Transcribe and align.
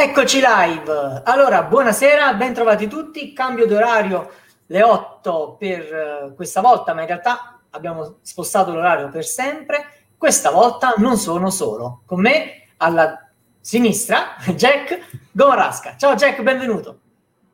Eccoci 0.00 0.38
live. 0.38 1.22
Allora, 1.24 1.64
buonasera, 1.64 2.32
ben 2.34 2.54
trovati 2.54 2.86
tutti. 2.86 3.32
Cambio 3.32 3.66
d'orario 3.66 4.30
le 4.66 4.84
8 4.84 5.56
per 5.58 6.28
uh, 6.30 6.34
questa 6.36 6.60
volta, 6.60 6.94
ma 6.94 7.00
in 7.00 7.08
realtà 7.08 7.58
abbiamo 7.70 8.18
spostato 8.22 8.72
l'orario 8.72 9.08
per 9.08 9.24
sempre. 9.24 9.86
Questa 10.16 10.52
volta 10.52 10.94
non 10.98 11.16
sono 11.16 11.50
solo. 11.50 12.02
Con 12.06 12.20
me 12.20 12.68
alla 12.76 13.28
sinistra 13.58 14.36
Jack 14.54 15.00
Gomarasca. 15.32 15.96
Ciao 15.96 16.14
Jack, 16.14 16.42
benvenuto. 16.42 17.00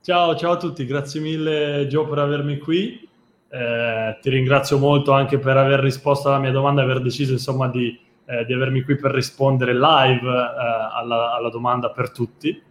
Ciao, 0.03 0.37
ciao 0.37 0.53
a 0.53 0.57
tutti, 0.59 0.85
grazie 0.85 1.23
mille 1.23 1.87
Gio 1.87 2.07
per 2.07 2.19
avermi 2.19 2.59
qui. 2.59 3.09
Eh, 3.49 4.19
ti 4.21 4.29
ringrazio 4.29 4.77
molto 4.77 5.13
anche 5.13 5.39
per 5.39 5.57
aver 5.57 5.81
risposto 5.81 6.29
alla 6.29 6.41
mia 6.41 6.53
domanda 6.53 6.83
e 6.83 6.85
aver 6.85 7.01
deciso 7.01 7.33
insomma 7.33 7.69
di 7.69 7.99
eh, 8.27 8.45
di 8.45 8.53
avermi 8.53 8.83
qui 8.83 8.97
per 8.97 9.13
rispondere 9.13 9.75
live 9.75 10.27
eh, 10.27 10.91
alla, 10.93 11.35
alla, 11.35 11.51
domanda 11.51 11.91
per 11.91 12.11
tutti. 12.11 12.63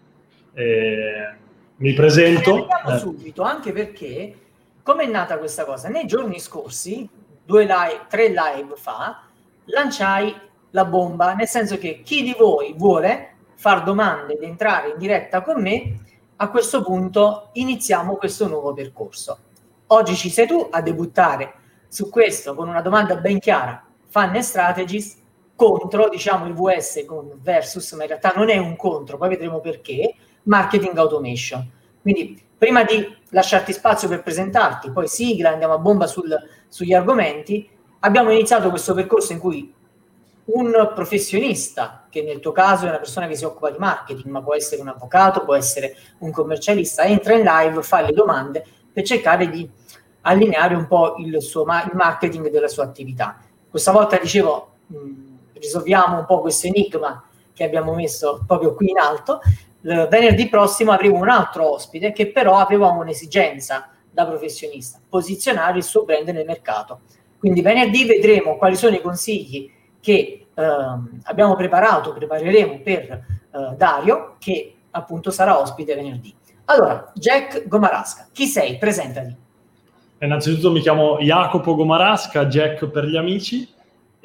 Mi 1.75 1.93
presento. 1.93 2.67
Eh. 2.67 2.97
subito, 2.97 3.41
anche 3.41 3.71
perché 3.71 4.37
come 4.83 5.03
è 5.03 5.07
nata 5.07 5.37
questa 5.37 5.65
cosa? 5.65 5.89
Nei 5.89 6.05
giorni 6.05 6.39
scorsi, 6.39 7.07
due 7.45 7.63
live, 7.63 8.05
tre 8.09 8.27
live 8.27 8.75
fa, 8.75 9.23
lanciai 9.65 10.35
la 10.71 10.85
bomba, 10.85 11.33
nel 11.33 11.47
senso 11.47 11.77
che 11.77 12.01
chi 12.03 12.21
di 12.21 12.35
voi 12.37 12.73
vuole 12.75 13.35
far 13.55 13.83
domande 13.83 14.33
ed 14.33 14.43
entrare 14.43 14.89
in 14.89 14.97
diretta 14.97 15.41
con 15.41 15.61
me, 15.61 15.99
a 16.35 16.49
questo 16.49 16.83
punto 16.83 17.49
iniziamo 17.53 18.15
questo 18.15 18.47
nuovo 18.47 18.73
percorso. 18.73 19.37
Oggi 19.87 20.15
ci 20.15 20.29
sei 20.29 20.47
tu 20.47 20.67
a 20.69 20.81
debuttare 20.81 21.53
su 21.87 22.09
questo 22.09 22.55
con 22.55 22.67
una 22.67 22.81
domanda 22.81 23.15
ben 23.15 23.39
chiara, 23.39 23.85
fan 24.07 24.35
e 24.35 24.41
strategies, 24.41 25.21
contro, 25.63 26.09
diciamo, 26.09 26.45
il 26.45 26.53
VS 26.53 27.05
con 27.05 27.39
versus, 27.41 27.93
ma 27.93 28.03
in 28.03 28.09
realtà 28.09 28.33
non 28.35 28.49
è 28.49 28.57
un 28.57 28.75
contro, 28.75 29.17
poi 29.17 29.29
vedremo 29.29 29.61
perché, 29.61 30.13
marketing 30.43 30.97
automation. 30.97 31.65
Quindi 32.01 32.41
prima 32.57 32.83
di 32.83 33.15
lasciarti 33.29 33.71
spazio 33.71 34.09
per 34.09 34.23
presentarti, 34.23 34.91
poi 34.91 35.07
sigla, 35.07 35.51
andiamo 35.51 35.73
a 35.73 35.77
bomba 35.77 36.05
sul, 36.05 36.35
sugli 36.67 36.93
argomenti, 36.93 37.69
abbiamo 37.99 38.31
iniziato 38.31 38.69
questo 38.69 38.93
percorso 38.93 39.31
in 39.31 39.39
cui 39.39 39.73
un 40.45 40.91
professionista, 40.93 42.07
che 42.09 42.21
nel 42.23 42.41
tuo 42.41 42.51
caso 42.51 42.85
è 42.85 42.89
una 42.89 42.97
persona 42.97 43.27
che 43.27 43.35
si 43.35 43.45
occupa 43.45 43.69
di 43.71 43.77
marketing, 43.77 44.25
ma 44.25 44.41
può 44.41 44.55
essere 44.55 44.81
un 44.81 44.89
avvocato, 44.89 45.45
può 45.45 45.55
essere 45.55 45.95
un 46.19 46.31
commercialista, 46.31 47.05
entra 47.05 47.35
in 47.35 47.43
live, 47.45 47.81
fa 47.83 48.01
le 48.01 48.11
domande 48.11 48.65
per 48.91 49.03
cercare 49.03 49.49
di 49.49 49.69
allineare 50.21 50.75
un 50.75 50.87
po' 50.87 51.15
il, 51.19 51.41
suo 51.41 51.61
il 51.61 51.91
marketing 51.93 52.49
della 52.49 52.67
sua 52.67 52.83
attività. 52.83 53.39
Questa 53.69 53.93
volta 53.93 54.17
dicevo, 54.17 54.71
risolviamo 55.63 56.19
un 56.19 56.25
po' 56.25 56.41
questo 56.41 56.67
enigma 56.67 57.23
che 57.53 57.63
abbiamo 57.63 57.93
messo 57.95 58.43
proprio 58.45 58.75
qui 58.75 58.89
in 58.89 58.99
alto. 58.99 59.41
Il 59.81 60.07
venerdì 60.09 60.47
prossimo 60.47 60.91
avremo 60.91 61.17
un 61.17 61.29
altro 61.29 61.73
ospite 61.73 62.11
che 62.11 62.31
però 62.31 62.57
aveva 62.57 62.89
un'esigenza 62.89 63.89
da 64.11 64.25
professionista, 64.25 64.99
posizionare 65.07 65.77
il 65.77 65.83
suo 65.83 66.03
brand 66.03 66.27
nel 66.29 66.45
mercato. 66.45 67.01
Quindi 67.37 67.61
venerdì 67.61 68.05
vedremo 68.05 68.57
quali 68.57 68.75
sono 68.75 68.95
i 68.95 69.01
consigli 69.01 69.71
che 69.99 70.45
eh, 70.53 70.63
abbiamo 71.23 71.55
preparato, 71.55 72.13
prepareremo 72.13 72.79
per 72.81 73.01
eh, 73.01 73.75
Dario, 73.75 74.35
che 74.39 74.75
appunto 74.91 75.31
sarà 75.31 75.59
ospite 75.59 75.95
venerdì. 75.95 76.33
Allora, 76.65 77.11
Jack 77.15 77.67
Gomarasca, 77.67 78.27
chi 78.31 78.45
sei? 78.45 78.77
Presentati. 78.77 79.35
Innanzitutto 80.19 80.71
mi 80.71 80.79
chiamo 80.79 81.17
Jacopo 81.19 81.75
Gomarasca, 81.75 82.45
Jack 82.45 82.87
per 82.87 83.05
gli 83.05 83.17
amici, 83.17 83.67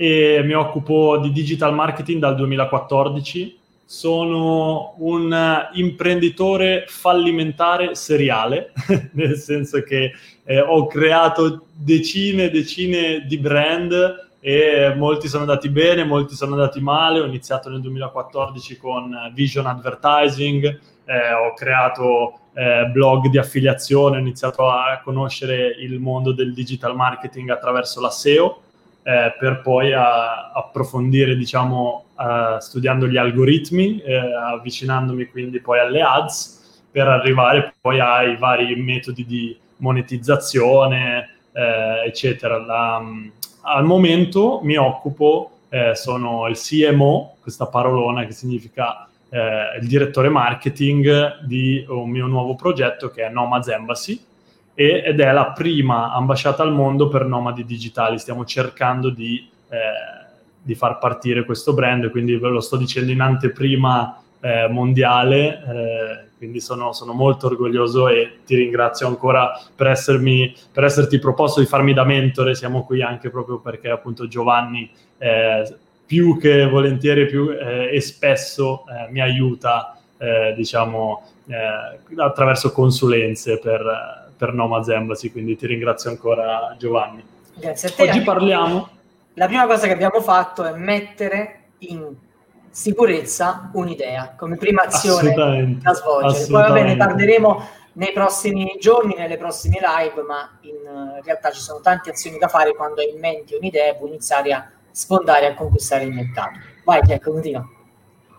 e 0.00 0.42
mi 0.44 0.52
occupo 0.52 1.18
di 1.18 1.32
digital 1.32 1.74
marketing 1.74 2.20
dal 2.20 2.36
2014. 2.36 3.58
Sono 3.84 4.94
un 4.98 5.68
imprenditore 5.72 6.84
fallimentare 6.86 7.96
seriale, 7.96 8.72
nel 9.14 9.34
senso 9.34 9.82
che 9.82 10.12
eh, 10.44 10.60
ho 10.60 10.86
creato 10.86 11.64
decine 11.74 12.44
e 12.44 12.50
decine 12.50 13.24
di 13.26 13.38
brand 13.38 14.28
e 14.38 14.94
molti 14.96 15.26
sono 15.26 15.42
andati 15.42 15.68
bene, 15.68 16.04
molti 16.04 16.36
sono 16.36 16.52
andati 16.52 16.80
male. 16.80 17.18
Ho 17.18 17.26
iniziato 17.26 17.68
nel 17.68 17.80
2014 17.80 18.76
con 18.76 19.32
Vision 19.34 19.66
Advertising, 19.66 20.64
eh, 21.06 21.32
ho 21.32 21.54
creato 21.54 22.38
eh, 22.54 22.84
blog 22.92 23.26
di 23.26 23.38
affiliazione, 23.38 24.18
ho 24.18 24.20
iniziato 24.20 24.68
a 24.68 25.00
conoscere 25.02 25.74
il 25.80 25.98
mondo 25.98 26.32
del 26.32 26.54
digital 26.54 26.94
marketing 26.94 27.50
attraverso 27.50 28.00
la 28.00 28.10
SEO 28.10 28.62
eh, 29.08 29.34
per 29.38 29.62
poi 29.62 29.94
a, 29.94 30.50
approfondire, 30.52 31.34
diciamo, 31.34 32.04
uh, 32.14 32.58
studiando 32.58 33.08
gli 33.08 33.16
algoritmi, 33.16 34.02
eh, 34.02 34.14
avvicinandomi 34.18 35.28
quindi 35.28 35.60
poi 35.60 35.78
alle 35.78 36.02
ads, 36.02 36.82
per 36.90 37.08
arrivare 37.08 37.72
poi 37.80 38.00
ai 38.00 38.36
vari 38.36 38.76
metodi 38.76 39.24
di 39.24 39.58
monetizzazione, 39.76 41.36
eh, 41.52 42.02
eccetera. 42.04 42.58
La, 42.58 43.02
al 43.62 43.84
momento 43.84 44.60
mi 44.62 44.76
occupo, 44.76 45.52
eh, 45.70 45.94
sono 45.94 46.46
il 46.46 46.58
CMO, 46.58 47.36
questa 47.40 47.66
parolona 47.66 48.26
che 48.26 48.32
significa 48.32 49.08
eh, 49.30 49.78
il 49.80 49.86
direttore 49.86 50.28
marketing 50.28 51.40
di 51.44 51.82
un 51.88 52.10
mio 52.10 52.26
nuovo 52.26 52.54
progetto 52.56 53.08
che 53.08 53.24
è 53.24 53.30
Nomads 53.30 53.68
Embassy, 53.68 54.22
ed 54.80 55.18
è 55.18 55.32
la 55.32 55.50
prima 55.50 56.12
ambasciata 56.12 56.62
al 56.62 56.72
mondo 56.72 57.08
per 57.08 57.24
nomadi 57.24 57.64
digitali. 57.64 58.16
Stiamo 58.16 58.44
cercando 58.44 59.10
di, 59.10 59.50
eh, 59.70 59.76
di 60.62 60.76
far 60.76 60.98
partire 61.00 61.44
questo 61.44 61.74
brand, 61.74 62.08
quindi 62.12 62.36
ve 62.36 62.48
lo 62.48 62.60
sto 62.60 62.76
dicendo 62.76 63.10
in 63.10 63.20
anteprima 63.20 64.22
eh, 64.38 64.68
mondiale, 64.70 65.48
eh, 65.48 66.28
quindi 66.36 66.60
sono, 66.60 66.92
sono, 66.92 67.12
molto 67.12 67.46
orgoglioso 67.46 68.06
e 68.06 68.38
ti 68.46 68.54
ringrazio 68.54 69.08
ancora 69.08 69.50
per, 69.74 69.88
essermi, 69.88 70.54
per 70.70 70.84
esserti 70.84 71.18
proposto 71.18 71.58
di 71.58 71.66
farmi 71.66 71.92
da 71.92 72.04
mentore. 72.04 72.54
Siamo 72.54 72.84
qui 72.84 73.02
anche 73.02 73.30
proprio 73.30 73.58
perché 73.58 73.90
appunto 73.90 74.28
Giovanni 74.28 74.88
eh, 75.18 75.74
più 76.06 76.38
che 76.38 76.68
volentieri 76.68 77.26
più, 77.26 77.50
eh, 77.50 77.92
e 77.92 78.00
spesso 78.00 78.84
eh, 78.86 79.10
mi 79.10 79.20
aiuta, 79.20 79.98
eh, 80.18 80.54
diciamo, 80.56 81.24
attraverso 82.16 82.72
consulenze 82.72 83.58
per 83.58 84.26
per 84.38 84.54
Nomads 84.54 84.88
Embassy, 84.88 85.30
quindi 85.30 85.56
ti 85.56 85.66
ringrazio 85.66 86.08
ancora 86.08 86.74
Giovanni. 86.78 87.22
Grazie 87.54 87.88
a 87.88 87.92
te. 87.92 88.02
Oggi 88.04 88.20
parliamo... 88.22 88.88
La 89.34 89.46
prima 89.46 89.66
cosa 89.66 89.86
che 89.86 89.92
abbiamo 89.92 90.20
fatto 90.20 90.64
è 90.64 90.72
mettere 90.72 91.60
in 91.78 92.12
sicurezza 92.70 93.70
un'idea 93.72 94.34
come 94.36 94.56
prima 94.56 94.82
azione 94.82 95.32
da 95.80 95.92
svolgere. 95.92 96.46
Poi 96.46 96.62
va 96.62 96.72
bene, 96.72 96.96
parleremo 96.96 97.68
nei 97.92 98.12
prossimi 98.12 98.76
giorni, 98.80 99.14
nelle 99.16 99.36
prossime 99.36 99.78
live, 99.80 100.22
ma 100.22 100.58
in 100.62 101.20
realtà 101.22 101.52
ci 101.52 101.60
sono 101.60 101.78
tante 101.80 102.10
azioni 102.10 102.36
da 102.36 102.48
fare 102.48 102.74
quando 102.74 103.00
hai 103.00 103.10
in 103.10 103.20
mente 103.20 103.54
un'idea 103.54 103.90
e 103.90 103.94
puoi 103.94 104.08
iniziare 104.08 104.52
a 104.52 104.68
sfondare 104.90 105.46
e 105.46 105.50
a 105.50 105.54
conquistare 105.54 106.02
il 106.02 106.12
mercato. 106.12 106.58
Vai 106.82 107.00
Jack, 107.02 107.22
continua. 107.22 107.64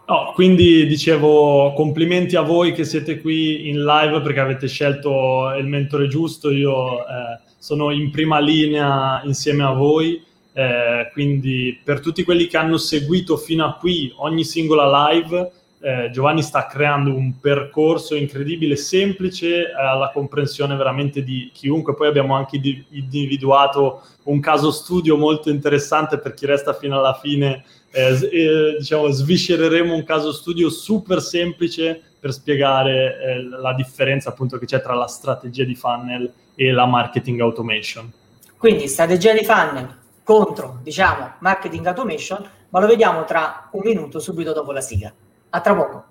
No, 0.10 0.32
quindi 0.34 0.88
dicevo 0.88 1.72
complimenti 1.74 2.36
a 2.36 2.42
voi 2.42 2.74
che 2.74 2.84
siete 2.84 3.22
qui 3.22 3.70
in 3.70 3.84
live 3.84 4.22
perché 4.22 4.40
avete 4.40 4.68
scelto 4.68 5.54
il 5.56 5.68
mentore 5.68 6.08
giusto, 6.08 6.50
io 6.50 7.02
eh, 7.02 7.40
sono 7.60 7.92
in 7.92 8.10
prima 8.10 8.40
linea 8.40 9.22
insieme 9.24 9.62
a 9.64 9.72
voi, 9.72 10.20
eh, 10.54 11.12
quindi 11.14 11.80
per 11.84 12.00
tutti 12.00 12.24
quelli 12.24 12.48
che 12.48 12.58
hanno 12.58 12.78
seguito 12.78 13.38
fino 13.38 13.64
a 13.64 13.76
qui 13.76 14.12
ogni 14.16 14.44
singola 14.44 15.12
live, 15.12 15.52
eh, 15.82 16.10
Giovanni 16.12 16.42
sta 16.42 16.66
creando 16.66 17.14
un 17.14 17.40
percorso 17.40 18.16
incredibile, 18.16 18.78
semplice, 18.78 19.68
eh, 19.68 19.74
alla 19.76 20.10
comprensione 20.12 20.76
veramente 20.76 21.24
di 21.24 21.52
chiunque. 21.54 21.94
Poi 21.94 22.08
abbiamo 22.08 22.34
anche 22.36 22.60
di- 22.60 22.84
individuato 22.90 24.02
un 24.24 24.40
caso 24.40 24.72
studio 24.72 25.18
molto 25.18 25.52
interessante 25.52 26.18
per 26.18 26.34
chi 26.34 26.48
resta 26.48 26.74
fino 26.74 26.98
alla 26.98 27.14
fine 27.14 27.64
eh, 27.92 28.30
eh, 28.32 28.76
diciamo, 28.80 29.10
sviscereremo 29.10 29.94
un 29.94 30.04
caso 30.04 30.32
studio 30.32 30.70
super 30.70 31.22
semplice 31.22 32.02
per 32.20 32.34
spiegare 32.34 33.18
eh, 33.22 33.44
la 33.44 33.74
differenza 33.74 34.30
appunto 34.30 34.58
che 34.58 34.66
c'è 34.66 34.82
tra 34.82 34.94
la 34.94 35.08
strategia 35.08 35.64
di 35.64 35.76
funnel 35.76 36.32
e 36.56 36.72
la 36.72 36.86
marketing 36.86 37.40
automation. 37.40 38.12
Quindi 38.58 38.88
strategia 38.88 39.34
di 39.34 39.44
funnel 39.46 39.98
contro, 40.24 40.80
diciamo, 40.84 41.36
marketing 41.40 41.88
automation, 41.88 42.48
ma 42.70 42.80
lo 42.80 42.88
vediamo 42.88 43.24
tra 43.24 43.70
un 43.72 43.82
minuto 43.84 44.20
subito 44.20 44.54
dopo 44.54 44.72
la 44.72 44.82
sigla. 44.82 45.12
A 45.52 45.62
tra 45.62 45.74
poco. 45.74 46.09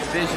Giovanni 0.00 0.33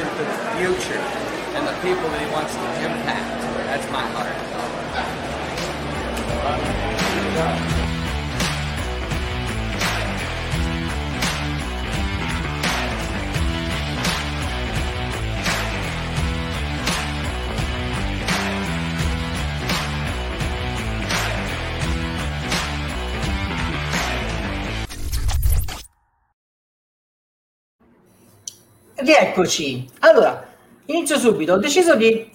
Rieccoci. 29.48 29.88
Allora, 30.00 30.46
inizio 30.86 31.18
subito. 31.18 31.54
Ho 31.54 31.58
deciso 31.58 31.96
di 31.96 32.30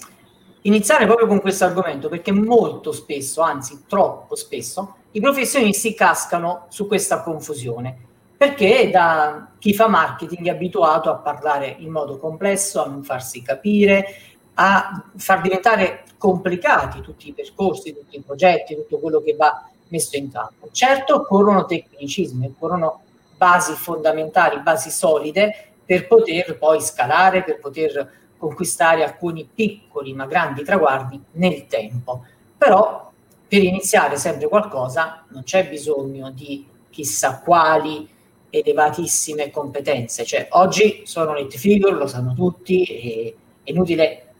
iniziare 0.61 1.05
proprio 1.05 1.27
con 1.27 1.39
questo 1.39 1.65
argomento 1.65 2.09
perché 2.09 2.31
molto 2.31 2.91
spesso, 2.91 3.41
anzi 3.41 3.83
troppo 3.87 4.35
spesso, 4.35 4.95
i 5.11 5.21
professionisti 5.21 5.93
cascano 5.93 6.65
su 6.69 6.87
questa 6.87 7.21
confusione. 7.21 7.97
Perché 8.35 8.89
da 8.89 9.51
chi 9.59 9.73
fa 9.73 9.87
marketing 9.87 10.47
è 10.47 10.49
abituato 10.49 11.09
a 11.09 11.15
parlare 11.15 11.75
in 11.79 11.91
modo 11.91 12.17
complesso, 12.17 12.83
a 12.83 12.87
non 12.87 13.03
farsi 13.03 13.41
capire, 13.41 14.05
a 14.55 15.03
far 15.15 15.41
diventare 15.41 16.03
complicati 16.17 16.99
tutti 17.01 17.29
i 17.29 17.33
percorsi, 17.33 17.93
tutti 17.93 18.17
i 18.17 18.21
progetti, 18.21 18.75
tutto 18.75 18.97
quello 18.97 19.21
che 19.21 19.35
va 19.35 19.69
messo 19.89 20.17
in 20.17 20.31
campo. 20.31 20.69
Certo, 20.71 21.15
occorrono 21.15 21.65
tecnicismi, 21.65 22.47
occorrono 22.47 23.01
basi 23.37 23.73
fondamentali, 23.73 24.59
basi 24.61 24.89
solide 24.89 25.72
per 25.85 26.07
poter 26.07 26.57
poi 26.57 26.81
scalare, 26.81 27.43
per 27.43 27.59
poter 27.59 28.11
conquistare 28.37 29.03
alcuni 29.03 29.47
piccoli 29.53 30.13
ma 30.13 30.25
grandi 30.25 30.63
traguardi 30.63 31.21
nel 31.33 31.67
tempo. 31.67 32.25
Però 32.57 33.11
per 33.47 33.63
iniziare 33.63 34.17
sempre 34.17 34.47
qualcosa 34.47 35.25
non 35.29 35.43
c'è 35.43 35.67
bisogno 35.69 36.31
di 36.31 36.65
chissà 36.89 37.39
quali 37.39 38.09
elevatissime 38.49 39.49
competenze. 39.49 40.25
Cioè, 40.25 40.47
oggi 40.51 41.03
sono 41.05 41.33
net 41.33 41.55
figure, 41.55 41.95
lo 41.95 42.07
sanno 42.07 42.33
tutti, 42.33 42.83
è 43.63 43.69
inutile 43.71 44.33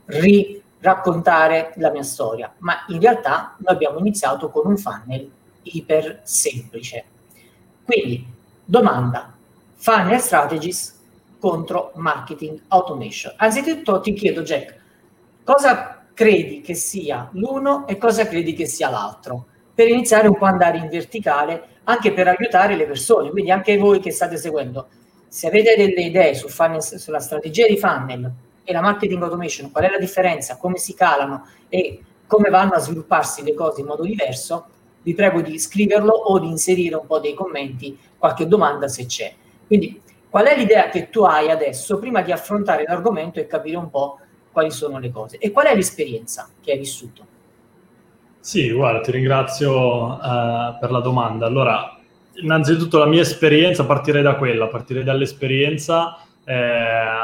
raccontare 0.80 1.74
la 1.78 1.90
mia 1.90 2.04
storia, 2.04 2.54
ma 2.60 2.86
in 2.90 3.00
realtà 3.00 3.56
noi 3.58 3.74
abbiamo 3.74 4.00
iniziato 4.00 4.50
con 4.50 4.68
un 4.68 4.78
funnel 4.78 5.32
iper 5.64 6.22
semplice. 6.24 7.06
Quindi, 7.86 8.26
domanda, 8.64 9.34
funnel 9.76 10.20
strategies 10.20 11.02
contro 11.44 11.92
marketing 11.96 12.58
automation. 12.70 13.34
Anzitutto 13.36 14.00
ti 14.00 14.14
chiedo, 14.14 14.44
Jack, 14.44 14.80
cosa 15.44 16.06
credi 16.14 16.62
che 16.62 16.74
sia 16.74 17.28
l'uno 17.34 17.86
e 17.86 17.98
cosa 17.98 18.26
credi 18.26 18.54
che 18.54 18.66
sia 18.66 18.90
l'altro? 18.90 19.48
Per 19.76 19.86
iniziare 19.86 20.30
un 20.30 20.38
po' 20.38 20.46
ad 20.46 20.54
andare 20.54 20.78
in 20.78 20.88
verticale, 20.88 21.82
anche 21.84 22.14
per 22.14 22.30
aiutare 22.30 22.78
le 22.78 22.86
persone, 22.86 23.30
quindi 23.30 23.52
anche 23.52 23.76
voi 23.78 24.00
che 24.00 24.12
state 24.12 24.38
seguendo, 24.38 24.88
se 25.28 25.48
avete 25.48 25.76
delle 25.76 26.04
idee 26.04 26.34
su 26.34 26.48
funnel, 26.48 26.82
sulla 26.82 27.20
strategia 27.20 27.68
di 27.68 27.78
funnel 27.78 28.32
e 28.64 28.72
la 28.72 28.80
marketing 28.80 29.22
automation, 29.22 29.70
qual 29.70 29.84
è 29.84 29.90
la 29.90 29.98
differenza, 29.98 30.56
come 30.56 30.78
si 30.78 30.94
calano 30.94 31.46
e 31.68 32.00
come 32.26 32.52
vanno 32.52 32.72
a 32.72 32.80
svilupparsi 32.80 33.44
le 33.44 33.54
cose 33.54 33.82
in 33.82 33.88
modo 33.88 34.04
diverso, 34.04 34.68
vi 35.02 35.14
prego 35.14 35.42
di 35.42 35.60
scriverlo 35.60 36.14
o 36.14 36.40
di 36.40 36.48
inserire 36.48 36.96
un 36.96 37.06
po' 37.06 37.20
dei 37.20 37.34
commenti, 37.34 38.00
qualche 38.18 38.48
domanda 38.48 38.88
se 38.88 39.06
c'è. 39.08 39.34
Quindi 39.68 40.00
Qual 40.34 40.48
è 40.48 40.58
l'idea 40.58 40.90
che 40.90 41.12
tu 41.12 41.22
hai 41.22 41.52
adesso 41.52 42.00
prima 42.00 42.24
di 42.24 42.32
affrontare 42.32 42.86
l'argomento 42.88 43.40
e 43.40 43.46
capire 43.46 43.78
un 43.78 43.92
po' 43.92 44.18
quali 44.52 44.72
sono 44.72 44.98
le 44.98 45.12
cose? 45.12 45.38
E 45.38 45.52
qual 45.52 45.68
è 45.68 45.76
l'esperienza 45.76 46.50
che 46.60 46.72
hai 46.72 46.80
vissuto? 46.80 47.24
Sì, 48.40 48.72
guarda, 48.72 49.02
ti 49.02 49.12
ringrazio 49.12 50.06
uh, 50.06 50.80
per 50.80 50.90
la 50.90 51.02
domanda. 51.02 51.46
Allora, 51.46 52.00
innanzitutto 52.42 52.98
la 52.98 53.06
mia 53.06 53.22
esperienza, 53.22 53.86
partirei 53.86 54.24
da 54.24 54.34
quella, 54.34 54.66
partirei 54.66 55.04
dall'esperienza 55.04 56.18
eh, 56.46 56.56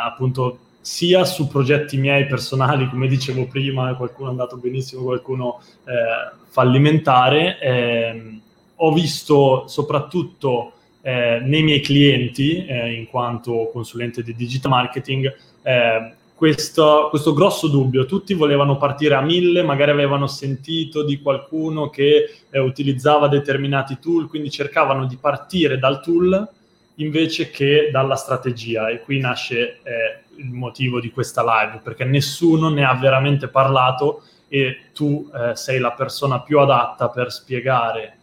appunto 0.03 0.59
sia 0.79 1.25
su 1.25 1.47
progetti 1.47 1.97
miei 1.97 2.27
personali, 2.27 2.87
come 2.87 3.07
dicevo 3.07 3.47
prima, 3.47 3.95
qualcuno 3.95 4.27
è 4.27 4.31
andato 4.33 4.57
benissimo, 4.57 5.01
qualcuno 5.01 5.59
eh, 5.85 6.37
fallimentare. 6.45 7.59
Eh, 7.59 8.41
ho 8.75 8.93
visto 8.93 9.67
soprattutto 9.67 10.73
eh, 11.01 11.39
nei 11.43 11.63
miei 11.63 11.81
clienti, 11.81 12.65
eh, 12.65 12.93
in 12.93 13.07
quanto 13.07 13.69
consulente 13.71 14.21
di 14.21 14.35
digital 14.35 14.71
marketing, 14.71 15.33
eh, 15.61 16.13
questo, 16.35 17.07
questo, 17.09 17.33
grosso 17.33 17.67
dubbio. 17.67 18.05
Tutti 18.05 18.33
volevano 18.33 18.77
partire 18.77 19.15
a 19.15 19.21
mille, 19.21 19.61
magari 19.61 19.91
avevano 19.91 20.27
sentito 20.27 21.03
di 21.03 21.21
qualcuno 21.21 21.89
che 21.89 22.29
eh, 22.49 22.59
utilizzava 22.59 23.27
determinati 23.27 23.99
tool, 23.99 24.27
quindi 24.27 24.49
cercavano 24.49 25.05
di 25.05 25.17
partire 25.17 25.77
dal 25.77 26.01
tool 26.01 26.47
invece 26.95 27.49
che 27.49 27.89
dalla 27.91 28.15
strategia. 28.15 28.89
E 28.89 29.01
qui 29.01 29.19
nasce 29.19 29.79
eh, 29.83 30.19
il 30.37 30.51
motivo 30.51 31.01
di 31.01 31.11
questa 31.11 31.43
live, 31.43 31.81
perché 31.83 32.05
nessuno 32.05 32.69
ne 32.69 32.85
ha 32.85 32.93
veramente 32.93 33.49
parlato 33.49 34.23
e 34.47 34.91
tu 34.93 35.29
eh, 35.33 35.55
sei 35.55 35.79
la 35.79 35.91
persona 35.91 36.41
più 36.41 36.59
adatta 36.59 37.09
per 37.09 37.31
spiegare 37.31 38.15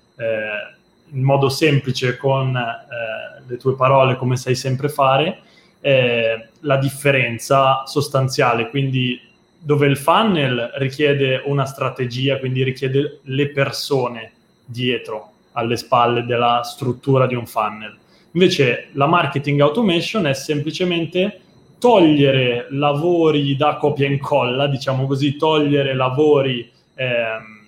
in 1.10 1.22
modo 1.22 1.48
semplice 1.48 2.16
con 2.16 2.56
eh, 2.56 3.42
le 3.46 3.56
tue 3.56 3.74
parole 3.74 4.16
come 4.16 4.36
sai 4.36 4.54
sempre 4.54 4.88
fare, 4.88 5.40
eh, 5.80 6.48
la 6.60 6.76
differenza 6.76 7.84
sostanziale, 7.86 8.68
quindi 8.70 9.20
dove 9.58 9.86
il 9.86 9.96
funnel 9.96 10.72
richiede 10.74 11.42
una 11.44 11.64
strategia, 11.64 12.38
quindi 12.38 12.62
richiede 12.62 13.20
le 13.22 13.48
persone 13.50 14.32
dietro, 14.64 15.32
alle 15.52 15.76
spalle 15.76 16.24
della 16.24 16.62
struttura 16.62 17.26
di 17.26 17.34
un 17.34 17.46
funnel. 17.46 17.96
Invece 18.32 18.88
la 18.92 19.06
marketing 19.06 19.60
automation 19.60 20.26
è 20.26 20.34
semplicemente 20.34 21.40
togliere 21.78 22.66
lavori 22.70 23.56
da 23.56 23.76
copia 23.76 24.06
e 24.06 24.12
incolla, 24.12 24.66
diciamo 24.66 25.06
così, 25.06 25.36
togliere 25.36 25.94
lavori 25.94 26.70
ehm, 26.94 27.66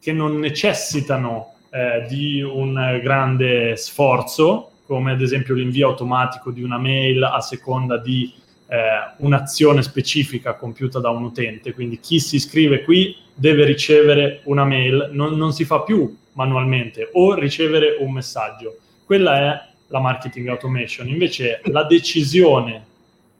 che 0.00 0.12
non 0.12 0.38
necessitano 0.38 1.53
eh, 1.74 2.06
di 2.06 2.40
un 2.40 3.00
grande 3.02 3.74
sforzo, 3.74 4.70
come 4.86 5.10
ad 5.10 5.20
esempio 5.20 5.54
l'invio 5.54 5.88
automatico 5.88 6.52
di 6.52 6.62
una 6.62 6.78
mail 6.78 7.20
a 7.24 7.40
seconda 7.40 7.98
di 7.98 8.32
eh, 8.68 8.78
un'azione 9.16 9.82
specifica 9.82 10.54
compiuta 10.54 11.00
da 11.00 11.10
un 11.10 11.24
utente. 11.24 11.72
Quindi 11.74 11.98
chi 11.98 12.20
si 12.20 12.36
iscrive 12.36 12.84
qui 12.84 13.16
deve 13.34 13.64
ricevere 13.64 14.42
una 14.44 14.64
mail, 14.64 15.08
non, 15.10 15.36
non 15.36 15.52
si 15.52 15.64
fa 15.64 15.80
più 15.80 16.16
manualmente, 16.34 17.10
o 17.14 17.34
ricevere 17.34 17.96
un 17.98 18.12
messaggio. 18.12 18.76
Quella 19.04 19.36
è 19.36 19.60
la 19.88 19.98
marketing 19.98 20.46
automation. 20.48 21.08
Invece 21.08 21.60
la 21.64 21.82
decisione 21.82 22.86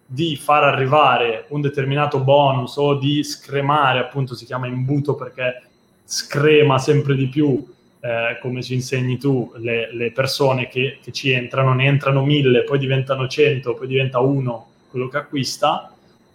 di 0.04 0.34
far 0.34 0.64
arrivare 0.64 1.44
un 1.50 1.60
determinato 1.60 2.18
bonus 2.18 2.76
o 2.78 2.94
di 2.94 3.22
scremare, 3.22 4.00
appunto 4.00 4.34
si 4.34 4.44
chiama 4.44 4.66
imbuto 4.66 5.14
perché 5.14 5.62
screma 6.04 6.78
sempre 6.78 7.14
di 7.14 7.28
più 7.28 7.64
eh, 8.04 8.38
come 8.38 8.62
ci 8.62 8.74
insegni 8.74 9.16
tu, 9.16 9.50
le, 9.56 9.90
le 9.94 10.12
persone 10.12 10.68
che, 10.68 10.98
che, 11.02 11.10
ci 11.10 11.30
entrano, 11.30 11.72
ne 11.72 11.86
entrano 11.86 12.22
mille, 12.22 12.62
poi 12.62 12.78
diventano 12.78 13.26
cento, 13.28 13.72
poi 13.72 13.86
diventa 13.86 14.20
uno 14.20 14.66
quello 14.90 15.08
che 15.08 15.16
acquista, 15.16 15.90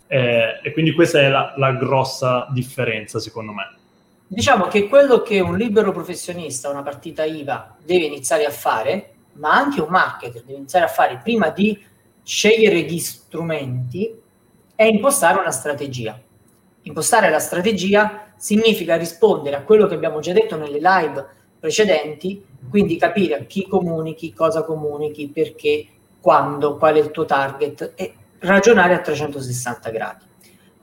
eh, 0.08 0.60
e 0.64 0.72
quindi 0.72 0.94
questa 0.94 1.20
è 1.20 1.30
la, 1.30 1.54
la 1.58 1.74
grossa 1.74 2.48
differenza 2.50 3.20
secondo 3.20 3.52
me. 3.52 3.76
Diciamo 4.26 4.66
che 4.66 4.88
quello 4.88 5.22
che 5.22 5.42
un 5.42 5.58
libero 5.58 5.92
professionista, 5.92 6.70
una 6.70 6.82
partita 6.82 7.24
IVA, 7.24 7.78
deve 7.86 8.06
iniziare 8.06 8.46
a 8.46 8.52
fare, 8.52 9.14
ma 9.34 9.52
anche 9.52 9.80
un 9.80 9.90
marketer 9.90 10.42
deve 10.42 10.58
iniziare 10.58 10.86
a 10.86 10.90
fare 10.90 11.20
prima 11.24 11.50
di 11.50 11.80
scegliere 12.24 12.82
gli 12.82 12.98
strumenti, 12.98 14.12
è 14.74 14.86
impostare 14.86 15.38
una 15.38 15.52
strategia. 15.52 16.20
Impostare 16.82 17.30
la 17.30 17.40
strategia 17.40 18.34
significa 18.38 18.98
rispondere 18.98 19.56
a 19.56 19.62
quello 19.62 19.86
che 19.86 19.94
abbiamo 19.94 20.20
già 20.20 20.34
detto 20.34 20.58
nelle 20.58 20.80
live 20.82 21.38
precedenti, 21.60 22.44
quindi 22.70 22.98
capire 22.98 23.36
a 23.36 23.44
chi 23.44 23.68
comunichi, 23.68 24.34
cosa 24.34 24.64
comunichi, 24.64 25.28
perché, 25.28 25.86
quando, 26.20 26.78
qual 26.78 26.96
è 26.96 27.00
il 27.00 27.12
tuo 27.12 27.26
target 27.26 27.94
e 27.96 28.14
ragionare 28.40 28.94
a 28.94 29.00
360 29.00 29.90
gradi. 29.90 30.26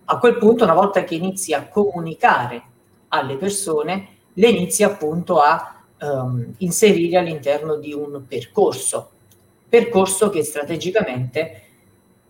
A 0.04 0.18
quel 0.18 0.38
punto, 0.38 0.64
una 0.64 0.75
volta 0.75 1.04
che 1.04 1.14
inizi 1.14 1.52
a 1.52 1.68
comunicare 1.68 2.62
alle 3.09 3.37
persone, 3.37 4.09
le 4.35 4.49
inizi 4.49 4.83
appunto 4.83 5.38
a 5.40 5.83
um, 6.00 6.54
inserire 6.59 7.18
all'interno 7.18 7.76
di 7.76 7.92
un 7.92 8.25
percorso, 8.26 9.11
percorso 9.68 10.30
che 10.30 10.45
strategicamente 10.45 11.62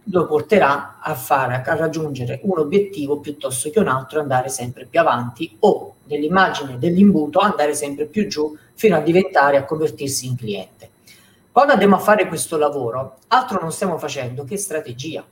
lo 0.09 0.27
porterà 0.27 0.99
a, 1.01 1.15
fare, 1.15 1.63
a 1.65 1.77
raggiungere 1.77 2.41
un 2.43 2.59
obiettivo 2.59 3.19
piuttosto 3.19 3.71
che 3.71 3.81
un 3.81 3.89
altro, 3.89 4.21
andare 4.21 4.49
sempre 4.49 4.87
più 4.87 5.01
avanti 5.01 5.57
o 5.61 5.95
nell'immagine 6.05 6.79
dell'imbuto 6.79 7.41
andare 7.41 7.75
sempre 7.75 8.07
più 8.07 8.27
giù 8.29 8.57
fino 8.75 8.97
a 8.97 9.01
diventare, 9.01 9.57
a 9.57 9.65
convertirsi 9.65 10.27
in 10.27 10.37
cliente. 10.37 10.91
Quando 11.51 11.73
andiamo 11.73 11.97
a 11.97 12.01
fare 12.01 12.29
questo 12.29 12.57
lavoro, 12.59 13.17
altro 13.29 13.61
non 13.61 13.73
stiamo 13.73 13.99
facendo 13.99 14.45
che 14.45 14.57
strategia. 14.57 15.25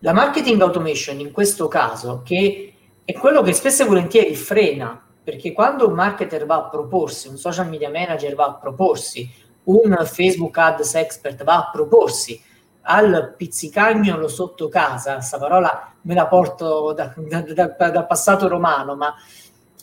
La 0.00 0.12
marketing 0.12 0.60
automation 0.60 1.18
in 1.18 1.32
questo 1.32 1.68
caso, 1.68 2.20
che 2.22 2.74
è 3.04 3.12
quello 3.14 3.42
che 3.42 3.54
spesso 3.54 3.82
e 3.82 3.86
volentieri 3.86 4.36
frena, 4.36 5.02
perché 5.24 5.52
quando 5.52 5.88
un 5.88 5.94
marketer 5.94 6.46
va 6.46 6.56
a 6.56 6.68
proporsi, 6.68 7.28
un 7.28 7.38
social 7.38 7.68
media 7.68 7.90
manager 7.90 8.34
va 8.34 8.44
a 8.44 8.54
proporsi, 8.54 9.28
un 9.64 9.96
Facebook 10.04 10.56
Ads 10.56 10.94
expert 10.94 11.42
va 11.42 11.56
a 11.56 11.70
proporsi 11.72 12.40
al 12.88 13.34
pizzicagnolo 13.36 14.28
sotto 14.28 14.68
casa, 14.68 15.14
questa 15.14 15.38
parola 15.38 15.92
me 16.02 16.14
la 16.14 16.26
porto 16.26 16.92
da, 16.92 17.12
da, 17.16 17.40
da, 17.40 17.90
dal 17.90 18.06
passato 18.06 18.46
romano, 18.46 18.94
ma 18.94 19.14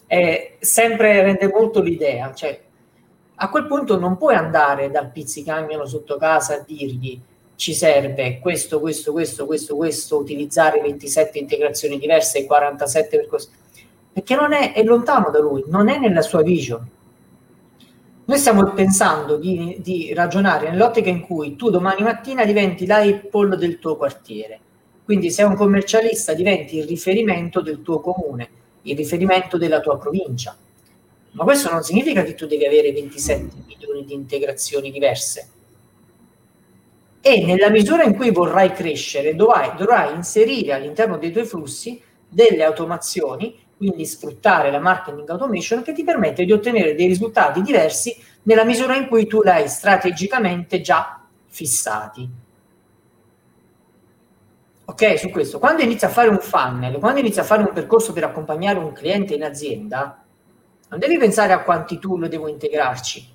è, 0.07 0.55
sempre 0.59 1.21
rende 1.21 1.49
molto 1.51 1.81
l'idea, 1.81 2.33
cioè 2.33 2.61
a 3.35 3.49
quel 3.49 3.65
punto 3.65 3.99
non 3.99 4.17
puoi 4.17 4.35
andare 4.35 4.89
dal 4.89 5.11
pizzicagnolo 5.11 5.85
sotto 5.85 6.17
casa 6.17 6.55
a 6.55 6.63
dirgli 6.65 7.19
ci 7.55 7.73
serve 7.73 8.39
questo, 8.39 8.79
questo, 8.79 9.11
questo, 9.11 9.45
questo, 9.45 9.75
questo, 9.75 10.17
utilizzare 10.17 10.81
27 10.81 11.37
integrazioni 11.39 11.99
diverse 11.99 12.39
e 12.39 12.45
47 12.45 13.17
per 13.17 13.27
questo, 13.27 13.51
perché 14.11 14.35
non 14.35 14.53
è, 14.53 14.73
è 14.73 14.83
lontano 14.83 15.29
da 15.29 15.39
lui, 15.39 15.63
non 15.67 15.89
è 15.89 15.99
nella 15.99 16.21
sua 16.21 16.41
vision 16.41 16.87
noi 18.25 18.37
stiamo 18.37 18.71
pensando 18.71 19.35
di, 19.35 19.77
di 19.81 20.13
ragionare 20.13 20.69
nell'ottica 20.69 21.09
in 21.09 21.21
cui 21.21 21.57
tu 21.57 21.69
domani 21.69 22.03
mattina 22.03 22.45
diventi 22.45 22.85
l'Apple 22.85 23.57
del 23.57 23.79
tuo 23.79 23.97
quartiere. 23.97 24.59
Quindi 25.03 25.29
sei 25.29 25.45
un 25.45 25.55
commercialista, 25.55 26.33
diventi 26.33 26.77
il 26.77 26.85
riferimento 26.85 27.59
del 27.59 27.81
tuo 27.81 27.99
comune, 27.99 28.49
il 28.83 28.95
riferimento 28.95 29.57
della 29.57 29.81
tua 29.81 29.97
provincia. 29.97 30.55
Ma 31.31 31.43
questo 31.43 31.69
non 31.69 31.83
significa 31.83 32.23
che 32.23 32.35
tu 32.35 32.45
devi 32.45 32.65
avere 32.65 32.93
27 32.93 33.49
milioni 33.67 34.05
di 34.05 34.13
integrazioni 34.13 34.89
diverse. 34.89 35.49
E 37.19 37.45
nella 37.45 37.69
misura 37.69 38.03
in 38.03 38.15
cui 38.15 38.31
vorrai 38.31 38.71
crescere, 38.71 39.35
dovrai, 39.35 39.75
dovrai 39.75 40.15
inserire 40.15 40.73
all'interno 40.73 41.17
dei 41.17 41.31
tuoi 41.31 41.45
flussi 41.45 42.01
delle 42.29 42.63
automazioni 42.63 43.53
quindi 43.77 44.05
sfruttare 44.05 44.71
la 44.71 44.79
marketing 44.79 45.29
automation 45.29 45.81
che 45.81 45.93
ti 45.93 46.03
permette 46.03 46.45
di 46.45 46.51
ottenere 46.51 46.95
dei 46.95 47.07
risultati 47.07 47.61
diversi 47.61 48.15
nella 48.43 48.63
misura 48.63 48.95
in 48.95 49.07
cui 49.07 49.27
tu 49.27 49.41
l'hai 49.41 49.67
strategicamente 49.67 50.81
già 50.81 51.21
fissati. 51.47 52.29
Ok, 54.85 55.17
su 55.17 55.29
questo. 55.29 55.59
Quando 55.59 55.81
inizi 55.81 56.05
a 56.05 56.09
fare 56.09 56.29
un 56.29 56.39
funnel, 56.39 56.99
quando 56.99 57.19
inizi 57.19 57.39
a 57.39 57.43
fare 57.43 57.61
un 57.61 57.71
percorso 57.73 58.13
per 58.13 58.25
accompagnare 58.25 58.79
un 58.79 58.91
cliente 58.91 59.33
in 59.33 59.43
azienda, 59.43 60.23
non 60.89 60.99
devi 60.99 61.17
pensare 61.17 61.53
a 61.53 61.63
quanti 61.63 61.99
tool 61.99 62.27
devo 62.27 62.47
integrarci. 62.47 63.31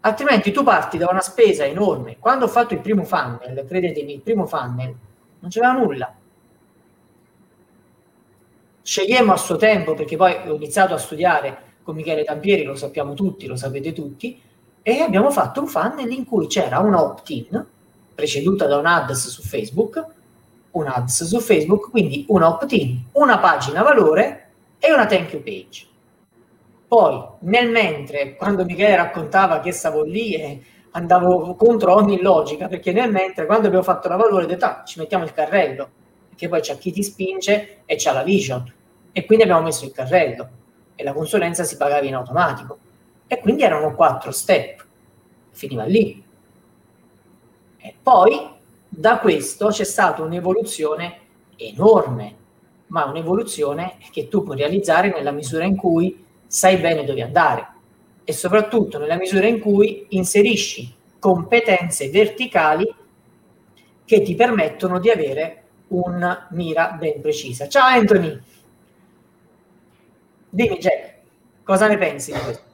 Altrimenti 0.00 0.50
tu 0.50 0.64
parti 0.64 0.98
da 0.98 1.08
una 1.10 1.20
spesa 1.20 1.64
enorme. 1.64 2.16
Quando 2.18 2.46
ho 2.46 2.48
fatto 2.48 2.74
il 2.74 2.80
primo 2.80 3.04
funnel, 3.04 3.64
credetemi, 3.66 4.14
il 4.14 4.20
primo 4.22 4.46
funnel, 4.46 4.94
non 5.38 5.50
c'era 5.50 5.72
nulla 5.72 6.16
scegliemmo 8.82 9.32
a 9.32 9.36
suo 9.36 9.56
tempo, 9.56 9.94
perché 9.94 10.16
poi 10.16 10.34
ho 10.46 10.54
iniziato 10.54 10.94
a 10.94 10.98
studiare 10.98 11.70
con 11.82 11.94
Michele 11.94 12.24
Tampieri, 12.24 12.64
lo 12.64 12.74
sappiamo 12.74 13.14
tutti, 13.14 13.46
lo 13.46 13.56
sapete 13.56 13.92
tutti, 13.92 14.40
e 14.82 15.00
abbiamo 15.00 15.30
fatto 15.30 15.60
un 15.60 15.68
funnel 15.68 16.10
in 16.10 16.24
cui 16.24 16.46
c'era 16.46 16.80
un 16.80 16.94
opt-in 16.94 17.64
preceduta 18.14 18.66
da 18.66 18.78
un 18.78 18.86
ads 18.86 19.28
su 19.28 19.42
Facebook, 19.42 20.04
un 20.72 20.86
ads 20.86 21.24
su 21.24 21.40
Facebook, 21.40 21.90
quindi 21.90 22.24
un 22.28 22.42
opt-in, 22.42 23.04
una 23.12 23.38
pagina 23.38 23.82
valore 23.82 24.50
e 24.78 24.92
una 24.92 25.06
thank 25.06 25.32
you 25.32 25.42
page. 25.42 25.86
Poi, 26.86 27.22
nel 27.40 27.70
mentre, 27.70 28.36
quando 28.36 28.64
Michele 28.64 28.96
raccontava 28.96 29.60
che 29.60 29.72
stavo 29.72 30.02
lì 30.02 30.34
e 30.34 30.62
andavo 30.90 31.54
contro 31.54 31.94
ogni 31.94 32.20
logica, 32.20 32.68
perché 32.68 32.92
nel 32.92 33.10
mentre, 33.10 33.46
quando 33.46 33.66
abbiamo 33.66 33.84
fatto 33.84 34.08
la 34.08 34.16
valore, 34.16 34.44
ho 34.44 34.48
detto, 34.48 34.64
ah, 34.66 34.82
ci 34.84 34.98
mettiamo 34.98 35.24
il 35.24 35.32
carrello 35.32 35.88
perché 36.42 36.48
poi 36.48 36.60
c'è 36.60 36.78
chi 36.78 36.90
ti 36.90 37.02
spinge 37.02 37.82
e 37.84 37.96
c'ha 37.96 38.12
la 38.12 38.22
vision. 38.24 38.70
E 39.12 39.24
quindi 39.24 39.44
abbiamo 39.44 39.62
messo 39.62 39.84
il 39.84 39.92
carrello 39.92 40.48
e 40.96 41.04
la 41.04 41.12
consulenza 41.12 41.62
si 41.62 41.76
pagava 41.76 42.04
in 42.04 42.14
automatico. 42.14 42.78
E 43.26 43.38
quindi 43.38 43.62
erano 43.62 43.94
quattro 43.94 44.32
step. 44.32 44.84
Finiva 45.50 45.84
lì. 45.84 46.22
E 47.78 47.94
poi 48.02 48.50
da 48.88 49.18
questo 49.18 49.68
c'è 49.68 49.84
stata 49.84 50.22
un'evoluzione 50.22 51.18
enorme, 51.56 52.36
ma 52.88 53.04
un'evoluzione 53.04 53.96
che 54.10 54.28
tu 54.28 54.42
puoi 54.42 54.56
realizzare 54.56 55.12
nella 55.12 55.30
misura 55.30 55.64
in 55.64 55.76
cui 55.76 56.24
sai 56.46 56.76
bene 56.78 57.04
dove 57.04 57.22
andare 57.22 57.68
e 58.24 58.32
soprattutto 58.32 58.98
nella 58.98 59.16
misura 59.16 59.46
in 59.46 59.58
cui 59.58 60.06
inserisci 60.10 60.92
competenze 61.18 62.08
verticali 62.10 62.92
che 64.04 64.22
ti 64.22 64.34
permettono 64.34 64.98
di 64.98 65.10
avere 65.10 65.61
una 65.92 66.46
mira 66.50 66.96
ben 66.98 67.20
precisa. 67.20 67.68
Ciao 67.68 67.86
Anthony! 67.86 68.40
Dimmi 70.48 70.78
Jack, 70.78 71.14
cosa 71.62 71.86
ne 71.86 71.98
pensi 71.98 72.32
di 72.32 72.38
questo? 72.38 72.70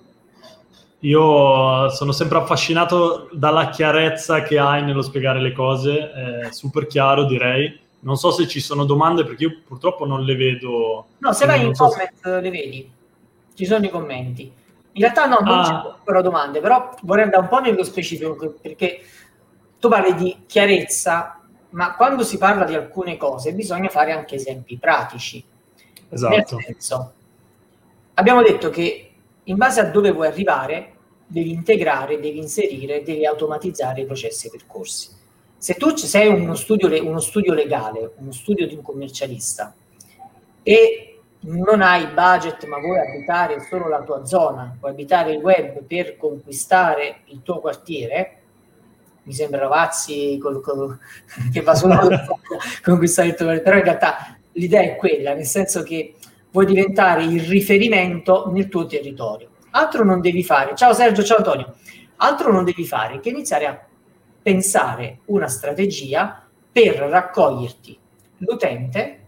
Io 1.00 1.88
sono 1.90 2.10
sempre 2.10 2.38
affascinato 2.38 3.28
dalla 3.32 3.70
chiarezza 3.70 4.42
che 4.42 4.58
hai 4.58 4.82
nello 4.82 5.02
spiegare 5.02 5.40
le 5.40 5.52
cose, 5.52 6.10
è 6.10 6.50
super 6.50 6.86
chiaro 6.86 7.24
direi. 7.24 7.86
Non 8.00 8.16
so 8.16 8.30
se 8.30 8.46
ci 8.46 8.60
sono 8.60 8.84
domande 8.84 9.24
perché 9.24 9.44
io 9.44 9.60
purtroppo 9.66 10.06
non 10.06 10.22
le 10.22 10.34
vedo. 10.34 11.06
No, 11.18 11.32
se 11.32 11.46
vai 11.46 11.64
in 11.64 11.74
so 11.74 11.88
comment 11.88 12.12
se... 12.20 12.40
le 12.40 12.50
vedi, 12.50 12.90
ci 13.54 13.64
sono 13.64 13.84
i 13.84 13.90
commenti. 13.90 14.42
In 14.92 15.02
realtà 15.02 15.26
no, 15.26 15.38
non 15.40 15.58
ah. 15.58 15.64
ci 15.64 16.02
sono 16.04 16.22
domande, 16.22 16.60
però 16.60 16.92
vorrei 17.02 17.24
andare 17.24 17.42
un 17.42 17.48
po' 17.48 17.60
nello 17.60 17.84
specifico 17.84 18.56
perché 18.60 19.00
tu 19.78 19.88
parli 19.88 20.14
di 20.14 20.36
chiarezza 20.46 21.37
ma 21.70 21.94
quando 21.94 22.22
si 22.22 22.38
parla 22.38 22.64
di 22.64 22.74
alcune 22.74 23.16
cose 23.16 23.52
bisogna 23.52 23.88
fare 23.88 24.12
anche 24.12 24.36
esempi 24.36 24.78
pratici. 24.78 25.44
Esatto. 26.10 26.58
Senso, 26.60 27.12
abbiamo 28.14 28.42
detto 28.42 28.70
che 28.70 29.12
in 29.44 29.56
base 29.56 29.80
a 29.80 29.84
dove 29.84 30.10
vuoi 30.10 30.26
arrivare 30.26 30.94
devi 31.26 31.50
integrare, 31.50 32.18
devi 32.20 32.38
inserire, 32.38 33.02
devi 33.02 33.26
automatizzare 33.26 34.00
i 34.00 34.06
processi 34.06 34.46
e 34.46 34.48
i 34.48 34.58
percorsi. 34.58 35.10
Se 35.58 35.74
tu 35.74 35.94
sei 35.96 36.28
uno 36.28 36.54
studio, 36.54 36.88
uno 37.04 37.20
studio 37.20 37.52
legale, 37.52 38.12
uno 38.16 38.32
studio 38.32 38.66
di 38.66 38.74
un 38.74 38.82
commercialista 38.82 39.74
e 40.62 41.20
non 41.40 41.82
hai 41.82 42.06
budget 42.06 42.64
ma 42.66 42.78
vuoi 42.78 42.98
abitare 42.98 43.60
solo 43.68 43.88
la 43.88 44.02
tua 44.02 44.24
zona, 44.24 44.76
vuoi 44.78 44.92
abitare 44.92 45.32
il 45.32 45.42
web 45.42 45.82
per 45.82 46.16
conquistare 46.16 47.20
il 47.26 47.42
tuo 47.42 47.60
quartiere, 47.60 48.37
mi 49.28 49.34
sembra 49.34 49.60
Rovazzi 49.60 50.38
col, 50.40 50.62
col, 50.62 50.98
che 51.52 51.60
va 51.60 51.74
solo 51.74 52.08
con 52.82 52.96
questo 52.96 53.22
detto, 53.22 53.44
però 53.44 53.76
in 53.76 53.84
realtà 53.84 54.38
l'idea 54.52 54.80
è 54.80 54.96
quella, 54.96 55.34
nel 55.34 55.44
senso 55.44 55.82
che 55.82 56.14
vuoi 56.50 56.64
diventare 56.64 57.24
il 57.24 57.42
riferimento 57.42 58.50
nel 58.50 58.68
tuo 58.68 58.86
territorio. 58.86 59.50
Altro 59.72 60.02
non 60.02 60.22
devi 60.22 60.42
fare, 60.42 60.74
ciao 60.74 60.94
Sergio, 60.94 61.22
ciao 61.22 61.36
Antonio, 61.36 61.74
altro 62.16 62.50
non 62.50 62.64
devi 62.64 62.86
fare 62.86 63.20
che 63.20 63.28
iniziare 63.28 63.66
a 63.66 63.78
pensare 64.42 65.18
una 65.26 65.46
strategia 65.46 66.42
per 66.72 66.94
raccoglierti 66.94 67.98
l'utente 68.38 69.26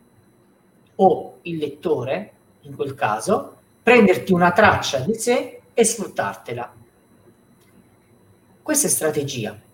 o 0.94 1.38
il 1.42 1.58
lettore, 1.58 2.32
in 2.62 2.74
quel 2.74 2.94
caso, 2.94 3.56
prenderti 3.82 4.32
una 4.32 4.52
traccia 4.52 5.00
di 5.00 5.14
sé 5.14 5.60
e 5.74 5.84
sfruttartela. 5.84 6.72
Questa 8.62 8.86
è 8.86 8.90
strategia. 8.90 9.68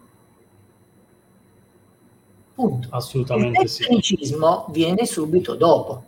Punto. 2.56 2.88
Assolutamente 2.90 3.64
il 3.64 3.70
tecnicismo 3.70 4.64
sì. 4.66 4.72
viene 4.72 5.04
subito 5.04 5.54
dopo 5.56 6.04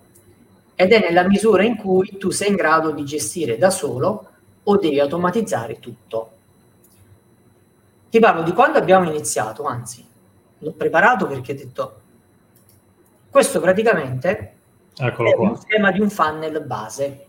ed 0.74 0.92
è 0.92 0.98
nella 0.98 1.28
misura 1.28 1.62
in 1.62 1.76
cui 1.76 2.16
tu 2.16 2.30
sei 2.30 2.48
in 2.48 2.56
grado 2.56 2.90
di 2.90 3.04
gestire 3.04 3.58
da 3.58 3.68
solo 3.68 4.28
o 4.62 4.76
devi 4.78 4.98
automatizzare 4.98 5.78
tutto. 5.78 6.30
Ti 8.08 8.18
parlo 8.18 8.42
di 8.42 8.52
quando 8.52 8.78
abbiamo 8.78 9.10
iniziato, 9.10 9.64
anzi, 9.64 10.02
l'ho 10.60 10.72
preparato 10.72 11.26
perché 11.26 11.52
ho 11.52 11.54
detto 11.54 12.00
questo 13.28 13.60
praticamente 13.60 14.54
Eccolo 14.96 15.30
è 15.30 15.34
qua. 15.34 15.50
un 15.50 15.56
schema 15.56 15.92
di 15.92 16.00
un 16.00 16.08
funnel 16.08 16.64
base. 16.64 17.26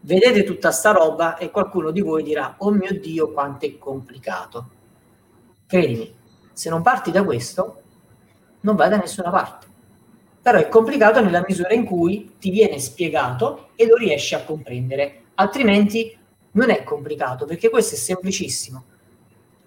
Vedete 0.00 0.42
tutta 0.42 0.72
sta 0.72 0.90
roba 0.90 1.36
e 1.36 1.52
qualcuno 1.52 1.92
di 1.92 2.00
voi 2.00 2.24
dirà 2.24 2.56
"Oh 2.58 2.72
mio 2.72 2.98
Dio, 2.98 3.30
quanto 3.30 3.66
è 3.66 3.78
complicato". 3.78 4.68
Credimi, 5.64 6.12
se 6.52 6.70
non 6.70 6.82
parti 6.82 7.12
da 7.12 7.22
questo 7.22 7.81
non 8.62 8.74
vai 8.74 8.88
da 8.88 8.96
nessuna 8.96 9.30
parte. 9.30 9.66
Però 10.42 10.58
è 10.58 10.68
complicato 10.68 11.22
nella 11.22 11.44
misura 11.46 11.72
in 11.72 11.84
cui 11.84 12.34
ti 12.38 12.50
viene 12.50 12.78
spiegato 12.78 13.70
e 13.76 13.86
lo 13.86 13.96
riesci 13.96 14.34
a 14.34 14.42
comprendere, 14.42 15.22
altrimenti 15.34 16.18
non 16.52 16.70
è 16.70 16.82
complicato 16.82 17.44
perché 17.44 17.70
questo 17.70 17.94
è 17.94 17.98
semplicissimo. 17.98 18.84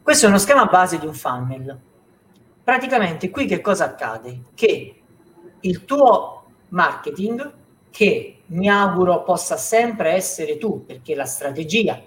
Questo 0.02 0.26
è 0.26 0.30
uno 0.30 0.38
schema 0.38 0.66
base 0.66 1.00
di 1.00 1.06
un 1.06 1.14
funnel. 1.14 1.80
praticamente 2.64 3.30
qui 3.30 3.46
che 3.46 3.62
cosa 3.62 3.86
accade? 3.86 4.42
Che 4.54 5.02
il 5.62 5.86
tuo 5.86 6.46
marketing, 6.70 7.54
che 7.90 8.42
mi 8.48 8.70
auguro 8.70 9.24
possa 9.24 9.58
sempre 9.58 10.12
essere 10.12 10.58
tu, 10.58 10.86
perché 10.86 11.16
la 11.16 11.26
strategia 11.26 12.02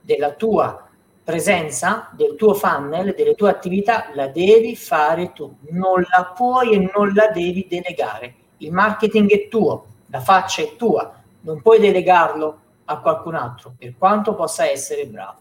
della 0.00 0.32
tua 0.32 0.88
presenza, 1.24 2.10
del 2.12 2.36
tuo 2.36 2.52
funnel, 2.52 3.14
delle 3.16 3.34
tue 3.34 3.48
attività, 3.48 4.10
la 4.12 4.28
devi 4.28 4.76
fare 4.76 5.32
tu, 5.32 5.56
non 5.70 6.04
la 6.10 6.32
puoi 6.36 6.74
e 6.74 6.90
non 6.94 7.12
la 7.14 7.28
devi 7.28 7.66
delegare. 7.66 8.34
Il 8.58 8.72
marketing 8.72 9.30
è 9.30 9.48
tuo, 9.48 9.86
la 10.08 10.20
faccia 10.20 10.62
è 10.62 10.76
tua, 10.76 11.12
non 11.40 11.62
puoi 11.62 11.80
delegarlo 11.80 12.58
a 12.84 12.98
qualcun 13.00 13.34
altro, 13.34 13.74
per 13.76 13.94
quanto 13.96 14.34
possa 14.34 14.68
essere 14.68 15.06
bravo. 15.06 15.38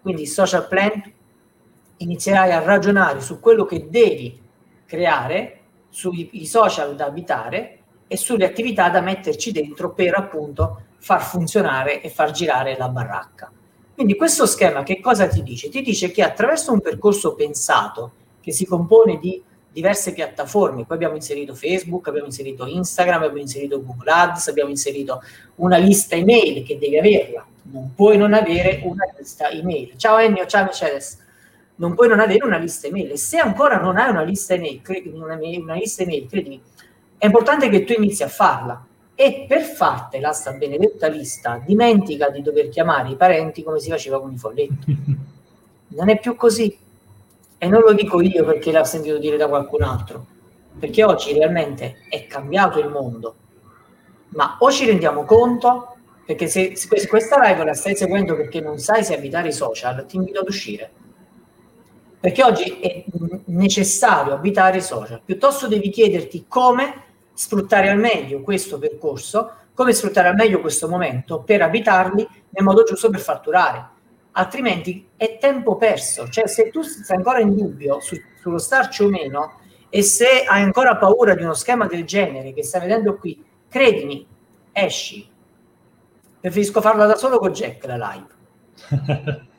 Quindi 0.00 0.26
social 0.26 0.66
plan 0.66 1.12
inizierai 1.98 2.50
a 2.52 2.62
ragionare 2.62 3.20
su 3.20 3.38
quello 3.38 3.66
che 3.66 3.88
devi 3.90 4.40
creare, 4.86 5.58
sui 5.90 6.46
social 6.46 6.96
da 6.96 7.04
abitare 7.04 7.78
e 8.08 8.16
sulle 8.16 8.46
attività 8.46 8.88
da 8.88 9.02
metterci 9.02 9.52
dentro 9.52 9.92
per 9.92 10.14
appunto 10.16 10.84
far 10.96 11.22
funzionare 11.22 12.00
e 12.00 12.08
far 12.08 12.30
girare 12.30 12.76
la 12.78 12.88
baracca. 12.88 13.52
Quindi 13.94 14.16
questo 14.16 14.46
schema 14.46 14.82
che 14.82 15.00
cosa 15.00 15.26
ti 15.26 15.42
dice? 15.42 15.68
Ti 15.68 15.82
dice 15.82 16.10
che 16.10 16.22
attraverso 16.22 16.72
un 16.72 16.80
percorso 16.80 17.34
pensato 17.34 18.12
che 18.40 18.52
si 18.52 18.66
compone 18.66 19.18
di 19.18 19.42
diverse 19.70 20.12
piattaforme, 20.12 20.84
qui 20.84 20.94
abbiamo 20.94 21.14
inserito 21.14 21.54
Facebook, 21.54 22.08
abbiamo 22.08 22.26
inserito 22.26 22.66
Instagram, 22.66 23.22
abbiamo 23.22 23.38
inserito 23.38 23.82
Google 23.82 24.10
Ads, 24.10 24.48
abbiamo 24.48 24.70
inserito 24.70 25.22
una 25.56 25.76
lista 25.76 26.14
email 26.14 26.64
che 26.64 26.78
devi 26.78 26.98
averla, 26.98 27.46
non 27.70 27.92
puoi 27.94 28.16
non 28.16 28.32
avere 28.34 28.80
una 28.84 29.04
lista 29.16 29.48
email. 29.50 29.92
Ciao 29.96 30.18
Ennio, 30.18 30.46
ciao 30.46 30.64
Mercedes 30.64 31.20
non 31.82 31.94
puoi 31.94 32.08
non 32.08 32.20
avere 32.20 32.44
una 32.44 32.58
lista 32.58 32.86
email. 32.86 33.18
Se 33.18 33.38
ancora 33.38 33.80
non 33.80 33.96
hai 33.96 34.10
una 34.10 34.22
lista 34.22 34.54
email, 34.54 34.80
una, 35.14 35.34
una 35.34 35.74
lista 35.74 36.02
email, 36.02 36.28
credimi, 36.28 36.60
è 37.18 37.26
importante 37.26 37.68
che 37.68 37.84
tu 37.84 37.92
inizi 37.92 38.22
a 38.22 38.28
farla. 38.28 38.86
E 39.22 39.44
per 39.46 39.60
fartela, 39.60 40.32
sta 40.32 40.50
benedetta 40.50 41.06
lista, 41.06 41.62
dimentica 41.64 42.28
di 42.28 42.42
dover 42.42 42.68
chiamare 42.68 43.10
i 43.10 43.14
parenti 43.14 43.62
come 43.62 43.78
si 43.78 43.88
faceva 43.88 44.20
con 44.20 44.32
i 44.32 44.36
folletti. 44.36 44.96
Non 45.94 46.08
è 46.08 46.18
più 46.18 46.34
così. 46.34 46.76
E 47.58 47.68
non 47.68 47.82
lo 47.82 47.92
dico 47.92 48.20
io 48.20 48.44
perché 48.44 48.72
l'ho 48.72 48.82
sentito 48.82 49.18
dire 49.18 49.36
da 49.36 49.46
qualcun 49.46 49.82
altro, 49.82 50.26
perché 50.76 51.04
oggi 51.04 51.34
realmente 51.34 51.98
è 52.08 52.26
cambiato 52.26 52.80
il 52.80 52.88
mondo. 52.88 53.34
Ma 54.30 54.56
o 54.58 54.72
ci 54.72 54.86
rendiamo 54.86 55.24
conto, 55.24 55.96
perché 56.24 56.48
se, 56.48 56.74
se 56.74 57.06
questa 57.06 57.38
live 57.40 57.62
la 57.62 57.74
stai 57.74 57.94
seguendo 57.94 58.34
perché 58.34 58.60
non 58.60 58.78
sai 58.78 59.04
se 59.04 59.14
abitare 59.14 59.48
i 59.48 59.52
social, 59.52 60.04
ti 60.06 60.16
invito 60.16 60.40
ad 60.40 60.48
uscire 60.48 60.90
perché 62.18 62.44
oggi 62.44 62.78
è 62.78 63.04
necessario 63.46 64.32
abitare 64.32 64.78
i 64.78 64.80
social. 64.82 65.20
Piuttosto 65.24 65.66
devi 65.66 65.90
chiederti 65.90 66.44
come 66.46 67.11
sfruttare 67.42 67.88
al 67.88 67.98
meglio 67.98 68.40
questo 68.42 68.78
percorso, 68.78 69.50
come 69.74 69.92
sfruttare 69.92 70.28
al 70.28 70.36
meglio 70.36 70.60
questo 70.60 70.88
momento 70.88 71.42
per 71.42 71.60
abitarli 71.60 72.28
nel 72.50 72.64
modo 72.64 72.84
giusto 72.84 73.10
per 73.10 73.18
fatturare. 73.18 73.88
Altrimenti 74.32 75.08
è 75.16 75.38
tempo 75.38 75.76
perso. 75.76 76.28
Cioè, 76.28 76.46
se 76.46 76.70
tu 76.70 76.82
sei 76.82 77.16
ancora 77.16 77.40
in 77.40 77.56
dubbio 77.56 77.98
su, 78.00 78.16
sullo 78.40 78.58
starci 78.58 79.02
o 79.02 79.08
meno, 79.08 79.58
e 79.88 80.02
se 80.02 80.44
hai 80.46 80.62
ancora 80.62 80.96
paura 80.96 81.34
di 81.34 81.42
uno 81.42 81.52
schema 81.54 81.86
del 81.86 82.04
genere 82.04 82.52
che 82.52 82.62
stai 82.62 82.82
vedendo 82.82 83.16
qui, 83.16 83.44
credimi, 83.68 84.24
esci. 84.70 85.28
Preferisco 86.40 86.80
farla 86.80 87.06
da 87.06 87.16
solo 87.16 87.38
con 87.38 87.52
Jack 87.52 87.84
la 87.86 87.96
live. 87.96 89.40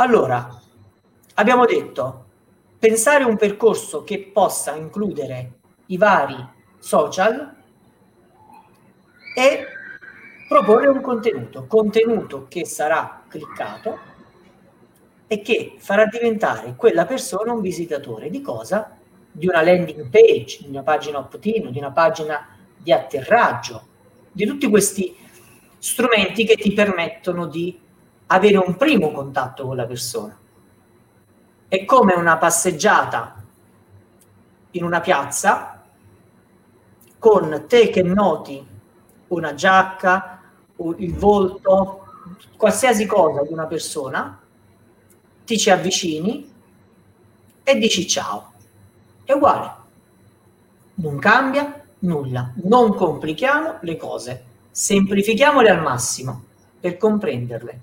Allora, 0.00 0.58
abbiamo 1.34 1.66
detto 1.66 2.24
pensare 2.78 3.22
un 3.24 3.36
percorso 3.36 4.02
che 4.02 4.30
possa 4.32 4.74
includere 4.74 5.59
i 5.90 5.96
vari 5.96 6.36
social 6.78 7.54
e 9.36 9.66
proporre 10.48 10.88
un 10.88 11.00
contenuto, 11.00 11.66
contenuto 11.66 12.46
che 12.48 12.64
sarà 12.64 13.22
cliccato 13.28 13.98
e 15.26 15.40
che 15.40 15.76
farà 15.78 16.06
diventare 16.06 16.74
quella 16.74 17.06
persona 17.06 17.52
un 17.52 17.60
visitatore 17.60 18.30
di 18.30 18.40
cosa? 18.40 18.96
Di 19.30 19.46
una 19.46 19.62
landing 19.62 20.08
page, 20.08 20.58
di 20.62 20.68
una 20.68 20.82
pagina 20.82 21.18
opt-in, 21.18 21.70
di 21.70 21.78
una 21.78 21.92
pagina 21.92 22.48
di 22.76 22.92
atterraggio, 22.92 23.86
di 24.32 24.44
tutti 24.44 24.68
questi 24.68 25.16
strumenti 25.78 26.44
che 26.44 26.56
ti 26.56 26.72
permettono 26.72 27.46
di 27.46 27.78
avere 28.26 28.56
un 28.56 28.76
primo 28.76 29.12
contatto 29.12 29.66
con 29.66 29.76
la 29.76 29.86
persona 29.86 30.38
è 31.70 31.84
come 31.84 32.14
una 32.14 32.36
passeggiata 32.36 33.40
in 34.72 34.82
una 34.82 35.00
piazza 35.00 35.79
con 37.20 37.66
te 37.68 37.90
che 37.90 38.02
noti 38.02 38.66
una 39.28 39.54
giacca, 39.54 40.40
il 40.96 41.14
volto, 41.14 42.06
qualsiasi 42.56 43.04
cosa 43.06 43.42
di 43.42 43.52
una 43.52 43.66
persona, 43.66 44.40
ti 45.44 45.58
ci 45.58 45.70
avvicini 45.70 46.50
e 47.62 47.74
dici 47.76 48.08
ciao. 48.08 48.52
È 49.22 49.32
uguale. 49.32 49.74
Non 50.94 51.18
cambia 51.18 51.84
nulla. 52.00 52.52
Non 52.64 52.94
complichiamo 52.94 53.76
le 53.82 53.96
cose. 53.96 54.44
Semplifichiamole 54.70 55.68
al 55.68 55.82
massimo 55.82 56.44
per 56.80 56.96
comprenderle. 56.96 57.80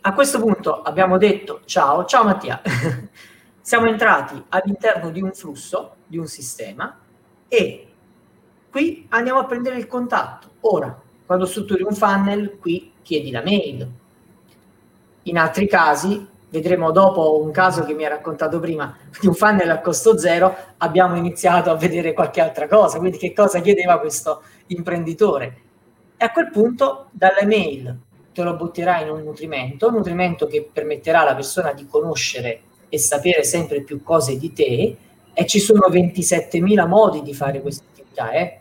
A 0.00 0.12
questo 0.12 0.40
punto 0.40 0.82
abbiamo 0.82 1.18
detto 1.18 1.60
ciao, 1.66 2.04
ciao 2.04 2.24
Mattia, 2.24 2.60
siamo 3.60 3.86
entrati 3.86 4.42
all'interno 4.48 5.10
di 5.10 5.20
un 5.22 5.32
flusso, 5.32 5.96
di 6.06 6.16
un 6.18 6.26
sistema 6.26 6.98
e 7.46 7.87
qui 8.70 9.06
andiamo 9.10 9.40
a 9.40 9.44
prendere 9.44 9.76
il 9.76 9.86
contatto. 9.86 10.48
Ora, 10.60 11.00
quando 11.24 11.46
strutturi 11.46 11.82
un 11.82 11.94
funnel, 11.94 12.56
qui 12.58 12.92
chiedi 13.02 13.30
la 13.30 13.42
mail. 13.42 13.86
In 15.24 15.38
altri 15.38 15.68
casi, 15.68 16.26
vedremo 16.50 16.90
dopo 16.90 17.40
un 17.42 17.50
caso 17.50 17.84
che 17.84 17.94
mi 17.94 18.04
ha 18.04 18.08
raccontato 18.08 18.58
prima, 18.58 18.96
di 19.20 19.26
un 19.26 19.34
funnel 19.34 19.70
a 19.70 19.80
costo 19.80 20.18
zero, 20.18 20.54
abbiamo 20.78 21.16
iniziato 21.16 21.70
a 21.70 21.76
vedere 21.76 22.12
qualche 22.12 22.40
altra 22.40 22.66
cosa, 22.66 22.98
quindi 22.98 23.18
che 23.18 23.32
cosa 23.32 23.60
chiedeva 23.60 23.98
questo 23.98 24.42
imprenditore. 24.68 25.56
E 26.16 26.24
a 26.24 26.32
quel 26.32 26.50
punto, 26.50 27.08
dalla 27.10 27.44
mail 27.44 27.96
te 28.32 28.42
lo 28.42 28.54
butterai 28.54 29.02
in 29.02 29.10
un 29.10 29.22
nutrimento, 29.22 29.88
un 29.88 29.94
nutrimento 29.94 30.46
che 30.46 30.68
permetterà 30.72 31.20
alla 31.20 31.34
persona 31.34 31.72
di 31.72 31.86
conoscere 31.86 32.60
e 32.88 32.98
sapere 32.98 33.42
sempre 33.44 33.82
più 33.82 34.02
cose 34.02 34.38
di 34.38 34.52
te 34.52 34.96
e 35.32 35.46
ci 35.46 35.58
sono 35.58 35.88
27.000 35.90 36.86
modi 36.86 37.22
di 37.22 37.34
fare 37.34 37.60
questa 37.60 37.84
attività, 38.18 38.30
eh? 38.32 38.58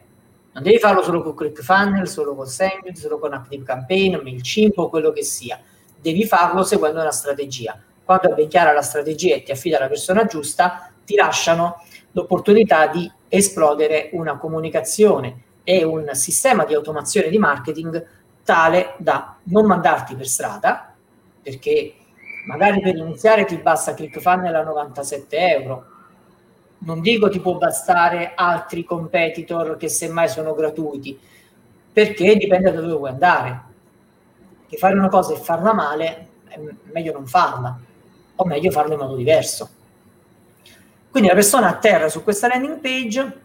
Non 0.54 0.64
devi 0.64 0.80
farlo 0.80 1.04
solo 1.04 1.22
con 1.22 1.36
ClickFunnels, 1.36 2.12
solo 2.12 2.36
con 2.36 2.48
Sandwich, 2.48 2.98
solo 2.98 3.20
con 3.20 3.34
Active 3.34 3.64
Campaign, 3.64 4.16
MailChimp 4.16 4.78
o 4.78 4.90
quello 4.90 5.12
che 5.12 5.24
sia. 5.24 5.60
Devi 6.00 6.26
farlo 6.26 6.64
seguendo 6.64 7.00
una 7.00 7.12
strategia. 7.12 7.80
Quando 8.04 8.32
è 8.32 8.34
ben 8.34 8.48
chiara 8.48 8.72
la 8.72 8.82
strategia 8.82 9.36
e 9.36 9.44
ti 9.44 9.52
affida 9.52 9.78
la 9.78 9.88
persona 9.88 10.26
giusta, 10.26 10.92
ti 11.06 11.16
lasciano 11.16 11.84
l'opportunità 12.12 12.88
di 12.88 13.12
esplodere 13.28 14.10
una 14.14 14.38
comunicazione 14.38 15.44
e 15.64 15.84
un 15.84 16.10
sistema 16.14 16.66
di 16.66 16.74
automazione 16.74 17.30
di 17.30 17.38
marketing 17.38 18.06
tale 18.44 18.96
da 18.98 19.36
non 19.44 19.66
mandarti 19.66 20.16
per 20.16 20.28
strada, 20.28 20.96
perché 21.44 21.94
magari 22.48 22.82
per 22.82 22.96
iniziare 22.96 23.46
ti 23.46 23.58
basta 23.58 23.94
ClickFunnels 23.94 24.56
a 24.56 24.64
97 24.64 25.38
euro. 25.38 25.86
Non 26.80 27.02
dico 27.02 27.30
ti 27.30 27.40
può 27.40 27.58
bastare 27.58 28.34
altri 28.36 28.84
competitor 28.84 29.78
che 29.78 29.90
semmai 29.90 30.30
sono 30.30 30.54
gratuiti, 30.54 31.20
perché 31.92 32.36
dipende 32.36 32.72
da 32.72 32.82
dove 32.82 32.94
vuoi 32.94 33.10
andare. 33.10 33.62
Che 34.68 34.78
fare 34.78 34.96
una 34.96 35.10
cosa 35.10 35.34
e 35.34 35.38
farla 35.38 35.74
male 35.74 36.28
è 36.48 36.60
meglio 36.92 37.14
non 37.14 37.26
farla, 37.26 37.78
o 38.36 38.46
meglio 38.46 38.72
farla 38.72 38.94
in 38.94 39.00
modo 39.00 39.16
diverso. 39.16 39.70
Quindi 41.10 41.30
la 41.30 41.36
persona 41.36 41.68
atterra 41.68 42.10
su 42.10 42.24
questa 42.24 42.48
landing 42.48 42.80
page, 42.80 43.42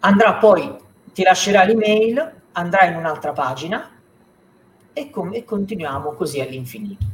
andrà 0.00 0.34
poi, 0.34 0.76
ti 1.12 1.22
lascerà 1.22 1.64
l'email 1.64 2.38
andrà 2.52 2.84
in 2.84 2.96
un'altra 2.96 3.32
pagina 3.32 3.90
e, 4.92 5.10
com- 5.10 5.34
e 5.34 5.44
continuiamo 5.44 6.12
così 6.12 6.40
all'infinito. 6.40 7.04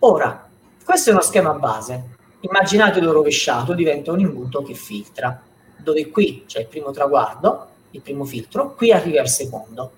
Ora, 0.00 0.48
questo 0.84 1.10
è 1.10 1.12
uno 1.12 1.22
schema 1.22 1.52
base. 1.54 2.18
Immaginatelo 2.40 3.12
rovesciato, 3.12 3.74
diventa 3.74 4.12
un 4.12 4.20
imbuto 4.20 4.62
che 4.62 4.74
filtra, 4.74 5.42
dove 5.76 6.08
qui 6.08 6.44
c'è 6.46 6.60
il 6.60 6.66
primo 6.66 6.90
traguardo, 6.90 7.66
il 7.90 8.00
primo 8.00 8.24
filtro, 8.24 8.74
qui 8.74 8.92
arriva 8.92 9.20
il 9.20 9.28
secondo. 9.28 9.92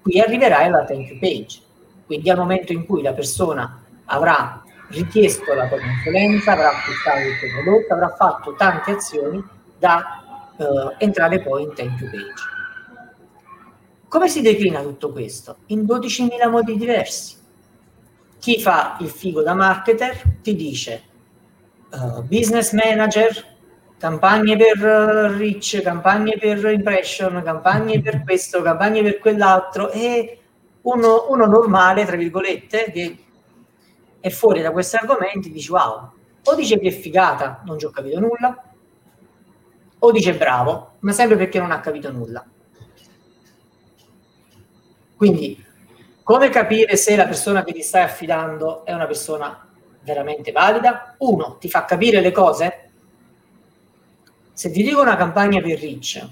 Qui 0.00 0.20
arriverai 0.20 0.66
alla 0.66 0.84
thank 0.84 1.08
you 1.08 1.18
page. 1.18 1.60
Quindi 2.06 2.30
al 2.30 2.36
momento 2.36 2.72
in 2.72 2.84
cui 2.86 3.02
la 3.02 3.12
persona 3.12 3.82
avrà 4.06 4.62
richiesto 4.88 5.54
la 5.54 5.66
tua 5.68 5.78
consulenza, 5.78 6.52
avrà 6.52 6.70
acquistato 6.70 7.18
il 7.20 7.38
tuo 7.38 7.62
prodotto, 7.62 7.92
avrà 7.94 8.14
fatto 8.14 8.54
tante 8.54 8.90
azioni 8.92 9.42
da 9.78 10.52
uh, 10.56 10.94
entrare 10.98 11.40
poi 11.40 11.62
in 11.62 11.74
thank 11.74 12.00
you 12.00 12.10
page. 12.10 12.50
Come 14.08 14.28
si 14.28 14.42
declina 14.42 14.82
tutto 14.82 15.10
questo? 15.10 15.58
In 15.66 15.82
12.000 15.84 16.50
modi 16.50 16.76
diversi. 16.76 17.36
Chi 18.38 18.60
fa 18.60 18.96
il 19.00 19.08
figo 19.08 19.42
da 19.42 19.54
marketer 19.54 20.20
ti 20.42 20.54
dice 20.54 21.10
uh, 21.92 22.22
business 22.22 22.72
manager, 22.72 23.30
campagne 23.98 24.56
per 24.56 24.78
uh, 24.78 25.36
reach, 25.36 25.80
campagne 25.82 26.36
per 26.38 26.64
impression, 26.66 27.42
campagne 27.44 28.00
per 28.00 28.22
questo, 28.24 28.62
campagne 28.62 29.02
per 29.02 29.18
quell'altro 29.18 29.90
e 29.90 30.38
uno, 30.82 31.26
uno 31.28 31.46
normale, 31.46 32.04
tra 32.04 32.16
virgolette, 32.16 32.90
che 32.90 33.18
è 34.20 34.30
fuori 34.30 34.62
da 34.62 34.70
questi 34.70 34.96
argomenti, 34.96 35.50
dice 35.50 35.72
wow, 35.72 36.10
o 36.44 36.54
dice 36.54 36.78
che 36.78 36.88
è 36.88 36.92
figata, 36.92 37.62
non 37.64 37.78
ci 37.78 37.84
ho 37.84 37.90
capito 37.90 38.20
nulla, 38.20 38.62
o 39.98 40.10
dice 40.10 40.34
bravo, 40.34 40.94
ma 41.00 41.12
sempre 41.12 41.36
perché 41.36 41.58
non 41.60 41.70
ha 41.70 41.80
capito 41.80 42.10
nulla. 42.10 42.44
Quindi, 45.16 45.64
come 46.24 46.48
capire 46.48 46.96
se 46.96 47.14
la 47.14 47.26
persona 47.26 47.62
che 47.62 47.72
ti 47.72 47.82
stai 47.82 48.02
affidando 48.02 48.84
è 48.84 48.92
una 48.92 49.06
persona 49.06 49.68
veramente 50.02 50.52
valida? 50.52 51.14
Uno, 51.18 51.56
ti 51.58 51.68
fa 51.68 51.84
capire 51.84 52.20
le 52.20 52.30
cose? 52.30 52.90
Se 54.52 54.70
ti 54.70 54.82
dico 54.82 55.00
una 55.00 55.16
campagna 55.16 55.60
per 55.60 55.78
rich, 55.78 56.28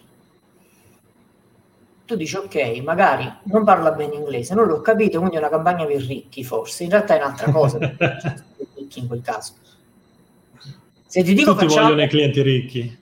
tu 2.04 2.16
dici 2.16 2.36
ok, 2.36 2.82
magari 2.82 3.32
non 3.44 3.64
parla 3.64 3.92
bene 3.92 4.16
inglese, 4.16 4.54
non 4.54 4.66
l'ho 4.66 4.80
capito, 4.80 5.18
quindi 5.18 5.36
è 5.36 5.38
una 5.38 5.48
campagna 5.48 5.86
per 5.86 6.02
ricchi 6.02 6.44
forse, 6.44 6.84
in 6.84 6.90
realtà 6.90 7.14
è 7.14 7.18
un'altra 7.18 7.50
cosa, 7.50 7.78
ricchi 8.76 8.98
in 8.98 9.06
quel 9.06 9.22
caso. 9.22 9.54
Se 11.06 11.22
ti 11.22 11.34
dico 11.34 11.52
Tutti 11.52 11.66
facciamo... 11.66 11.88
vogliono 11.88 12.04
i 12.04 12.08
clienti 12.08 12.42
ricchi. 12.42 12.98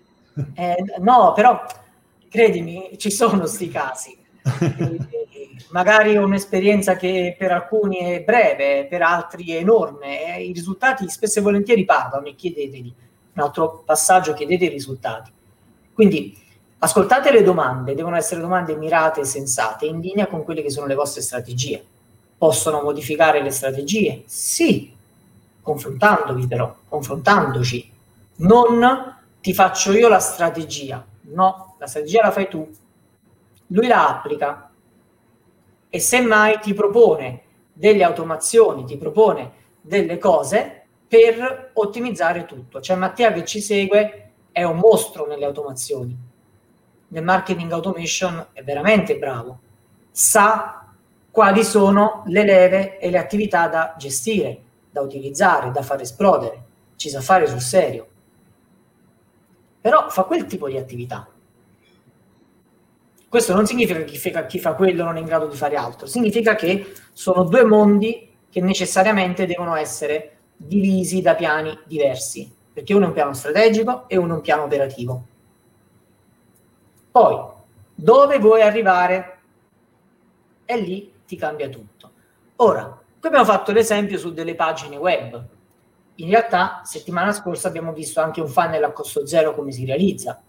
Eh, 0.54 0.76
no, 1.00 1.32
però 1.34 1.62
credimi, 2.30 2.96
ci 2.96 3.10
sono 3.10 3.44
sti 3.46 3.68
casi. 3.68 4.16
magari 5.70 6.16
un'esperienza 6.16 6.96
che 6.96 7.36
per 7.38 7.52
alcuni 7.52 7.98
è 7.98 8.22
breve, 8.22 8.86
per 8.88 9.02
altri 9.02 9.50
è 9.52 9.56
enorme. 9.56 10.40
I 10.40 10.52
risultati 10.52 11.08
spesso 11.08 11.38
e 11.38 11.42
volentieri 11.42 11.84
parlano 11.84 12.26
e 12.26 12.34
chiedeteli. 12.34 12.94
Un 13.34 13.42
altro 13.42 13.82
passaggio, 13.84 14.34
chiedete 14.34 14.64
i 14.64 14.68
risultati. 14.68 15.30
Quindi 15.92 16.36
ascoltate 16.78 17.30
le 17.32 17.42
domande, 17.42 17.94
devono 17.94 18.16
essere 18.16 18.40
domande 18.40 18.76
mirate 18.76 19.20
e 19.20 19.24
sensate, 19.24 19.86
in 19.86 20.00
linea 20.00 20.26
con 20.26 20.44
quelle 20.44 20.62
che 20.62 20.70
sono 20.70 20.86
le 20.86 20.94
vostre 20.94 21.22
strategie. 21.22 21.84
Possono 22.36 22.82
modificare 22.82 23.42
le 23.42 23.50
strategie? 23.50 24.22
Sì, 24.26 24.94
confrontandovi 25.60 26.46
però, 26.46 26.74
confrontandoci. 26.88 27.92
Non 28.36 29.16
ti 29.40 29.52
faccio 29.52 29.92
io 29.92 30.08
la 30.08 30.20
strategia. 30.20 31.04
No, 31.22 31.74
la 31.78 31.86
strategia 31.86 32.22
la 32.22 32.30
fai 32.30 32.48
tu. 32.48 32.68
Lui 33.68 33.86
la 33.86 34.08
applica 34.08 34.67
e 35.90 35.98
semmai 36.00 36.58
ti 36.60 36.74
propone 36.74 37.42
delle 37.72 38.04
automazioni, 38.04 38.84
ti 38.84 38.96
propone 38.96 39.52
delle 39.80 40.18
cose 40.18 40.82
per 41.06 41.70
ottimizzare 41.74 42.44
tutto. 42.44 42.80
Cioè 42.80 42.96
Mattia 42.96 43.32
che 43.32 43.44
ci 43.44 43.60
segue 43.60 44.30
è 44.52 44.62
un 44.64 44.78
mostro 44.78 45.26
nelle 45.26 45.44
automazioni. 45.44 46.16
Nel 47.08 47.24
marketing 47.24 47.72
automation 47.72 48.48
è 48.52 48.62
veramente 48.62 49.16
bravo. 49.16 49.60
Sa 50.10 50.86
quali 51.30 51.64
sono 51.64 52.22
le 52.26 52.44
leve 52.44 52.98
e 52.98 53.10
le 53.10 53.18
attività 53.18 53.68
da 53.68 53.94
gestire, 53.96 54.60
da 54.90 55.00
utilizzare, 55.00 55.70
da 55.70 55.82
far 55.82 56.00
esplodere. 56.00 56.64
Ci 56.96 57.08
sa 57.08 57.20
fare 57.20 57.46
sul 57.46 57.60
serio 57.60 58.08
però 59.80 60.10
fa 60.10 60.24
quel 60.24 60.46
tipo 60.46 60.68
di 60.68 60.76
attività. 60.76 61.26
Questo 63.28 63.54
non 63.54 63.66
significa 63.66 63.98
che 63.98 64.04
chi 64.04 64.16
fa, 64.16 64.46
chi 64.46 64.58
fa 64.58 64.72
quello 64.72 65.04
non 65.04 65.16
è 65.16 65.20
in 65.20 65.26
grado 65.26 65.46
di 65.46 65.56
fare 65.56 65.76
altro, 65.76 66.06
significa 66.06 66.54
che 66.54 66.92
sono 67.12 67.44
due 67.44 67.62
mondi 67.64 68.30
che 68.48 68.62
necessariamente 68.62 69.44
devono 69.44 69.74
essere 69.74 70.36
divisi 70.56 71.20
da 71.20 71.34
piani 71.34 71.78
diversi, 71.84 72.50
perché 72.72 72.94
uno 72.94 73.04
è 73.04 73.08
un 73.08 73.14
piano 73.14 73.34
strategico 73.34 74.08
e 74.08 74.16
uno 74.16 74.32
è 74.32 74.36
un 74.36 74.40
piano 74.40 74.62
operativo. 74.62 75.26
Poi, 77.10 77.38
dove 77.94 78.38
vuoi 78.38 78.62
arrivare? 78.62 79.38
E 80.64 80.80
lì 80.80 81.12
ti 81.26 81.36
cambia 81.36 81.68
tutto. 81.68 82.10
Ora, 82.56 82.84
qui 83.18 83.28
abbiamo 83.28 83.44
fatto 83.44 83.72
l'esempio 83.72 84.16
su 84.16 84.32
delle 84.32 84.54
pagine 84.54 84.96
web, 84.96 85.46
in 86.20 86.30
realtà 86.30 86.80
settimana 86.84 87.32
scorsa 87.32 87.68
abbiamo 87.68 87.92
visto 87.92 88.20
anche 88.20 88.40
un 88.40 88.48
funnel 88.48 88.82
a 88.82 88.92
costo 88.92 89.26
zero 89.26 89.54
come 89.54 89.70
si 89.70 89.84
realizza. 89.84 90.42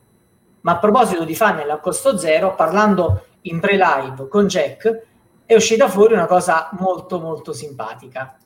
Ma 0.62 0.74
a 0.74 0.78
proposito 0.78 1.24
di 1.24 1.36
funnel 1.36 1.70
a 1.70 1.80
costo 1.80 2.18
zero, 2.18 2.56
parlando 2.56 3.26
in 3.42 3.60
pre-live 3.60 4.28
con 4.28 4.48
Jack, 4.48 5.04
è 5.46 5.56
uscita 5.56 5.88
fuori 5.88 6.14
una 6.14 6.28
cosa 6.28 6.70
molto 6.80 7.20
molto 7.20 7.54
simpatica. 7.54 8.38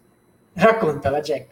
Raccontala 0.53 1.19
Jack. 1.19 1.47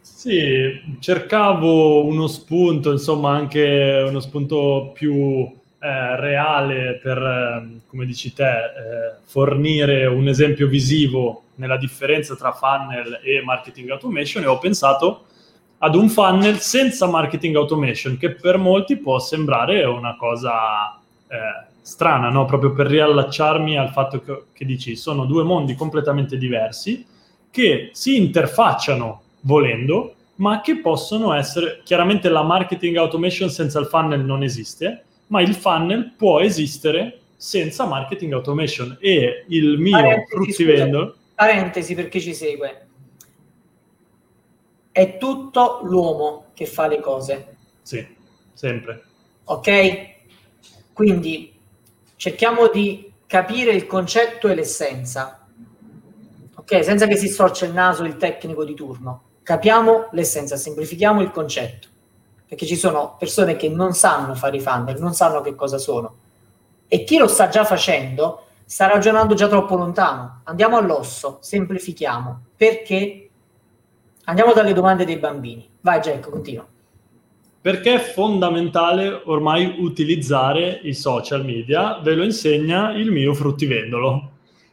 Sì, 0.00 0.96
cercavo 1.00 2.04
uno 2.04 2.26
spunto, 2.26 2.92
insomma 2.92 3.34
anche 3.34 4.04
uno 4.06 4.20
spunto 4.20 4.90
più 4.92 5.12
eh, 5.84 6.16
reale 6.16 6.98
per, 7.02 7.18
eh, 7.18 7.80
come 7.86 8.04
dici 8.04 8.32
te, 8.32 8.44
eh, 8.44 9.14
fornire 9.24 10.06
un 10.06 10.28
esempio 10.28 10.66
visivo 10.66 11.42
nella 11.56 11.76
differenza 11.76 12.36
tra 12.36 12.52
funnel 12.52 13.20
e 13.22 13.42
marketing 13.42 13.90
automation 13.90 14.42
e 14.42 14.46
ho 14.46 14.58
pensato 14.58 15.24
ad 15.78 15.94
un 15.94 16.08
funnel 16.08 16.58
senza 16.60 17.06
marketing 17.06 17.56
automation 17.56 18.16
che 18.16 18.32
per 18.32 18.58
molti 18.58 18.96
può 18.96 19.18
sembrare 19.18 19.84
una 19.84 20.16
cosa 20.16 20.98
eh, 21.28 21.66
strana, 21.80 22.30
no? 22.30 22.46
proprio 22.46 22.72
per 22.72 22.86
riallacciarmi 22.86 23.76
al 23.76 23.90
fatto 23.90 24.20
che, 24.20 24.42
che 24.52 24.64
dici 24.64 24.96
sono 24.96 25.26
due 25.26 25.42
mondi 25.42 25.74
completamente 25.74 26.38
diversi 26.38 27.04
che 27.50 27.90
si 27.92 28.16
interfacciano 28.16 29.22
volendo, 29.40 30.14
ma 30.36 30.60
che 30.60 30.78
possono 30.78 31.32
essere 31.34 31.82
chiaramente 31.84 32.28
la 32.28 32.42
marketing 32.42 32.96
automation 32.96 33.50
senza 33.50 33.78
il 33.78 33.86
funnel 33.86 34.24
non 34.24 34.42
esiste, 34.42 35.04
ma 35.28 35.40
il 35.40 35.54
funnel 35.54 36.14
può 36.16 36.40
esistere 36.40 37.20
senza 37.36 37.86
marketing 37.86 38.32
automation 38.32 38.96
e 39.00 39.44
il 39.48 39.78
mio 39.78 40.24
fruttivendolo 40.28 41.14
parentesi 41.34 41.94
per 41.94 42.08
chi 42.08 42.20
ci 42.20 42.34
segue. 42.34 42.83
È 44.94 45.18
tutto 45.18 45.80
l'uomo 45.82 46.50
che 46.54 46.66
fa 46.66 46.86
le 46.86 47.00
cose. 47.00 47.56
Sì, 47.82 48.06
sempre. 48.52 49.02
Ok? 49.42 50.12
Quindi 50.92 51.52
cerchiamo 52.14 52.68
di 52.68 53.12
capire 53.26 53.72
il 53.72 53.88
concetto 53.88 54.46
e 54.46 54.54
l'essenza. 54.54 55.48
Ok? 56.54 56.84
Senza 56.84 57.08
che 57.08 57.16
si 57.16 57.26
storce 57.26 57.64
il 57.64 57.72
naso 57.72 58.04
il 58.04 58.16
tecnico 58.16 58.64
di 58.64 58.74
turno. 58.74 59.22
Capiamo 59.42 60.10
l'essenza, 60.12 60.54
semplifichiamo 60.54 61.22
il 61.22 61.32
concetto. 61.32 61.88
Perché 62.46 62.64
ci 62.64 62.76
sono 62.76 63.16
persone 63.18 63.56
che 63.56 63.68
non 63.68 63.94
sanno 63.94 64.36
fare 64.36 64.58
i 64.58 64.60
funnel, 64.60 65.00
non 65.00 65.12
sanno 65.12 65.40
che 65.40 65.56
cosa 65.56 65.78
sono. 65.78 66.18
E 66.86 67.02
chi 67.02 67.18
lo 67.18 67.26
sta 67.26 67.48
già 67.48 67.64
facendo 67.64 68.46
sta 68.64 68.86
ragionando 68.86 69.34
già 69.34 69.48
troppo 69.48 69.74
lontano. 69.74 70.42
Andiamo 70.44 70.76
all'osso, 70.76 71.38
semplifichiamo. 71.40 72.42
Perché? 72.56 73.23
Andiamo 74.24 74.52
dalle 74.52 74.72
domande 74.72 75.04
dei 75.04 75.18
bambini. 75.18 75.68
Vai 75.80 76.00
Jack, 76.00 76.30
continua. 76.30 76.66
Perché 77.60 77.94
è 77.94 77.98
fondamentale 77.98 79.22
ormai 79.24 79.76
utilizzare 79.78 80.80
i 80.82 80.94
social 80.94 81.44
media? 81.44 81.98
Ve 82.02 82.14
lo 82.14 82.24
insegna 82.24 82.92
il 82.92 83.10
mio 83.10 83.34
fruttivendolo. 83.34 84.30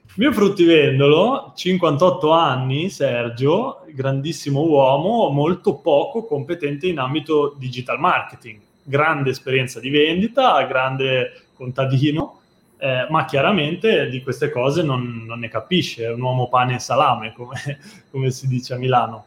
Il 0.07 0.13
mio 0.17 0.33
fruttivendolo, 0.33 1.53
58 1.55 2.31
anni, 2.31 2.89
Sergio, 2.89 3.85
grandissimo 3.93 4.61
uomo, 4.61 5.29
molto 5.29 5.75
poco 5.75 6.25
competente 6.25 6.87
in 6.87 6.99
ambito 6.99 7.55
digital 7.57 7.97
marketing. 7.97 8.59
Grande 8.83 9.29
esperienza 9.29 9.79
di 9.79 9.89
vendita, 9.89 10.61
grande 10.63 11.45
contadino, 11.53 12.39
eh, 12.77 13.05
ma 13.09 13.25
chiaramente 13.25 14.09
di 14.09 14.21
queste 14.21 14.49
cose 14.49 14.81
non, 14.83 15.23
non, 15.25 15.39
ne 15.39 15.47
capisce, 15.47 16.05
è 16.05 16.11
un 16.11 16.21
uomo 16.21 16.49
pane 16.49 16.75
e 16.75 16.79
salame, 16.79 17.31
come, 17.31 17.79
come, 18.09 18.31
si 18.31 18.47
dice 18.47 18.73
a 18.73 18.77
Milano. 18.77 19.25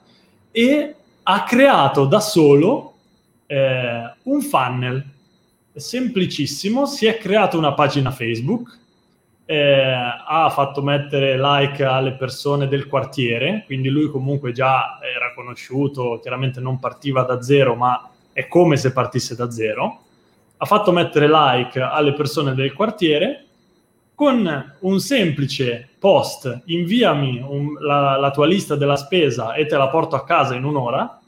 E 0.56 0.94
ha 1.24 1.42
creato 1.42 2.04
da 2.04 2.20
solo 2.20 2.94
eh, 3.46 4.14
un 4.22 4.40
funnel 4.40 5.04
semplicissimo, 5.74 6.86
si 6.86 7.06
è 7.06 7.18
creato 7.18 7.58
una 7.58 7.74
pagina 7.74 8.12
Facebook, 8.12 8.78
eh, 9.46 9.92
ha 10.26 10.48
fatto 10.50 10.80
mettere 10.80 11.36
like 11.36 11.84
alle 11.84 12.12
persone 12.12 12.68
del 12.68 12.86
quartiere, 12.86 13.64
quindi 13.66 13.88
lui 13.88 14.08
comunque 14.08 14.52
già 14.52 15.00
era 15.02 15.34
conosciuto, 15.34 16.20
chiaramente 16.20 16.60
non 16.60 16.78
partiva 16.78 17.24
da 17.24 17.42
zero, 17.42 17.74
ma 17.74 18.10
è 18.32 18.46
come 18.46 18.76
se 18.76 18.92
partisse 18.92 19.34
da 19.34 19.50
zero. 19.50 20.02
Ha 20.58 20.66
fatto 20.66 20.92
mettere 20.92 21.26
like 21.28 21.80
alle 21.80 22.12
persone 22.12 22.54
del 22.54 22.72
quartiere 22.74 23.46
con 24.14 24.74
un 24.80 25.00
semplice 25.00 25.88
post, 25.98 26.62
inviami 26.66 27.44
un, 27.46 27.74
la, 27.80 28.16
la, 28.16 28.30
tua 28.30 28.46
lista 28.46 28.76
della 28.76 28.96
spesa 28.96 29.54
e 29.54 29.66
te 29.66 29.76
la 29.76 29.88
porto 29.88 30.16
a 30.16 30.24
casa 30.24 30.54
in 30.54 30.64
un'ora, 30.64 31.20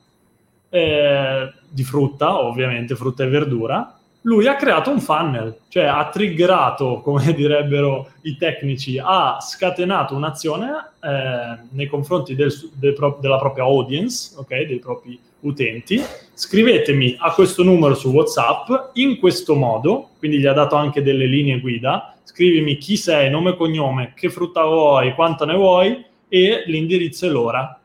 eh, 0.68 1.52
di 1.68 1.84
frutta, 1.84 2.42
ovviamente, 2.42 2.94
frutta 2.94 3.24
e 3.24 3.28
verdura, 3.28 3.96
lui 4.26 4.48
ha 4.48 4.56
creato 4.56 4.90
un 4.90 5.00
funnel, 5.00 5.56
cioè 5.68 5.84
ha 5.84 6.08
triggerato, 6.08 7.00
come 7.04 7.32
direbbero 7.32 8.10
i 8.22 8.36
tecnici, 8.36 9.00
ha 9.02 9.38
scatenato 9.40 10.14
un'azione 10.14 10.90
eh, 11.00 11.58
nei 11.70 11.86
confronti 11.86 12.34
del, 12.34 12.52
del 12.74 12.92
pro, 12.92 13.18
della 13.20 13.38
propria 13.38 13.64
audience, 13.64 14.34
okay, 14.36 14.66
dei 14.66 14.78
propri 14.78 15.18
utenti, 15.40 16.02
scrivetemi 16.34 17.16
a 17.18 17.32
questo 17.32 17.62
numero 17.62 17.94
su 17.94 18.10
WhatsApp 18.10 18.90
in 18.94 19.18
questo 19.18 19.54
modo, 19.54 20.10
quindi 20.18 20.38
gli 20.38 20.46
ha 20.46 20.52
dato 20.52 20.74
anche 20.74 21.02
delle 21.02 21.26
linee 21.26 21.60
guida, 21.60 22.15
scrivimi 22.26 22.76
chi 22.76 22.96
sei, 22.96 23.30
nome 23.30 23.50
e 23.50 23.56
cognome, 23.56 24.12
che 24.14 24.30
frutta 24.30 24.64
vuoi, 24.64 25.14
quanto 25.14 25.44
ne 25.44 25.54
vuoi 25.54 26.04
e 26.28 26.64
l'indirizzo 26.66 27.26
e 27.26 27.28
l'ora. 27.28 27.80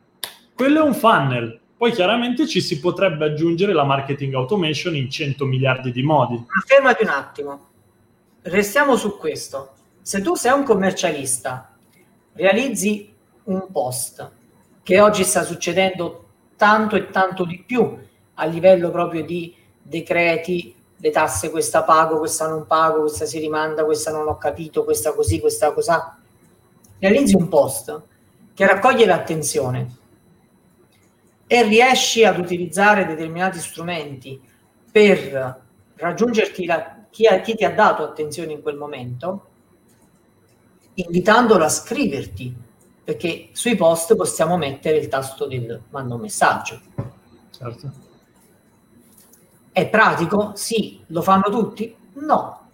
Quello 0.56 0.80
è 0.80 0.82
un 0.82 0.96
funnel. 0.96 1.60
Poi 1.78 1.92
chiaramente 1.92 2.48
ci 2.48 2.60
si 2.60 2.80
potrebbe 2.80 3.26
aggiungere 3.26 3.72
la 3.72 3.84
marketing 3.84 4.34
automation 4.34 4.96
in 4.96 5.10
100 5.10 5.46
miliardi 5.46 5.92
di 5.92 6.04
modi. 6.04 6.36
Ma 6.36 6.62
fermati 6.66 7.04
un 7.04 7.10
attimo. 7.10 7.68
Restiamo 8.42 8.96
su 8.96 9.18
questo. 9.18 9.74
Se 10.02 10.22
tu 10.22 10.36
sei 10.36 10.52
un 10.54 10.64
commercialista, 10.64 11.76
realizzi 12.34 13.14
un 13.44 13.68
post 13.72 14.32
che 14.82 15.00
oggi 15.00 15.24
sta 15.24 15.44
succedendo 15.44 16.26
tanto 16.56 16.96
e 16.96 17.10
tanto 17.10 17.46
di 17.46 17.64
più 17.66 17.98
a 18.34 18.46
livello 18.46 18.90
proprio 18.90 19.24
di 19.24 19.54
decreti, 19.82 20.76
le 21.02 21.10
tasse 21.10 21.50
questa 21.50 21.84
pago, 21.84 22.20
questa 22.20 22.48
non 22.48 22.68
pago, 22.68 23.02
questa 23.02 23.26
si 23.26 23.40
rimanda, 23.40 23.84
questa 23.84 24.12
non 24.12 24.28
ho 24.28 24.38
capito, 24.38 24.84
questa 24.84 25.14
così, 25.14 25.40
questa 25.40 25.74
cosa. 25.74 26.16
Realizzi 27.00 27.36
un 27.36 27.48
post 27.48 28.02
che 28.54 28.68
raccoglie 28.68 29.06
l'attenzione 29.06 29.96
e 31.48 31.64
riesci 31.64 32.24
ad 32.24 32.38
utilizzare 32.38 33.08
determinati 33.08 33.58
strumenti 33.58 34.40
per 34.92 35.62
raggiungerti 35.96 36.66
la, 36.66 37.06
chi, 37.10 37.26
ha, 37.26 37.42
chi 37.42 37.56
ti 37.56 37.66
ha 37.66 37.74
dato 37.74 38.04
attenzione 38.04 38.54
in 38.54 38.62
quel 38.62 38.78
momento, 38.78 39.48
invitandolo 40.94 41.64
a 41.64 41.70
scriverti 41.70 42.56
perché 43.04 43.50
sui 43.54 43.76
post 43.76 44.16
possiamo 44.16 44.56
mettere 44.56 44.98
il 44.98 45.08
tasto 45.08 45.48
del 45.48 45.82
manda 45.90 46.14
un 46.14 46.22
messaggio. 46.22 46.80
Certo. 47.50 48.10
È 49.72 49.88
pratico? 49.88 50.52
Sì. 50.56 51.04
Lo 51.08 51.22
fanno 51.22 51.50
tutti? 51.50 51.96
No. 52.14 52.70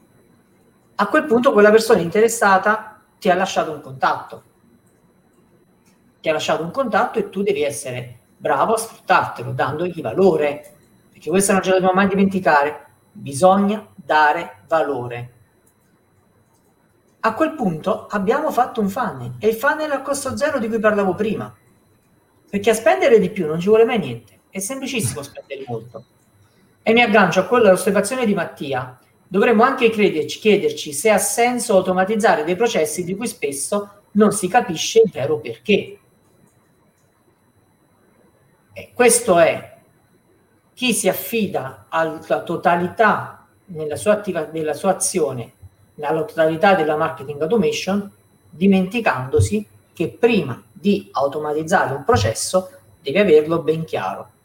A 0.96 1.08
quel 1.08 1.26
punto 1.26 1.54
quella 1.54 1.72
persona 1.72 2.02
interessata 2.02 3.00
ti 3.20 3.30
ha 3.30 3.36
lasciato 3.36 3.72
un 3.72 3.82
contatto. 3.82 4.44
Ti 6.22 6.30
ha 6.30 6.34
lasciato 6.34 6.64
un 6.64 6.72
contatto 6.72 7.20
e 7.20 7.30
tu 7.30 7.44
devi 7.44 7.64
essere 7.64 8.20
bravo 8.38 8.74
a 8.74 8.78
sfruttartelo, 8.78 9.52
dandogli 9.52 10.02
valore. 10.02 10.76
Perché 11.12 11.30
questa 11.30 11.54
non 11.54 11.62
ce 11.62 11.70
la 11.70 11.76
dobbiamo 11.76 12.00
mai 12.00 12.08
dimenticare. 12.08 12.86
Bisogna 13.12 13.86
dare 13.96 14.64
valore 14.68 15.32
a 17.28 17.34
quel 17.34 17.54
punto 17.54 18.08
abbiamo 18.08 18.52
fatto 18.52 18.80
un 18.80 18.90
funnel 18.90 19.36
e 19.40 19.50
il 19.50 19.56
funnel 19.56 19.92
a 19.92 20.02
costo 20.02 20.38
zero 20.38 20.60
di 20.60 20.68
cui 20.68 20.80
parlavo 20.80 21.14
prima. 21.14 21.54
Perché 22.50 22.70
a 22.70 22.74
spendere 22.74 23.20
di 23.20 23.30
più 23.30 23.46
non 23.46 23.60
ci 23.60 23.68
vuole 23.68 23.84
mai 23.84 24.00
niente, 24.00 24.40
è 24.50 24.60
semplicissimo 24.60 25.22
spendere 25.22 25.66
molto. 25.68 26.06
E 26.88 26.94
mi 26.94 27.02
aggancio 27.02 27.42
a 27.42 27.46
quella 27.48 27.74
osservazione 27.74 28.26
di 28.26 28.34
Mattia. 28.34 28.98
Dovremmo 29.28 29.64
anche 29.64 29.90
crederci, 29.90 30.40
chiederci 30.40 30.94
se 30.94 31.10
ha 31.10 31.18
senso 31.18 31.76
automatizzare 31.76 32.46
dei 32.46 32.56
processi 32.56 33.04
di 33.04 33.14
cui 33.14 33.28
spesso 33.28 34.04
non 34.12 34.32
si 34.32 34.48
capisce 34.48 35.02
il 35.04 35.12
vero 35.12 35.38
perché. 35.38 36.00
E 38.72 38.92
questo 38.94 39.38
è 39.38 39.80
chi 40.74 40.94
si 40.94 41.10
affida 41.10 41.88
alla 41.90 42.42
totalità 42.44 43.46
nella 43.66 43.98
sua, 43.98 44.14
attiva, 44.14 44.48
nella 44.54 44.74
sua 44.74 44.92
azione 44.92 45.56
nella 45.96 46.24
totalità 46.24 46.74
della 46.74 46.96
marketing 46.96 47.42
automation, 47.42 48.10
dimenticandosi 48.50 49.68
che 49.92 50.08
prima 50.08 50.64
di 50.72 51.10
automatizzare 51.12 51.94
un 51.94 52.06
processo 52.06 52.70
devi 53.02 53.18
averlo 53.18 53.62
ben 53.62 53.84
chiaro. 53.84 54.36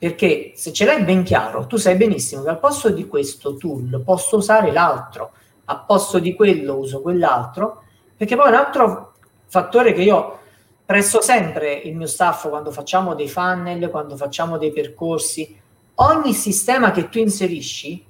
Perché 0.00 0.52
se 0.54 0.72
ce 0.72 0.86
l'hai 0.86 1.04
ben 1.04 1.24
chiaro, 1.24 1.66
tu 1.66 1.76
sai 1.76 1.94
benissimo 1.94 2.42
che 2.42 2.48
al 2.48 2.58
posto 2.58 2.88
di 2.88 3.06
questo 3.06 3.56
tool 3.56 4.00
posso 4.02 4.38
usare 4.38 4.72
l'altro, 4.72 5.32
a 5.66 5.76
posto 5.76 6.18
di 6.18 6.34
quello 6.34 6.78
uso 6.78 7.02
quell'altro, 7.02 7.82
perché 8.16 8.34
poi 8.34 8.48
un 8.48 8.54
altro 8.54 9.12
fattore 9.44 9.92
che 9.92 10.00
io 10.00 10.38
presto 10.86 11.20
sempre 11.20 11.74
il 11.74 11.94
mio 11.94 12.06
staff 12.06 12.48
quando 12.48 12.70
facciamo 12.70 13.14
dei 13.14 13.28
funnel, 13.28 13.90
quando 13.90 14.16
facciamo 14.16 14.56
dei 14.56 14.72
percorsi, 14.72 15.54
ogni 15.96 16.32
sistema 16.32 16.92
che 16.92 17.10
tu 17.10 17.18
inserisci 17.18 18.02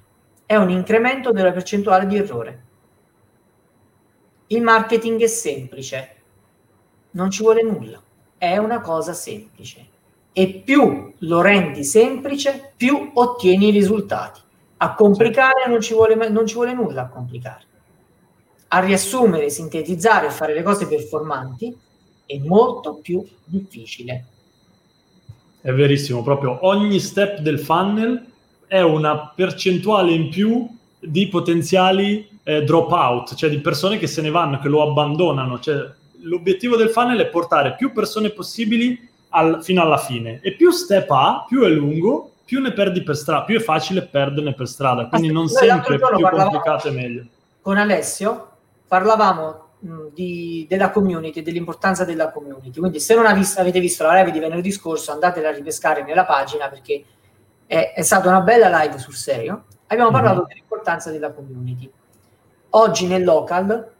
è 0.46 0.54
un 0.54 0.70
incremento 0.70 1.32
della 1.32 1.50
percentuale 1.50 2.06
di 2.06 2.16
errore. 2.16 2.64
Il 4.46 4.62
marketing 4.62 5.20
è 5.22 5.26
semplice, 5.26 6.16
non 7.10 7.32
ci 7.32 7.42
vuole 7.42 7.64
nulla, 7.64 8.00
è 8.38 8.58
una 8.58 8.80
cosa 8.80 9.12
semplice 9.12 9.89
e 10.32 10.62
più 10.64 11.12
lo 11.18 11.40
rendi 11.40 11.84
semplice, 11.84 12.72
più 12.76 13.10
ottieni 13.14 13.68
i 13.68 13.72
risultati. 13.72 14.40
A 14.78 14.94
complicare 14.94 15.68
non 15.68 15.80
ci 15.80 15.92
vuole, 15.92 16.14
non 16.30 16.46
ci 16.46 16.54
vuole 16.54 16.72
nulla 16.72 17.02
a 17.02 17.08
complicare. 17.08 17.62
A 18.68 18.78
riassumere, 18.80 19.50
sintetizzare 19.50 20.28
e 20.28 20.30
fare 20.30 20.54
le 20.54 20.62
cose 20.62 20.86
performanti 20.86 21.76
è 22.24 22.38
molto 22.38 22.94
più 22.94 23.22
difficile. 23.44 24.24
È 25.60 25.72
verissimo, 25.72 26.22
proprio 26.22 26.64
ogni 26.66 27.00
step 27.00 27.40
del 27.40 27.58
funnel 27.58 28.24
è 28.66 28.80
una 28.80 29.32
percentuale 29.34 30.12
in 30.12 30.30
più 30.30 30.66
di 30.98 31.28
potenziali 31.28 32.28
eh, 32.44 32.62
drop 32.62 32.90
out, 32.92 33.34
cioè 33.34 33.50
di 33.50 33.58
persone 33.58 33.98
che 33.98 34.06
se 34.06 34.22
ne 34.22 34.30
vanno, 34.30 34.60
che 34.60 34.68
lo 34.68 34.82
abbandonano. 34.82 35.58
Cioè, 35.58 35.92
l'obiettivo 36.22 36.76
del 36.76 36.90
funnel 36.90 37.18
è 37.18 37.26
portare 37.26 37.74
più 37.74 37.92
persone 37.92 38.30
possibili 38.30 39.09
al, 39.30 39.62
fino 39.62 39.82
alla 39.82 39.96
fine. 39.96 40.40
E 40.42 40.54
più 40.54 40.70
step 40.70 41.10
ha, 41.10 41.44
più 41.48 41.62
è 41.62 41.68
lungo, 41.68 42.32
più 42.44 42.60
ne 42.60 42.72
perdi 42.72 43.02
per 43.02 43.16
strada, 43.16 43.44
più 43.44 43.58
è 43.58 43.62
facile 43.62 44.02
perderne 44.02 44.54
per 44.54 44.68
strada. 44.68 45.08
Quindi 45.08 45.32
non 45.32 45.48
sempre 45.48 45.98
più 45.98 46.28
complicato 46.28 46.88
è 46.88 46.90
meglio. 46.90 47.26
Con 47.60 47.76
Alessio 47.76 48.48
parlavamo 48.86 49.68
di, 50.12 50.66
della 50.68 50.90
community, 50.90 51.42
dell'importanza 51.42 52.04
della 52.04 52.30
community. 52.30 52.78
Quindi 52.78 53.00
se 53.00 53.14
non 53.14 53.26
avete 53.26 53.80
visto 53.80 54.04
la 54.04 54.14
live 54.14 54.30
di 54.30 54.38
venerdì 54.38 54.70
scorso, 54.70 55.12
andatela 55.12 55.48
a 55.48 55.52
ripescare 55.52 56.02
nella 56.04 56.24
pagina 56.24 56.68
perché 56.68 57.04
è, 57.66 57.92
è 57.94 58.02
stata 58.02 58.28
una 58.28 58.40
bella 58.40 58.68
live 58.82 58.98
sul 58.98 59.14
serio. 59.14 59.64
Abbiamo 59.86 60.10
parlato 60.10 60.40
mm-hmm. 60.40 60.48
dell'importanza 60.48 61.10
della 61.10 61.32
community 61.32 61.90
oggi 62.70 63.06
nel 63.06 63.24
local 63.24 63.90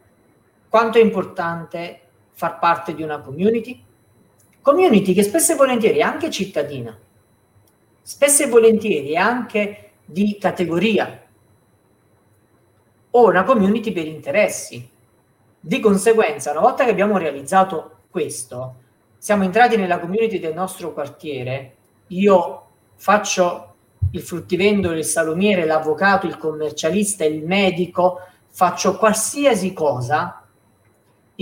quanto 0.69 0.97
è 0.97 1.01
importante 1.01 1.99
far 2.31 2.59
parte 2.59 2.93
di 2.93 3.03
una 3.03 3.19
community? 3.19 3.83
Community 4.61 5.13
che 5.13 5.23
spesso 5.23 5.53
e 5.53 5.55
volentieri 5.55 5.99
è 5.99 6.03
anche 6.03 6.29
cittadina, 6.29 6.95
spesso 8.01 8.43
e 8.43 8.47
volentieri 8.47 9.11
è 9.13 9.17
anche 9.17 9.91
di 10.05 10.37
categoria 10.39 11.21
o 13.11 13.25
una 13.27 13.43
community 13.43 13.91
per 13.91 14.05
interessi. 14.05 14.89
Di 15.63 15.79
conseguenza, 15.79 16.51
una 16.51 16.61
volta 16.61 16.83
che 16.83 16.91
abbiamo 16.91 17.17
realizzato 17.17 17.97
questo, 18.09 18.75
siamo 19.17 19.43
entrati 19.43 19.77
nella 19.77 19.99
community 19.99 20.39
del 20.39 20.53
nostro 20.53 20.93
quartiere, 20.93 21.75
io 22.07 22.65
faccio 22.95 23.73
il 24.11 24.21
fruttivendolo, 24.21 24.97
il 24.97 25.05
salumiere, 25.05 25.65
l'avvocato, 25.65 26.25
il 26.25 26.37
commercialista, 26.37 27.23
il 27.23 27.43
medico, 27.45 28.19
faccio 28.47 28.97
qualsiasi 28.97 29.73
cosa, 29.73 30.40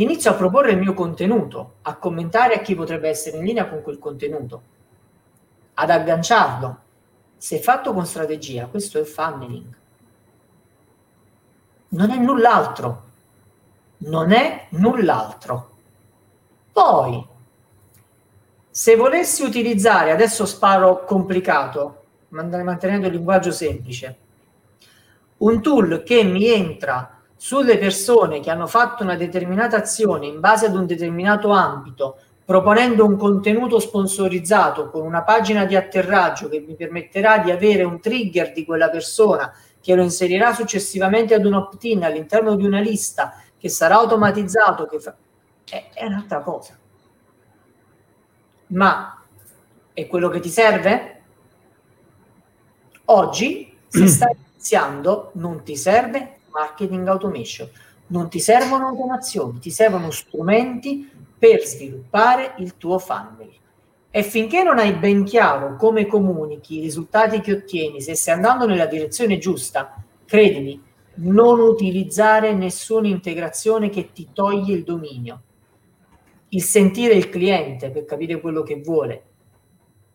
inizio 0.01 0.31
a 0.31 0.35
proporre 0.35 0.71
il 0.71 0.77
mio 0.77 0.93
contenuto, 0.93 1.75
a 1.83 1.95
commentare 1.95 2.55
a 2.55 2.59
chi 2.59 2.75
potrebbe 2.75 3.09
essere 3.09 3.37
in 3.37 3.45
linea 3.45 3.67
con 3.67 3.81
quel 3.81 3.99
contenuto, 3.99 4.61
ad 5.75 5.89
agganciarlo. 5.89 6.79
Se 7.37 7.59
fatto 7.59 7.93
con 7.93 8.05
strategia, 8.05 8.67
questo 8.67 8.99
è 8.99 9.03
funneling. 9.03 9.77
Non 11.89 12.11
è 12.11 12.17
null'altro. 12.17 13.03
Non 13.97 14.31
è 14.31 14.67
null'altro. 14.71 15.71
Poi, 16.71 17.25
se 18.69 18.95
volessi 18.95 19.43
utilizzare, 19.43 20.11
adesso 20.11 20.45
sparo 20.45 21.03
complicato, 21.03 22.03
mantenendo 22.29 23.07
il 23.07 23.13
linguaggio 23.13 23.51
semplice, 23.51 24.17
un 25.37 25.61
tool 25.61 26.03
che 26.03 26.23
mi 26.23 26.47
entra 26.47 27.18
sulle 27.41 27.77
persone 27.77 28.41
che 28.41 28.49
hanno 28.49 28.67
fatto 28.67 29.01
una 29.01 29.15
determinata 29.15 29.77
azione 29.77 30.27
in 30.27 30.41
base 30.41 30.65
ad 30.65 30.75
un 30.75 30.85
determinato 30.85 31.51
ambito, 31.51 32.17
proponendo 32.43 33.05
un 33.05 33.15
contenuto 33.15 33.79
sponsorizzato 33.79 34.89
con 34.89 35.05
una 35.05 35.23
pagina 35.23 35.63
di 35.63 35.77
atterraggio 35.77 36.49
che 36.49 36.59
mi 36.59 36.75
permetterà 36.75 37.37
di 37.37 37.49
avere 37.49 37.83
un 37.83 38.01
trigger 38.01 38.51
di 38.51 38.65
quella 38.65 38.89
persona 38.89 39.53
che 39.79 39.95
lo 39.95 40.03
inserirà 40.03 40.53
successivamente 40.53 41.33
ad 41.33 41.45
un 41.45 41.53
opt-in 41.53 42.03
all'interno 42.03 42.57
di 42.57 42.65
una 42.65 42.81
lista 42.81 43.41
che 43.57 43.69
sarà 43.69 43.95
automatizzato, 43.95 44.85
che 44.87 44.99
fa... 44.99 45.15
è, 45.63 45.91
è 45.93 46.05
un'altra 46.07 46.41
cosa. 46.41 46.77
Ma 48.67 49.23
è 49.93 50.07
quello 50.07 50.27
che 50.27 50.41
ti 50.41 50.49
serve? 50.49 51.21
Oggi, 53.05 53.77
se 53.87 54.07
stai 54.11 54.35
iniziando 54.51 55.31
non 55.35 55.63
ti 55.63 55.77
serve 55.77 56.33
marketing 56.51 57.07
automation, 57.07 57.69
non 58.07 58.29
ti 58.29 58.39
servono 58.39 58.87
automazioni, 58.87 59.59
ti 59.59 59.71
servono 59.71 60.11
strumenti 60.11 61.09
per 61.37 61.65
sviluppare 61.65 62.55
il 62.57 62.77
tuo 62.77 62.99
funnel. 62.99 63.51
E 64.11 64.23
finché 64.23 64.63
non 64.63 64.79
hai 64.79 64.93
ben 64.93 65.23
chiaro 65.23 65.75
come 65.75 66.07
comunichi 66.07 66.79
i 66.79 66.81
risultati 66.81 67.41
che 67.41 67.53
ottieni, 67.53 68.01
se 68.01 68.15
stai 68.15 68.35
andando 68.35 68.65
nella 68.65 68.87
direzione 68.87 69.37
giusta, 69.37 70.03
credimi, 70.25 70.81
non 71.21 71.59
utilizzare 71.59 72.53
nessuna 72.53 73.07
integrazione 73.07 73.89
che 73.89 74.11
ti 74.11 74.29
toglie 74.33 74.73
il 74.73 74.83
dominio. 74.83 75.41
Il 76.49 76.63
sentire 76.63 77.13
il 77.13 77.29
cliente 77.29 77.91
per 77.91 78.05
capire 78.05 78.41
quello 78.41 78.63
che 78.63 78.81
vuole. 78.81 79.23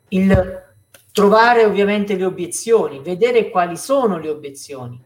Il 0.09 0.62
trovare 1.12 1.64
ovviamente 1.64 2.16
le 2.16 2.25
obiezioni, 2.25 3.01
vedere 3.01 3.51
quali 3.51 3.77
sono 3.77 4.18
le 4.18 4.31
obiezioni. 4.31 5.01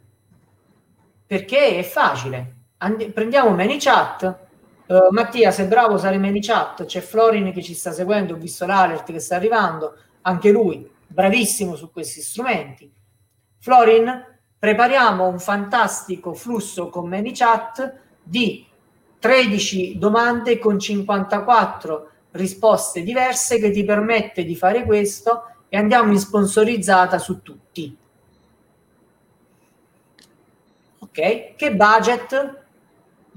Perché 1.28 1.76
è 1.76 1.82
facile. 1.82 2.54
And- 2.78 3.10
prendiamo 3.10 3.50
ManyChat. 3.50 4.38
Uh, 4.86 5.08
Mattia, 5.10 5.50
sei 5.50 5.66
bravo 5.66 5.92
a 5.92 5.96
usare 5.96 6.16
ManyChat. 6.16 6.86
C'è 6.86 7.00
Florin 7.00 7.52
che 7.52 7.62
ci 7.62 7.74
sta 7.74 7.92
seguendo, 7.92 8.32
ho 8.32 8.38
visto 8.38 8.64
l'alert 8.64 9.12
che 9.12 9.20
sta 9.20 9.36
arrivando. 9.36 9.94
Anche 10.22 10.50
lui, 10.50 10.90
bravissimo 11.06 11.76
su 11.76 11.92
questi 11.92 12.22
strumenti. 12.22 12.90
Florin, 13.58 14.24
prepariamo 14.58 15.28
un 15.28 15.38
fantastico 15.38 16.32
flusso 16.32 16.88
con 16.88 17.06
ManyChat 17.10 17.94
di 18.22 18.66
13 19.18 19.98
domande 19.98 20.58
con 20.58 20.78
54 20.78 22.10
risposte 22.30 23.02
diverse 23.02 23.58
che 23.58 23.70
ti 23.70 23.84
permette 23.84 24.44
di 24.44 24.56
fare 24.56 24.84
questo 24.84 25.42
e 25.68 25.76
andiamo 25.76 26.10
in 26.12 26.18
sponsorizzata 26.18 27.18
su 27.18 27.42
tutti. 27.42 27.94
Ok? 31.08 31.54
Che 31.56 31.74
budget? 31.74 32.66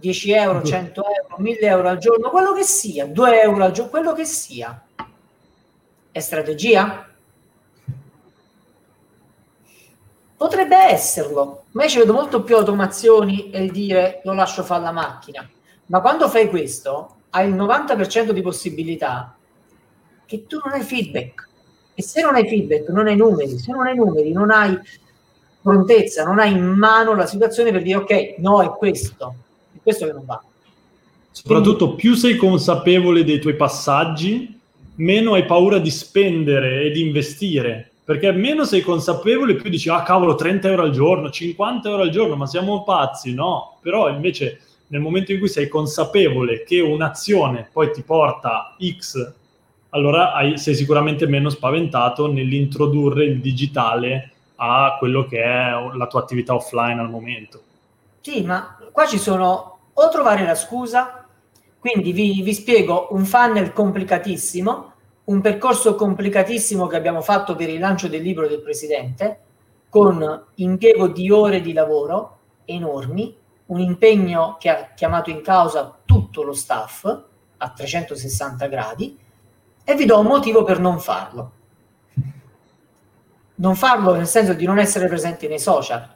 10 0.01 0.31
euro, 0.31 0.63
100 0.63 1.03
euro, 1.03 1.35
1000 1.37 1.59
euro 1.59 1.87
al 1.89 1.97
giorno, 1.99 2.29
quello 2.31 2.53
che 2.53 2.63
sia, 2.63 3.05
2 3.05 3.41
euro 3.41 3.63
al 3.63 3.71
giorno, 3.71 3.91
quello 3.91 4.13
che 4.13 4.25
sia. 4.25 4.83
È 6.11 6.19
strategia? 6.19 7.07
Potrebbe 10.35 10.75
esserlo, 10.75 11.65
ma 11.71 11.83
io 11.83 11.89
ci 11.89 11.99
vedo 11.99 12.13
molto 12.13 12.41
più 12.41 12.57
automazioni 12.57 13.51
e 13.51 13.69
dire 13.69 14.21
lo 14.23 14.33
lascio 14.33 14.63
fare 14.63 14.81
la 14.81 14.91
macchina. 14.91 15.47
Ma 15.85 16.01
quando 16.01 16.27
fai 16.29 16.49
questo, 16.49 17.17
hai 17.29 17.49
il 17.49 17.55
90% 17.55 18.31
di 18.31 18.41
possibilità 18.41 19.35
che 20.25 20.47
tu 20.47 20.59
non 20.63 20.73
hai 20.73 20.81
feedback. 20.81 21.47
E 21.93 22.01
se 22.01 22.21
non 22.21 22.33
hai 22.33 22.47
feedback, 22.47 22.89
non 22.89 23.05
hai 23.07 23.15
numeri, 23.15 23.59
se 23.59 23.71
non 23.71 23.85
hai 23.85 23.95
numeri, 23.95 24.31
non 24.31 24.49
hai 24.49 24.75
prontezza, 25.61 26.23
non 26.23 26.39
hai 26.39 26.51
in 26.51 26.63
mano 26.63 27.15
la 27.15 27.25
situazione 27.25 27.71
per 27.71 27.81
dire 27.81 27.97
ok, 27.97 28.35
no, 28.37 28.61
è 28.61 28.69
questo, 28.69 29.35
è 29.75 29.77
questo 29.81 30.05
che 30.05 30.13
non 30.13 30.25
va. 30.25 30.41
Soprattutto 31.31 31.95
più 31.95 32.15
sei 32.15 32.35
consapevole 32.35 33.23
dei 33.23 33.39
tuoi 33.39 33.55
passaggi, 33.55 34.59
meno 34.95 35.33
hai 35.33 35.45
paura 35.45 35.79
di 35.79 35.89
spendere 35.89 36.83
e 36.83 36.91
di 36.91 37.01
investire 37.01 37.91
perché 38.11 38.31
meno 38.33 38.65
sei 38.65 38.81
consapevole, 38.81 39.55
più 39.55 39.69
dici, 39.69 39.87
ah 39.87 40.03
cavolo, 40.03 40.35
30 40.35 40.67
euro 40.69 40.81
al 40.81 40.91
giorno, 40.91 41.29
50 41.29 41.87
euro 41.87 42.01
al 42.01 42.09
giorno, 42.09 42.35
ma 42.35 42.45
siamo 42.45 42.83
pazzi, 42.83 43.33
no? 43.33 43.77
Però 43.79 44.09
invece 44.09 44.59
nel 44.87 44.99
momento 44.99 45.31
in 45.31 45.39
cui 45.39 45.47
sei 45.47 45.69
consapevole 45.69 46.63
che 46.63 46.81
un'azione 46.81 47.69
poi 47.71 47.91
ti 47.93 48.01
porta 48.01 48.75
X, 48.77 49.33
allora 49.89 50.33
hai, 50.33 50.57
sei 50.57 50.75
sicuramente 50.75 51.25
meno 51.25 51.49
spaventato 51.49 52.29
nell'introdurre 52.29 53.23
il 53.23 53.39
digitale 53.39 54.30
a 54.63 54.95
quello 54.99 55.25
che 55.25 55.41
è 55.41 55.71
la 55.93 56.05
tua 56.05 56.19
attività 56.19 56.53
offline 56.53 56.99
al 56.99 57.09
momento. 57.09 57.61
Sì, 58.21 58.43
ma 58.43 58.77
qua 58.91 59.07
ci 59.07 59.17
sono 59.17 59.79
o 59.93 60.09
trovare 60.09 60.45
la 60.45 60.53
scusa, 60.53 61.25
quindi 61.79 62.11
vi, 62.11 62.43
vi 62.43 62.53
spiego 62.53 63.07
un 63.11 63.25
funnel 63.25 63.73
complicatissimo, 63.73 64.91
un 65.23 65.41
percorso 65.41 65.95
complicatissimo 65.95 66.85
che 66.85 66.95
abbiamo 66.95 67.21
fatto 67.21 67.55
per 67.55 67.69
il 67.69 67.79
lancio 67.79 68.07
del 68.07 68.21
libro 68.21 68.47
del 68.47 68.61
presidente, 68.61 69.39
con 69.89 70.45
impiego 70.55 71.07
di 71.07 71.31
ore 71.31 71.59
di 71.61 71.73
lavoro 71.73 72.37
enormi, 72.65 73.35
un 73.65 73.79
impegno 73.79 74.57
che 74.59 74.69
ha 74.69 74.91
chiamato 74.93 75.31
in 75.31 75.41
causa 75.41 75.97
tutto 76.05 76.43
lo 76.43 76.53
staff 76.53 77.05
a 77.57 77.69
360 77.69 78.67
gradi 78.67 79.17
e 79.83 79.95
vi 79.95 80.05
do 80.05 80.19
un 80.19 80.27
motivo 80.27 80.63
per 80.63 80.79
non 80.79 80.99
farlo. 80.99 81.51
Non 83.61 83.75
farlo 83.75 84.15
nel 84.15 84.25
senso 84.25 84.53
di 84.53 84.65
non 84.65 84.79
essere 84.79 85.07
presenti 85.07 85.47
nei 85.47 85.59
social, 85.59 86.09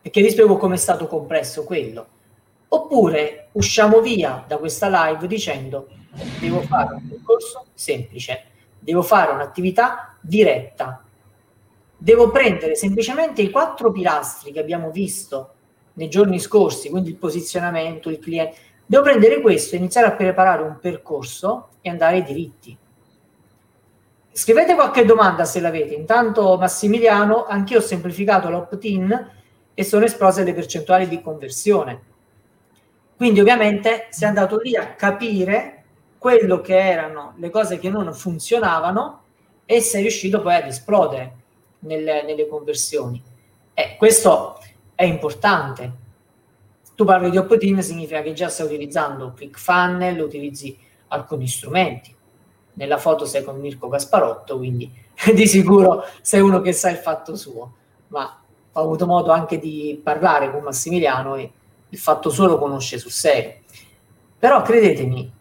perché 0.00 0.22
vi 0.22 0.30
spiego 0.30 0.56
come 0.56 0.76
è 0.76 0.78
stato 0.78 1.08
compresso 1.08 1.64
quello. 1.64 2.06
Oppure 2.68 3.48
usciamo 3.52 4.00
via 4.00 4.44
da 4.46 4.58
questa 4.58 4.88
live 4.88 5.26
dicendo 5.26 5.88
devo 6.38 6.60
fare 6.60 6.94
un 6.94 7.08
percorso 7.08 7.66
semplice, 7.74 8.44
devo 8.78 9.02
fare 9.02 9.32
un'attività 9.32 10.16
diretta, 10.20 11.02
devo 11.96 12.30
prendere 12.30 12.76
semplicemente 12.76 13.42
i 13.42 13.50
quattro 13.50 13.90
pilastri 13.90 14.52
che 14.52 14.60
abbiamo 14.60 14.92
visto 14.92 15.54
nei 15.94 16.08
giorni 16.08 16.38
scorsi, 16.38 16.88
quindi 16.88 17.10
il 17.10 17.16
posizionamento, 17.16 18.10
il 18.10 18.20
cliente, 18.20 18.56
devo 18.86 19.02
prendere 19.02 19.40
questo 19.40 19.74
iniziare 19.74 20.06
a 20.06 20.12
preparare 20.12 20.62
un 20.62 20.78
percorso 20.80 21.70
e 21.80 21.90
andare 21.90 22.16
ai 22.16 22.22
diritti. 22.22 22.78
Scrivete 24.36 24.74
qualche 24.74 25.06
domanda 25.06 25.46
se 25.46 25.60
l'avete. 25.60 25.94
Intanto 25.94 26.58
Massimiliano, 26.58 27.46
anch'io 27.46 27.78
ho 27.78 27.80
semplificato 27.80 28.50
l'opt-in 28.50 29.30
e 29.72 29.82
sono 29.82 30.04
esplose 30.04 30.44
le 30.44 30.52
percentuali 30.52 31.08
di 31.08 31.22
conversione. 31.22 32.02
Quindi 33.16 33.40
ovviamente 33.40 34.08
si 34.10 34.24
è 34.24 34.26
andato 34.26 34.58
lì 34.58 34.76
a 34.76 34.92
capire 34.92 35.84
quello 36.18 36.60
che 36.60 36.78
erano 36.78 37.32
le 37.38 37.48
cose 37.48 37.78
che 37.78 37.88
non 37.88 38.12
funzionavano 38.12 39.22
e 39.64 39.80
sei 39.80 40.02
riuscito 40.02 40.42
poi 40.42 40.56
ad 40.56 40.66
esplodere 40.66 41.32
nelle, 41.78 42.22
nelle 42.22 42.46
conversioni. 42.46 43.22
E 43.72 43.96
questo 43.96 44.60
è 44.94 45.04
importante. 45.04 45.92
Tu 46.94 47.06
parli 47.06 47.30
di 47.30 47.38
opt-in, 47.38 47.82
significa 47.82 48.20
che 48.20 48.34
già 48.34 48.50
stai 48.50 48.66
utilizzando 48.66 49.32
ClickFunnels, 49.32 50.22
utilizzi 50.22 50.76
alcuni 51.08 51.48
strumenti. 51.48 52.15
Nella 52.76 52.98
foto 52.98 53.26
sei 53.26 53.44
con 53.44 53.58
Mirko 53.58 53.88
Gasparotto, 53.88 54.56
quindi 54.56 54.90
di 55.34 55.46
sicuro 55.46 56.04
sei 56.20 56.40
uno 56.40 56.60
che 56.60 56.72
sa 56.72 56.90
il 56.90 56.96
fatto 56.96 57.36
suo. 57.36 57.74
Ma 58.08 58.40
ho 58.72 58.80
avuto 58.80 59.06
modo 59.06 59.32
anche 59.32 59.58
di 59.58 60.00
parlare 60.02 60.50
con 60.50 60.62
Massimiliano 60.62 61.36
e 61.36 61.50
il 61.88 61.98
fatto 61.98 62.30
suo 62.30 62.46
lo 62.46 62.58
conosce 62.58 62.98
sul 62.98 63.10
serio. 63.10 63.54
Però 64.38 64.60
credetemi, 64.62 65.32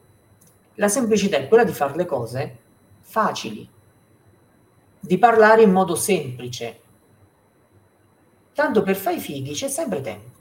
la 0.75 0.87
semplicità 0.87 1.37
è 1.37 1.47
quella 1.47 1.63
di 1.63 1.73
fare 1.73 1.95
le 1.95 2.05
cose 2.05 2.57
facili, 3.01 3.67
di 4.99 5.17
parlare 5.17 5.63
in 5.63 5.71
modo 5.71 5.95
semplice. 5.95 6.81
Tanto 8.53 8.83
per 8.83 8.95
fare 8.95 9.17
i 9.17 9.19
fighi 9.19 9.53
c'è 9.53 9.67
sempre 9.67 10.01
tempo. 10.01 10.33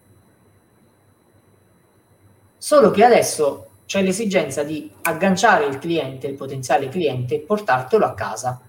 Solo 2.56 2.90
che 2.90 3.04
adesso 3.04 3.63
c'è 3.86 4.02
l'esigenza 4.02 4.62
di 4.62 4.90
agganciare 5.02 5.66
il 5.66 5.78
cliente, 5.78 6.26
il 6.26 6.34
potenziale 6.34 6.88
cliente, 6.88 7.36
e 7.36 7.40
portartelo 7.40 8.04
a 8.04 8.14
casa. 8.14 8.60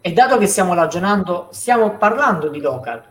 E 0.00 0.12
dato 0.12 0.38
che 0.38 0.46
stiamo 0.46 0.74
ragionando, 0.74 1.48
stiamo 1.50 1.96
parlando 1.96 2.48
di 2.48 2.60
local, 2.60 3.02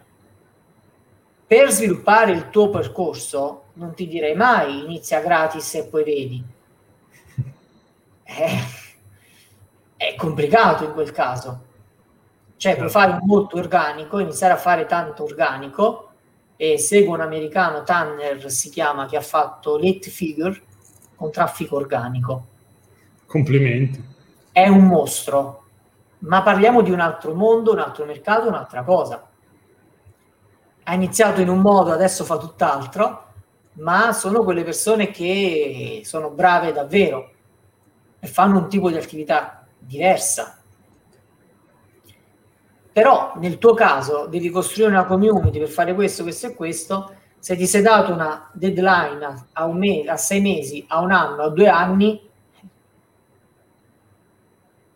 per 1.46 1.70
sviluppare 1.72 2.32
il 2.32 2.50
tuo 2.50 2.70
percorso 2.70 3.64
non 3.74 3.94
ti 3.94 4.08
direi 4.08 4.36
mai 4.36 4.84
inizia 4.84 5.20
gratis 5.22 5.76
e 5.76 5.86
poi 5.86 6.04
vedi. 6.04 6.44
È, 8.24 8.42
eh, 8.42 8.60
è 9.98 10.16
complicato 10.16 10.84
in 10.84 10.94
quel 10.94 11.12
caso. 11.12 11.72
Cioè, 12.58 12.76
puoi 12.76 12.90
fare 12.90 13.20
molto 13.22 13.58
organico, 13.58 14.20
iniziare 14.20 14.54
a 14.54 14.58
fare 14.58 14.86
tanto 14.86 15.24
organico, 15.24 16.13
e 16.56 16.78
seguo 16.78 17.14
un 17.14 17.22
americano, 17.22 17.84
Tanner 17.84 18.50
si 18.52 18.70
chiama, 18.70 19.06
che 19.06 19.18
ha 19.18 19.22
fatto 19.22 19.78
Late 19.78 20.10
Figure 20.10 20.62
con 21.16 21.32
traffico 21.32 21.76
organico. 21.76 22.48
Complimenti. 23.26 24.12
È 24.52 24.68
un 24.68 24.86
mostro, 24.86 25.64
ma 26.20 26.42
parliamo 26.42 26.82
di 26.82 26.92
un 26.92 27.00
altro 27.00 27.34
mondo, 27.34 27.72
un 27.72 27.80
altro 27.80 28.06
mercato, 28.06 28.48
un'altra 28.48 28.84
cosa 28.84 29.28
ha 30.84 30.94
iniziato 30.94 31.42
in 31.42 31.50
un 31.50 31.60
modo, 31.60 31.92
adesso 31.92 32.24
fa 32.26 32.38
tutt'altro, 32.38 33.28
ma 33.74 34.12
sono 34.12 34.44
quelle 34.44 34.64
persone 34.64 35.12
che 35.12 36.02
sono 36.04 36.30
brave 36.30 36.74
davvero 36.74 37.32
e 38.20 38.28
fanno 38.28 38.60
un 38.60 38.70
tipo 38.70 38.90
di 38.90 38.98
attività 38.98 39.66
diversa. 39.78 40.63
Però 42.94 43.34
nel 43.38 43.58
tuo 43.58 43.74
caso 43.74 44.28
devi 44.28 44.50
costruire 44.50 44.92
una 44.92 45.06
community 45.06 45.58
per 45.58 45.68
fare 45.68 45.96
questo, 45.96 46.24
questo 46.24 46.48
e 46.48 46.54
questo. 46.54 47.16
Se 47.40 47.58
ti 47.58 47.66
sei 47.66 47.82
dato 47.82 48.14
una 48.14 48.50
deadline 48.54 49.48
a, 49.52 49.66
un 49.66 49.78
mese, 49.78 50.10
a 50.10 50.16
sei 50.16 50.40
mesi, 50.40 50.86
a 50.88 51.02
un 51.02 51.12
anno, 51.12 51.42
a 51.42 51.50
due 51.50 51.68
anni, 51.68 52.22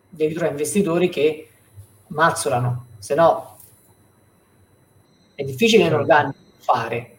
devi 0.09 0.31
trovare 0.31 0.51
investitori 0.51 1.09
che 1.09 1.49
mazzolano, 2.07 2.85
se 2.99 3.15
no 3.15 3.57
è 5.37 5.43
difficile 5.43 5.83
in 5.85 5.93
organico 5.93 6.35
fare 6.57 7.17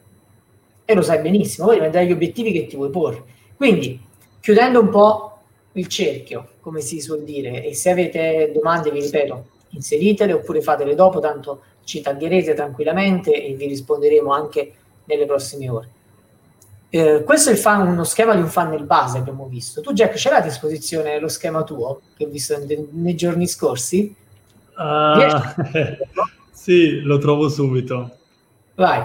e 0.85 0.95
lo 0.95 1.03
sai 1.03 1.20
benissimo, 1.20 1.66
poi 1.66 1.76
dipende 1.76 1.99
dagli 1.99 2.11
obiettivi 2.11 2.51
che 2.51 2.66
ti 2.66 2.74
vuoi 2.74 2.91
porre. 2.91 3.22
Quindi, 3.55 4.01
chiudendo 4.41 4.81
un 4.81 4.89
po' 4.89 5.39
il 5.72 5.87
cerchio, 5.87 6.55
come 6.61 6.81
si 6.81 7.01
suol 7.01 7.22
dire, 7.22 7.62
e 7.64 7.74
se 7.74 7.91
avete 7.91 8.51
domande, 8.53 8.91
vi 8.91 9.03
ripeto, 9.03 9.49
inseritele 9.70 10.32
oppure 10.32 10.60
fatele 10.60 10.94
dopo, 10.94 11.20
tanto 11.20 11.62
ci 11.84 12.00
taglierete 12.00 12.54
tranquillamente 12.54 13.32
e 13.32 13.54
vi 13.54 13.66
risponderemo 13.66 14.32
anche 14.32 14.72
nelle 15.04 15.26
prossime 15.26 15.68
ore. 15.68 15.88
Eh, 16.90 17.22
questo 17.24 17.50
è 17.50 17.52
il 17.52 17.58
fan, 17.58 17.86
uno 17.86 18.04
schema 18.04 18.34
di 18.34 18.40
un 18.40 18.48
funnel 18.48 18.84
base 18.84 19.18
abbiamo 19.18 19.46
visto. 19.46 19.80
Tu, 19.80 19.92
Jack, 19.92 20.16
ce 20.16 20.30
l'hai 20.30 20.40
a 20.40 20.42
disposizione 20.42 21.18
lo 21.18 21.28
schema 21.28 21.62
tuo 21.62 22.00
che 22.16 22.24
ho 22.24 22.28
visto 22.28 22.56
nei, 22.58 22.88
nei 22.92 23.14
giorni 23.14 23.46
scorsi? 23.46 24.14
Uh, 24.76 25.96
sì, 26.52 27.00
lo 27.00 27.18
trovo 27.18 27.48
subito. 27.48 28.16
Vai, 28.74 29.02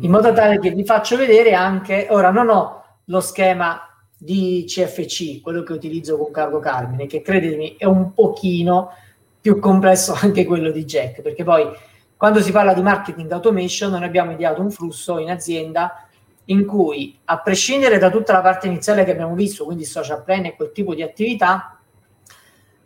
in 0.00 0.10
modo 0.10 0.32
tale 0.32 0.58
che 0.58 0.70
vi 0.70 0.84
faccio 0.84 1.16
vedere 1.16 1.54
anche. 1.54 2.08
Ora, 2.10 2.30
non 2.30 2.48
ho 2.48 2.84
lo 3.04 3.20
schema 3.20 3.80
di 4.18 4.64
CFC, 4.66 5.40
quello 5.40 5.62
che 5.62 5.72
utilizzo 5.72 6.18
con 6.18 6.30
Cargo 6.30 6.58
Carmine, 6.58 7.06
che 7.06 7.22
credetemi 7.22 7.76
è 7.78 7.84
un 7.84 8.12
pochino 8.12 8.90
più 9.46 9.60
complesso 9.60 10.12
anche 10.20 10.44
quello 10.44 10.72
di 10.72 10.84
Jack, 10.84 11.22
perché 11.22 11.44
poi 11.44 11.70
quando 12.16 12.40
si 12.40 12.50
parla 12.50 12.74
di 12.74 12.82
marketing 12.82 13.30
automation 13.30 13.92
noi 13.92 14.02
abbiamo 14.02 14.32
ideato 14.32 14.60
un 14.60 14.72
flusso 14.72 15.18
in 15.18 15.30
azienda 15.30 16.08
in 16.46 16.66
cui, 16.66 17.16
a 17.26 17.38
prescindere 17.38 17.98
da 17.98 18.10
tutta 18.10 18.32
la 18.32 18.40
parte 18.40 18.66
iniziale 18.66 19.04
che 19.04 19.12
abbiamo 19.12 19.34
visto, 19.34 19.64
quindi 19.64 19.84
social 19.84 20.24
plan 20.24 20.46
e 20.46 20.56
quel 20.56 20.72
tipo 20.72 20.94
di 20.94 21.02
attività, 21.02 21.78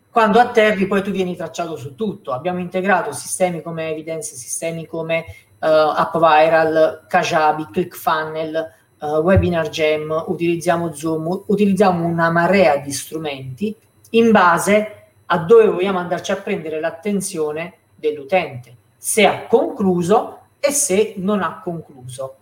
quando 0.09 0.39
atterri 0.39 0.87
poi 0.87 1.01
tu 1.01 1.11
vieni 1.11 1.35
tracciato 1.35 1.75
su 1.75 1.95
tutto. 1.95 2.31
Abbiamo 2.31 2.59
integrato 2.59 3.11
sistemi 3.11 3.61
come 3.61 3.89
Evidence, 3.89 4.35
sistemi 4.35 4.85
come 4.85 5.25
uh, 5.59 5.65
AppViral, 5.67 7.05
Kajabi, 7.07 7.67
ClickFunnel, 7.71 8.73
uh, 8.99 9.05
Webinar 9.17 9.69
Jam, 9.69 10.25
utilizziamo 10.27 10.91
Zoom, 10.91 11.43
utilizziamo 11.45 12.03
una 12.03 12.29
marea 12.31 12.77
di 12.77 12.91
strumenti 12.91 13.75
in 14.11 14.31
base 14.31 15.00
a 15.33 15.37
dove 15.37 15.67
vogliamo 15.67 15.97
andarci 15.97 16.33
a 16.33 16.35
prendere 16.35 16.79
l'attenzione 16.81 17.73
dell'utente, 17.95 18.75
se 18.97 19.25
ha 19.25 19.45
concluso 19.47 20.39
e 20.59 20.71
se 20.71 21.13
non 21.17 21.41
ha 21.41 21.61
concluso. 21.63 22.35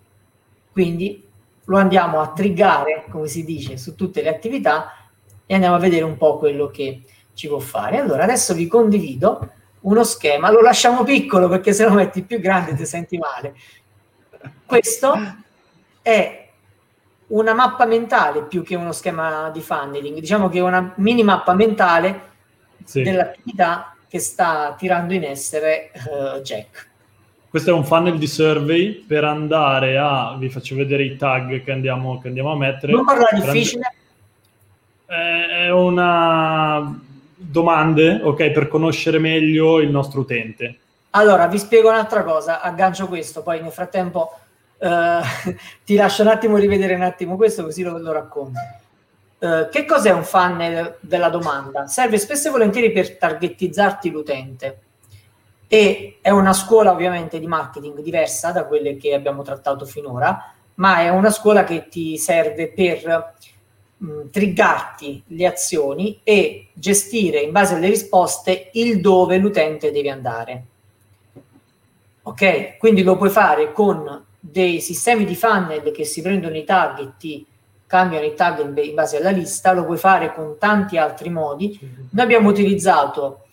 Quindi 0.71 1.23
lo 1.65 1.77
andiamo 1.77 2.19
a 2.19 2.31
triggare, 2.31 3.05
come 3.11 3.27
si 3.27 3.45
dice, 3.45 3.77
su 3.77 3.93
tutte 3.93 4.23
le 4.23 4.29
attività 4.29 4.93
e 5.45 5.53
andiamo 5.53 5.75
a 5.75 5.79
vedere 5.79 6.03
un 6.03 6.17
po' 6.17 6.37
quello 6.37 6.71
che 6.71 7.03
ci 7.35 7.47
può 7.47 7.59
fare. 7.59 7.99
Allora, 7.99 8.23
adesso 8.23 8.55
vi 8.55 8.65
condivido 8.67 9.51
uno 9.81 10.03
schema, 10.03 10.49
lo 10.49 10.61
lasciamo 10.61 11.03
piccolo 11.03 11.47
perché 11.47 11.73
se 11.73 11.85
lo 11.85 11.93
metti 11.93 12.23
più 12.23 12.39
grande 12.39 12.73
ti 12.73 12.87
senti 12.87 13.19
male. 13.19 13.55
Questo 14.65 15.13
è 16.01 16.49
una 17.27 17.53
mappa 17.53 17.85
mentale 17.85 18.45
più 18.45 18.63
che 18.63 18.75
uno 18.75 18.93
schema 18.93 19.51
di 19.51 19.61
funneling, 19.61 20.19
diciamo 20.19 20.49
che 20.49 20.57
è 20.57 20.61
una 20.61 20.93
mini 20.97 21.21
mappa 21.21 21.53
mentale 21.53 22.28
sì. 22.83 23.01
dell'attività 23.01 23.95
che 24.07 24.19
sta 24.19 24.75
tirando 24.77 25.13
in 25.13 25.23
essere 25.23 25.91
uh, 25.93 26.41
Jack. 26.41 26.87
Questo 27.49 27.71
è 27.71 27.73
un 27.73 27.85
funnel 27.85 28.17
di 28.17 28.27
survey 28.27 28.93
per 28.93 29.23
andare 29.23 29.97
a, 29.97 30.35
vi 30.37 30.49
faccio 30.49 30.75
vedere 30.75 31.03
i 31.03 31.15
tag 31.15 31.63
che 31.63 31.71
andiamo, 31.71 32.19
che 32.19 32.27
andiamo 32.27 32.51
a 32.51 32.55
mettere. 32.55 32.91
Non 32.91 33.05
parla 33.05 33.27
difficile. 33.31 33.93
È 35.05 35.69
una 35.71 36.99
domande, 37.35 38.19
ok, 38.21 38.51
per 38.51 38.67
conoscere 38.67 39.17
meglio 39.17 39.79
il 39.79 39.89
nostro 39.89 40.21
utente. 40.21 40.77
Allora, 41.11 41.47
vi 41.47 41.57
spiego 41.57 41.89
un'altra 41.89 42.23
cosa, 42.23 42.61
aggancio 42.61 43.07
questo, 43.07 43.41
poi 43.41 43.61
nel 43.61 43.71
frattempo 43.71 44.31
uh, 44.77 44.87
ti 45.83 45.95
lascio 45.95 46.21
un 46.21 46.27
attimo 46.27 46.57
rivedere 46.57 46.93
un 46.93 47.01
attimo 47.01 47.35
questo 47.35 47.63
così 47.63 47.81
lo, 47.81 47.97
lo 47.97 48.11
racconto. 48.11 48.59
Uh, 49.39 49.69
che 49.69 49.85
cos'è 49.85 50.11
un 50.11 50.25
funnel 50.25 50.97
della 50.99 51.29
domanda? 51.29 51.87
Serve 51.87 52.17
spesso 52.17 52.49
e 52.49 52.51
volentieri 52.51 52.91
per 52.91 53.17
targetizzarti 53.17 54.09
l'utente 54.09 54.81
e 55.71 56.17
è 56.19 56.31
una 56.31 56.51
scuola 56.51 56.91
ovviamente 56.91 57.39
di 57.39 57.45
marketing 57.45 58.01
diversa 58.01 58.51
da 58.51 58.65
quelle 58.65 58.97
che 58.97 59.13
abbiamo 59.13 59.43
trattato 59.43 59.85
finora, 59.85 60.51
ma 60.75 61.01
è 61.01 61.09
una 61.09 61.29
scuola 61.29 61.63
che 61.63 61.87
ti 61.87 62.17
serve 62.17 62.71
per 62.71 63.35
mh, 63.97 64.29
triggarti 64.31 65.23
le 65.27 65.45
azioni 65.45 66.19
e 66.23 66.69
gestire 66.73 67.41
in 67.41 67.51
base 67.51 67.75
alle 67.75 67.87
risposte 67.87 68.71
il 68.73 68.99
dove 68.99 69.37
l'utente 69.37 69.91
deve 69.91 70.09
andare. 70.09 70.63
Ok? 72.23 72.77
Quindi 72.77 73.03
lo 73.03 73.15
puoi 73.15 73.29
fare 73.29 73.71
con 73.71 74.25
dei 74.39 74.81
sistemi 74.81 75.23
di 75.23 75.35
funnel 75.35 75.91
che 75.91 76.03
si 76.03 76.23
prendono 76.23 76.57
i 76.57 76.63
tag 76.63 76.99
e 76.99 77.11
ti 77.19 77.45
cambiano 77.89 78.23
i 78.23 78.35
tag 78.35 78.59
in 78.59 78.93
base 78.93 79.17
alla 79.17 79.31
lista, 79.31 79.71
lo 79.71 79.83
puoi 79.83 79.97
fare 79.97 80.31
con 80.31 80.57
tanti 80.59 80.99
altri 80.99 81.31
modi. 81.31 81.79
Noi 82.11 82.23
abbiamo 82.23 82.49
utilizzato, 82.49 83.45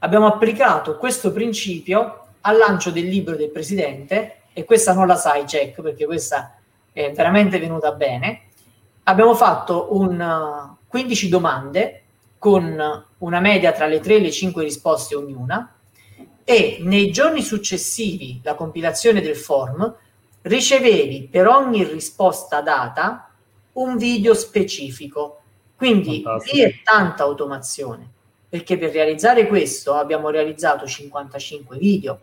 abbiamo 0.00 0.26
applicato 0.26 0.96
questo 0.96 1.30
principio 1.30 2.26
al 2.40 2.56
lancio 2.56 2.90
del 2.90 3.06
libro 3.06 3.36
del 3.36 3.50
presidente 3.50 4.38
e 4.52 4.64
questa 4.64 4.94
non 4.94 5.06
la 5.06 5.14
sai 5.14 5.44
Jack 5.44 5.80
perché 5.80 6.06
questa 6.06 6.56
è 6.90 7.12
veramente 7.12 7.60
venuta 7.60 7.92
bene. 7.92 8.46
Abbiamo 9.04 9.36
fatto 9.36 9.94
un 9.96 10.74
15 10.88 11.26
uh, 11.26 11.28
domande 11.28 12.02
con 12.36 13.04
una 13.18 13.40
media 13.40 13.70
tra 13.70 13.86
le 13.86 14.00
3 14.00 14.16
e 14.16 14.20
le 14.22 14.32
5 14.32 14.64
risposte 14.64 15.14
ognuna 15.14 15.72
e 16.42 16.78
nei 16.80 17.12
giorni 17.12 17.42
successivi 17.42 18.40
la 18.42 18.56
compilazione 18.56 19.20
del 19.20 19.36
form 19.36 19.94
ricevevi 20.42 21.28
per 21.30 21.46
ogni 21.46 21.84
risposta 21.84 22.60
data 22.60 23.28
un 23.74 23.96
video 23.96 24.34
specifico. 24.34 25.40
Quindi 25.76 26.22
Fantastico. 26.22 26.56
lì 26.56 26.62
è 26.62 26.74
tanta 26.82 27.22
automazione, 27.24 28.08
perché 28.48 28.78
per 28.78 28.92
realizzare 28.92 29.46
questo 29.46 29.94
abbiamo 29.94 30.30
realizzato 30.30 30.86
55 30.86 31.76
video. 31.78 32.20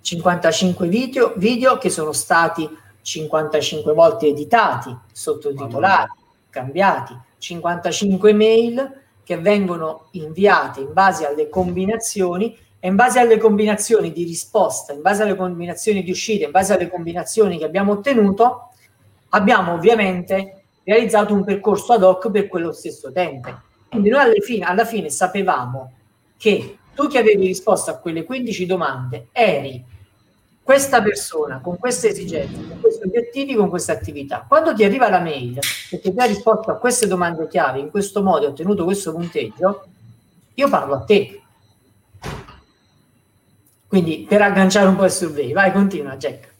55 0.00 0.86
video, 0.88 1.32
video 1.36 1.78
che 1.78 1.88
sono 1.88 2.12
stati 2.12 2.68
55 3.00 3.92
volte 3.92 4.26
editati, 4.26 4.94
sottotitolati, 5.12 6.18
cambiati, 6.50 7.16
55 7.38 8.32
mail 8.32 9.00
che 9.22 9.38
vengono 9.38 10.08
inviate 10.12 10.80
in 10.80 10.92
base 10.92 11.26
alle 11.26 11.48
combinazioni 11.48 12.56
e 12.78 12.88
in 12.88 12.96
base 12.96 13.18
alle 13.18 13.38
combinazioni 13.38 14.12
di 14.12 14.24
risposta, 14.24 14.92
in 14.92 15.00
base 15.00 15.22
alle 15.22 15.36
combinazioni 15.36 16.02
di 16.02 16.10
uscita, 16.10 16.44
in 16.44 16.50
base 16.50 16.74
alle 16.74 16.90
combinazioni 16.90 17.56
che 17.56 17.64
abbiamo 17.64 17.92
ottenuto, 17.92 18.73
abbiamo 19.34 19.72
ovviamente 19.72 20.64
realizzato 20.84 21.34
un 21.34 21.44
percorso 21.44 21.92
ad 21.92 22.02
hoc 22.02 22.30
per 22.30 22.48
quello 22.48 22.72
stesso 22.72 23.08
utente. 23.08 23.62
Quindi 23.88 24.08
noi 24.08 24.20
alla 24.20 24.40
fine, 24.40 24.64
alla 24.64 24.84
fine 24.84 25.10
sapevamo 25.10 25.92
che 26.36 26.78
tu 26.94 27.08
che 27.08 27.18
avevi 27.18 27.46
risposto 27.46 27.90
a 27.90 27.98
quelle 27.98 28.24
15 28.24 28.66
domande 28.66 29.28
eri 29.32 29.84
questa 30.62 31.02
persona 31.02 31.60
con 31.60 31.78
queste 31.78 32.08
esigenze, 32.08 32.66
con 32.68 32.80
questi 32.80 33.06
obiettivi, 33.06 33.54
con 33.54 33.68
queste 33.68 33.92
attività. 33.92 34.44
Quando 34.48 34.72
ti 34.72 34.84
arriva 34.84 35.10
la 35.10 35.20
mail 35.20 35.58
perché 35.90 36.12
ti 36.12 36.18
ha 36.18 36.24
risposto 36.24 36.70
a 36.70 36.76
queste 36.76 37.06
domande 37.06 37.46
chiave 37.48 37.80
in 37.80 37.90
questo 37.90 38.22
modo 38.22 38.46
e 38.46 38.48
ottenuto 38.48 38.84
questo 38.84 39.12
punteggio, 39.12 39.84
io 40.54 40.68
parlo 40.68 40.94
a 40.94 41.00
te. 41.00 41.40
Quindi 43.86 44.24
per 44.28 44.42
agganciare 44.42 44.88
un 44.88 44.96
po' 44.96 45.04
il 45.04 45.10
survey, 45.10 45.52
vai, 45.52 45.70
continua 45.70 46.16
Jack. 46.16 46.53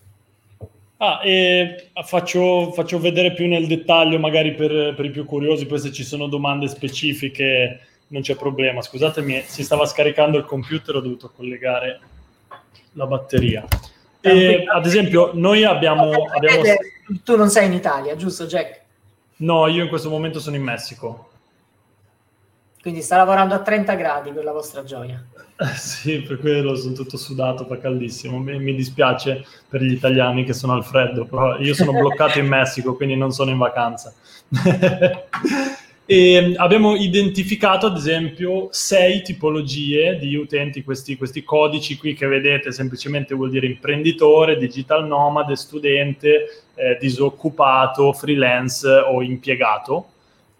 Ah, 1.04 1.20
e 1.22 1.90
faccio, 2.02 2.72
faccio, 2.72 2.98
vedere 2.98 3.34
più 3.34 3.46
nel 3.46 3.66
dettaglio, 3.66 4.18
magari 4.18 4.54
per, 4.54 4.94
per, 4.94 5.04
i 5.04 5.10
più 5.10 5.26
curiosi, 5.26 5.66
poi 5.66 5.78
se 5.78 5.92
ci 5.92 6.02
sono 6.02 6.28
domande 6.28 6.66
specifiche 6.66 7.80
non 8.08 8.22
c'è 8.22 8.36
problema. 8.36 8.80
Scusatemi, 8.80 9.42
si 9.44 9.62
stava 9.62 9.84
scaricando 9.84 10.38
il 10.38 10.46
computer, 10.46 10.96
ho 10.96 11.00
dovuto 11.00 11.30
collegare 11.36 12.00
la 12.92 13.06
batteria. 13.06 13.66
E, 14.22 14.64
ad 14.66 14.86
esempio, 14.86 15.32
noi 15.34 15.64
abbiamo, 15.64 16.10
abbiamo... 16.32 16.62
Tu 17.22 17.36
non 17.36 17.50
sei 17.50 17.66
in 17.66 17.74
Italia, 17.74 18.16
giusto 18.16 18.46
Jack? 18.46 18.80
No, 19.36 19.66
io 19.66 19.82
in 19.82 19.90
questo 19.90 20.08
momento 20.08 20.40
sono 20.40 20.56
in 20.56 20.62
Messico. 20.62 21.32
Quindi 22.84 23.00
sta 23.00 23.16
lavorando 23.16 23.54
a 23.54 23.60
30 23.60 23.94
gradi 23.94 24.30
per 24.30 24.44
la 24.44 24.52
vostra 24.52 24.84
gioia. 24.84 25.24
Sì, 25.74 26.20
per 26.20 26.38
quello 26.38 26.74
sono 26.74 26.92
tutto 26.92 27.16
sudato, 27.16 27.64
fa 27.64 27.78
caldissimo. 27.78 28.38
Mi, 28.38 28.58
mi, 28.58 28.74
dispiace 28.74 29.42
per 29.66 29.80
gli 29.80 29.92
italiani 29.92 30.44
che 30.44 30.52
sono 30.52 30.74
al 30.74 30.84
freddo, 30.84 31.24
però 31.24 31.56
io 31.58 31.72
sono 31.72 31.92
bloccato 31.96 32.38
in 32.38 32.46
Messico, 32.46 32.94
quindi 32.94 33.16
non 33.16 33.32
sono 33.32 33.50
in 33.50 33.56
vacanza. 33.56 34.12
E 36.06 36.52
abbiamo 36.58 36.96
identificato 36.96 37.86
ad 37.86 37.96
esempio 37.96 38.68
sei 38.72 39.22
tipologie 39.22 40.18
di 40.18 40.34
utenti, 40.34 40.84
questi, 40.84 41.16
questi, 41.16 41.42
codici 41.42 41.96
qui 41.96 42.12
che 42.12 42.26
vedete 42.26 42.72
semplicemente 42.72 43.34
vuol 43.34 43.48
dire 43.48 43.64
imprenditore, 43.64 44.58
digital 44.58 45.06
nomade, 45.06 45.56
studente, 45.56 46.64
eh, 46.74 46.98
disoccupato, 47.00 48.12
freelance 48.12 48.86
o 48.86 49.22
impiegato. 49.22 50.08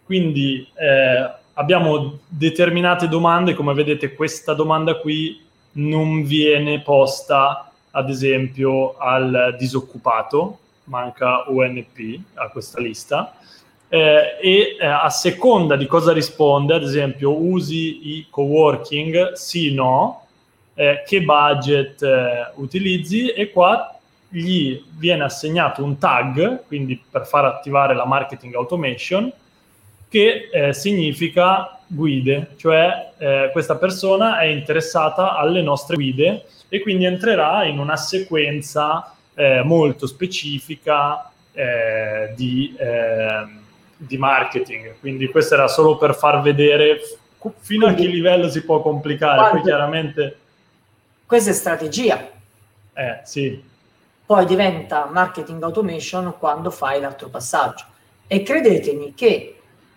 Quindi 0.03 0.67
eh, 0.73 1.43
abbiamo 1.55 2.19
determinate 2.27 3.07
domande, 3.07 3.53
come 3.53 3.73
vedete 3.73 4.13
questa 4.13 4.53
domanda 4.53 4.95
qui 4.99 5.43
non 5.73 6.23
viene 6.23 6.81
posta 6.81 7.71
ad 7.91 8.09
esempio 8.09 8.97
al 8.97 9.55
disoccupato, 9.57 10.59
manca 10.85 11.45
UNP 11.47 12.19
a 12.35 12.49
questa 12.49 12.79
lista 12.79 13.35
eh, 13.87 14.37
e 14.41 14.77
eh, 14.79 14.85
a 14.85 15.09
seconda 15.09 15.75
di 15.75 15.85
cosa 15.85 16.11
risponde, 16.11 16.73
ad 16.73 16.83
esempio 16.83 17.41
usi 17.41 18.17
i 18.17 18.27
coworking, 18.29 19.33
sì, 19.33 19.73
no, 19.73 20.25
eh, 20.73 21.03
che 21.05 21.21
budget 21.21 22.01
eh, 22.01 22.51
utilizzi 22.55 23.29
e 23.29 23.51
qua 23.51 23.97
gli 24.27 24.83
viene 24.97 25.23
assegnato 25.23 25.83
un 25.83 25.97
tag, 25.97 26.65
quindi 26.67 27.01
per 27.09 27.25
far 27.25 27.45
attivare 27.45 27.95
la 27.95 28.05
marketing 28.05 28.55
automation, 28.55 29.31
che 30.15 30.49
eh, 30.51 30.73
significa 30.73 31.79
guide, 31.87 32.51
cioè 32.57 33.11
eh, 33.17 33.49
questa 33.51 33.75
persona 33.75 34.39
è 34.39 34.45
interessata 34.45 35.35
alle 35.35 35.61
nostre 35.61 35.95
guide 35.95 36.45
e 36.69 36.81
quindi 36.81 37.05
entrerà 37.05 37.65
in 37.65 37.79
una 37.79 37.97
sequenza 37.97 39.11
molto 39.65 40.07
specifica 40.07 41.29
di 42.35 42.73
ehm, 42.79 43.65
di 43.97 44.17
marketing. 44.17 44.95
Quindi 44.99 45.27
questo 45.27 45.55
era 45.55 45.67
solo 45.67 45.97
per 45.97 46.15
far 46.15 46.41
vedere 46.41 46.99
fino 47.59 47.85
Quindi, 47.85 48.01
a 48.01 48.05
che 48.05 48.11
livello 48.11 48.49
si 48.49 48.63
può 48.63 48.81
complicare. 48.81 49.37
Quando, 49.37 49.55
Poi 49.55 49.63
chiaramente... 49.63 50.37
Questa 51.25 51.49
è 51.49 51.53
strategia. 51.53 52.29
Eh, 52.93 53.19
sì. 53.23 53.63
Poi 54.25 54.45
diventa 54.45 55.09
marketing 55.11 55.61
automation 55.63 56.33
quando 56.37 56.71
fai 56.71 56.99
l'altro 56.99 57.29
passaggio. 57.29 57.85
E 58.27 58.41
credetemi 58.41 59.13
che 59.13 59.54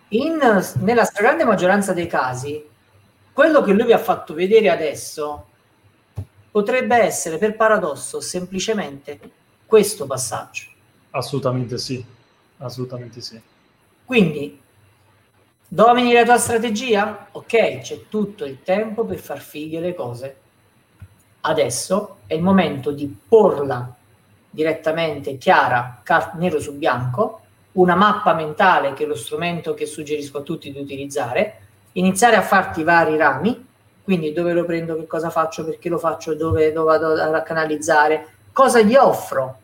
in, 0.09 0.39
nella 0.81 1.03
stragrande 1.03 1.43
maggioranza 1.43 1.93
dei 1.93 2.07
casi, 2.07 2.65
quello 3.33 3.61
che 3.61 3.73
lui 3.73 3.85
vi 3.85 3.93
ha 3.93 3.99
fatto 3.99 4.33
vedere 4.33 4.69
adesso 4.69 5.45
potrebbe 6.51 6.97
essere 6.97 7.37
per 7.37 7.55
paradosso 7.55 8.19
semplicemente 8.19 9.19
questo 9.65 10.05
passaggio. 10.05 10.63
Assolutamente 11.11 11.77
sì, 11.77 12.03
assolutamente 12.57 13.21
sì. 13.21 13.39
Quindi, 14.03 14.59
domini 15.67 16.13
la 16.13 16.23
tua 16.23 16.37
strategia? 16.37 17.27
Ok, 17.31 17.79
c'è 17.81 18.07
tutto 18.09 18.45
il 18.45 18.63
tempo 18.63 19.05
per 19.05 19.19
far 19.19 19.39
fighe 19.39 19.79
le 19.79 19.93
cose. 19.93 20.35
Adesso 21.41 22.17
è 22.25 22.33
il 22.33 22.41
momento 22.41 22.91
di 22.91 23.15
porla 23.27 23.95
direttamente 24.49 25.37
chiara, 25.37 26.01
car- 26.03 26.33
nero 26.35 26.59
su 26.59 26.75
bianco, 26.75 27.41
una 27.73 27.95
mappa 27.95 28.33
mentale 28.33 28.93
che 28.93 29.03
è 29.03 29.07
lo 29.07 29.15
strumento 29.15 29.73
che 29.73 29.85
suggerisco 29.85 30.39
a 30.39 30.41
tutti 30.41 30.71
di 30.71 30.79
utilizzare, 30.79 31.59
iniziare 31.93 32.35
a 32.35 32.41
farti 32.41 32.83
vari 32.83 33.17
rami, 33.17 33.67
quindi 34.03 34.33
dove 34.33 34.53
lo 34.53 34.65
prendo, 34.65 34.95
che 34.95 35.05
cosa 35.05 35.29
faccio, 35.29 35.65
perché 35.65 35.89
lo 35.89 35.97
faccio, 35.97 36.33
dove, 36.35 36.71
dove 36.71 36.97
vado 36.97 37.13
a 37.13 37.41
canalizzare, 37.41 38.27
cosa 38.51 38.81
gli 38.81 38.95
offro, 38.95 39.59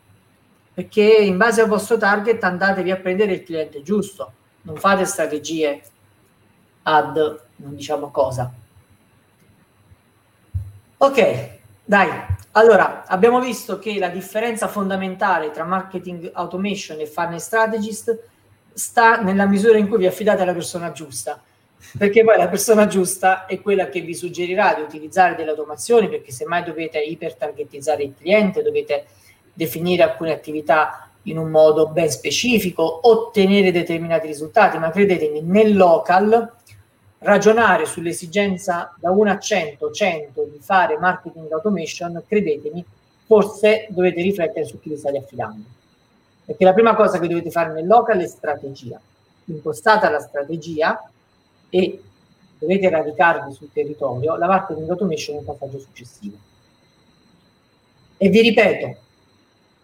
perché 0.74 1.02
in 1.02 1.38
base 1.38 1.62
al 1.62 1.68
vostro 1.68 1.98
target 1.98 2.44
andatevi 2.44 2.92
a 2.92 2.98
prendere 2.98 3.34
il 3.34 3.44
cliente 3.44 3.82
giusto, 3.82 4.32
non 4.62 4.76
fate 4.76 5.06
strategie 5.06 5.82
ad 6.84 7.44
non 7.58 7.76
diciamo 7.76 8.10
cosa. 8.12 8.52
Ok, 10.98 11.50
dai, 11.84 12.10
allora 12.58 13.04
abbiamo 13.06 13.42
visto 13.42 13.80
che 13.80 13.98
la 14.00 14.08
differenza 14.08 14.68
fondamentale 14.68 15.52
tra 15.52 15.66
marketing 15.66 16.32
automation 16.34 17.00
e 17.00 17.06
funnel 17.06 17.42
strategist 17.42 18.18
sta 18.74 19.18
nella 19.22 19.46
misura 19.46 19.78
in 19.78 19.90
cui 19.90 19.98
vi 19.98 20.06
affidate 20.06 20.44
alla 20.44 20.54
persona 20.54 20.92
giusta. 20.92 21.42
Perché 21.98 22.24
poi 22.24 22.38
la 22.38 22.48
persona 22.48 22.88
giusta 22.88 23.46
è 23.46 23.62
quella 23.62 23.90
che 23.90 24.02
vi 24.02 24.16
suggerirà 24.16 24.74
di 24.74 24.82
utilizzare 24.82 25.36
delle 25.36 25.50
automazioni 25.50 26.08
perché 26.08 26.32
semmai 26.32 26.64
dovete 26.64 26.98
ipertargetizzare 27.00 28.04
il 28.04 28.14
cliente, 28.18 28.64
dovete 28.64 29.06
definire 29.54 30.04
alcune 30.04 30.32
attività 30.32 31.10
in 31.24 31.38
un 31.38 31.50
modo 31.50 31.90
ben 31.90 32.10
specifico, 32.10 33.02
ottenere 33.04 33.72
determinati 33.72 34.28
risultati, 34.28 34.78
ma 34.78 34.92
credetemi, 34.92 35.42
nel 35.42 35.76
local 35.76 36.54
ragionare 37.26 37.88
sull'esigenza 37.88 38.94
da 39.00 39.10
1 39.10 39.32
a 39.32 39.40
100, 39.40 39.92
100 39.92 40.44
di 40.52 40.60
fare 40.60 40.98
marketing 40.98 41.52
automation, 41.52 42.22
credetemi, 42.28 42.86
forse 43.26 43.88
dovete 43.90 44.22
riflettere 44.22 44.66
su 44.66 44.80
chi 44.80 44.90
vi 44.90 44.98
state 44.98 45.18
affidando. 45.18 45.64
Perché 46.46 46.64
la 46.64 46.74
prima 46.74 46.96
cosa 46.96 47.18
che 47.18 47.28
dovete 47.28 47.50
fare 47.50 47.74
nel 47.74 47.88
local 47.88 48.20
è 48.20 48.28
strategia. 48.28 49.02
Impostata 49.46 50.10
la 50.12 50.20
strategia 50.20 51.10
e 51.70 52.00
dovete 52.60 52.90
radicarvi 52.90 53.54
sul 53.54 53.72
territorio, 53.74 54.36
la 54.38 54.48
marketing 54.48 54.88
automation 54.88 55.38
è 55.38 55.40
un 55.40 55.46
passaggio 55.46 55.80
successivo. 55.80 56.38
E 58.18 58.30
vi 58.30 58.42
ripeto, 58.42 58.98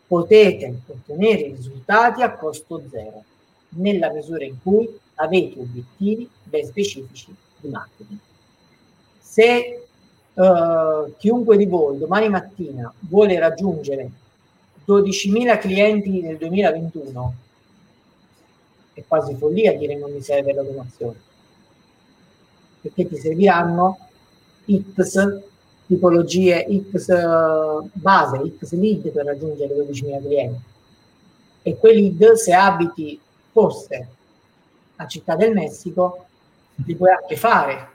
potete 0.05 0.79
ottenere 0.85 1.53
risultati 1.55 2.21
a 2.21 2.33
costo 2.33 2.83
zero, 2.91 3.23
nella 3.69 4.11
misura 4.11 4.43
in 4.43 4.61
cui 4.61 4.99
avete 5.21 5.59
obiettivi 5.59 6.29
ben 6.43 6.65
specifici 6.65 7.33
di 7.59 7.69
marketing. 7.69 8.19
Se 9.19 9.85
uh, 10.33 11.13
chiunque 11.17 11.57
di 11.57 11.65
voi 11.65 11.97
domani 11.97 12.29
mattina 12.29 12.91
vuole 12.99 13.39
raggiungere 13.39 14.09
12.000 14.85 15.59
clienti 15.59 16.21
nel 16.21 16.37
2021, 16.37 17.33
è 18.93 19.03
quasi 19.07 19.35
follia 19.35 19.77
dire 19.77 19.95
non 19.95 20.11
mi 20.11 20.21
serve 20.21 20.53
l'automazione, 20.53 21.19
perché 22.81 23.07
ti 23.07 23.17
serviranno 23.17 23.97
X 24.65 25.39
tipologie 25.87 26.65
X 26.89 27.07
base, 27.93 28.53
X 28.57 28.71
lead 28.73 29.09
per 29.09 29.25
raggiungere 29.25 29.75
12.000 29.75 30.21
clienti. 30.21 30.61
E 31.63 31.77
quei 31.77 32.01
lead, 32.01 32.33
se 32.33 32.53
abiti 32.53 33.19
forse 33.51 34.07
a 35.01 35.07
Città 35.07 35.35
del 35.35 35.53
Messico, 35.53 36.25
li 36.85 36.95
puoi 36.95 37.11
anche 37.11 37.35
fare. 37.35 37.89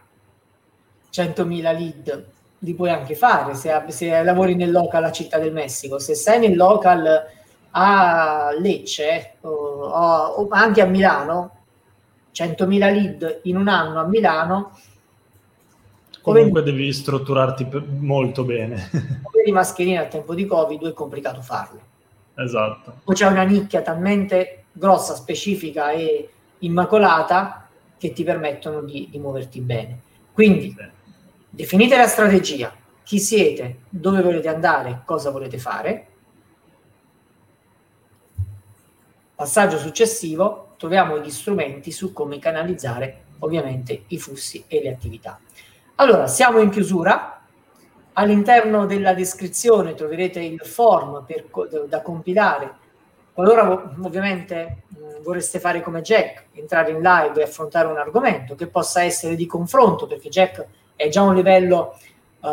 100.000 1.13 1.47
lead 1.47 2.27
li 2.61 2.75
puoi 2.75 2.91
anche 2.91 3.15
fare 3.15 3.55
se, 3.55 3.71
se, 3.89 4.23
lavori 4.23 4.55
nel 4.55 4.71
local 4.71 5.05
a 5.05 5.13
Città 5.13 5.39
del 5.39 5.53
Messico. 5.53 5.99
Se 5.99 6.15
sei 6.15 6.41
nel 6.41 6.57
local 6.57 7.25
a 7.71 8.51
Lecce 8.59 9.35
o, 9.43 9.51
o 9.51 10.49
anche 10.51 10.81
a 10.81 10.87
Milano, 10.87 11.51
100.000 12.35 12.69
lead 12.69 13.41
in 13.45 13.57
un 13.57 13.69
anno 13.69 14.01
a 14.01 14.05
Milano 14.05 14.73
Comunque 16.27 16.65
devi 16.65 16.93
strutturarti 16.93 17.69
molto 18.01 18.43
bene. 18.43 18.91
Come 19.23 19.45
di 19.45 19.53
mascherine 19.53 19.99
al 19.99 20.09
tempo 20.09 20.35
di 20.35 20.45
Covid 20.45 20.89
è 20.89 20.93
complicato 20.93 21.41
farlo. 21.41 21.79
Esatto. 22.35 23.01
O 23.05 23.13
c'è 23.13 23.27
una 23.27 23.45
nicchia 23.45 23.81
talmente 23.81 24.65
grossa, 24.73 25.15
specifica 25.15 25.93
e 25.93 26.29
immacolata 26.67 27.69
che 27.99 28.13
ti 28.13 28.25
permettono 28.25 28.83
di, 28.83 29.09
di 29.11 29.19
muoverti 29.19 29.61
bene. 29.61 30.01
Quindi 30.33 30.77
definite 31.49 31.97
la 31.97 32.07
strategia, 32.07 32.75
chi 33.03 33.19
siete, 33.19 33.79
dove 33.89 34.21
volete 34.21 34.49
andare, 34.49 35.03
cosa 35.05 35.31
volete 35.31 35.59
fare. 35.59 36.07
Passaggio 39.35 39.79
successivo, 39.79 40.75
troviamo 40.77 41.19
gli 41.19 41.31
strumenti 41.31 41.91
su 41.91 42.13
come 42.13 42.39
canalizzare 42.39 43.25
ovviamente 43.41 44.05
i 44.09 44.19
flussi 44.19 44.65
e 44.67 44.83
le 44.83 44.91
attività. 44.91 45.39
Allora, 45.97 46.27
siamo 46.27 46.61
in 46.61 46.71
chiusura. 46.71 47.33
All'interno 48.19 48.87
della 48.87 49.13
descrizione 49.13 49.95
troverete 49.95 50.41
il 50.41 50.61
form 50.61 51.25
per, 51.27 51.47
da 51.87 52.01
compilare. 52.01 52.75
Qualora 53.33 53.95
ovviamente 54.01 54.85
vorreste 55.27 55.59
fare 55.59 55.83
come 55.83 56.03
Jack, 56.03 56.45
entrare 56.53 56.93
in 56.93 57.01
live 57.01 57.41
e 57.41 57.43
affrontare 57.43 57.89
un 57.89 57.99
argomento 57.99 58.55
che 58.55 58.69
possa 58.69 59.03
essere 59.03 59.35
di 59.35 59.45
confronto, 59.45 60.07
perché 60.07 60.29
Jack 60.29 60.65
è 60.95 61.09
già 61.09 61.23
un 61.23 61.35
livello 61.35 61.99
uh, 62.41 62.49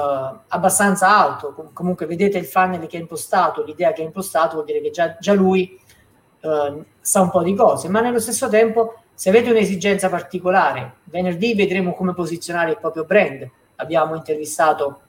abbastanza 0.47 1.07
alto. 1.15 1.53
Com- 1.53 1.71
comunque 1.71 2.07
vedete 2.07 2.39
il 2.39 2.45
funnel 2.45 2.87
che 2.87 2.97
ha 2.97 2.99
impostato, 2.99 3.63
l'idea 3.63 3.93
che 3.93 4.01
ha 4.01 4.05
impostato, 4.05 4.55
vuol 4.55 4.65
dire 4.65 4.81
che 4.81 4.89
già, 4.89 5.15
già 5.19 5.33
lui 5.33 5.79
uh, 6.41 6.83
sa 6.99 7.21
un 7.21 7.29
po' 7.29 7.43
di 7.43 7.53
cose, 7.53 7.87
ma 7.89 8.01
nello 8.01 8.19
stesso 8.19 8.49
tempo 8.49 8.95
se 9.13 9.29
avete 9.29 9.51
un'esigenza 9.51 10.09
particolare, 10.09 10.95
venerdì 11.03 11.53
vedremo 11.53 11.93
come 11.93 12.15
posizionare 12.15 12.71
il 12.71 12.79
proprio 12.79 13.05
brand. 13.05 13.47
Abbiamo 13.75 14.15
intervistato, 14.15 15.01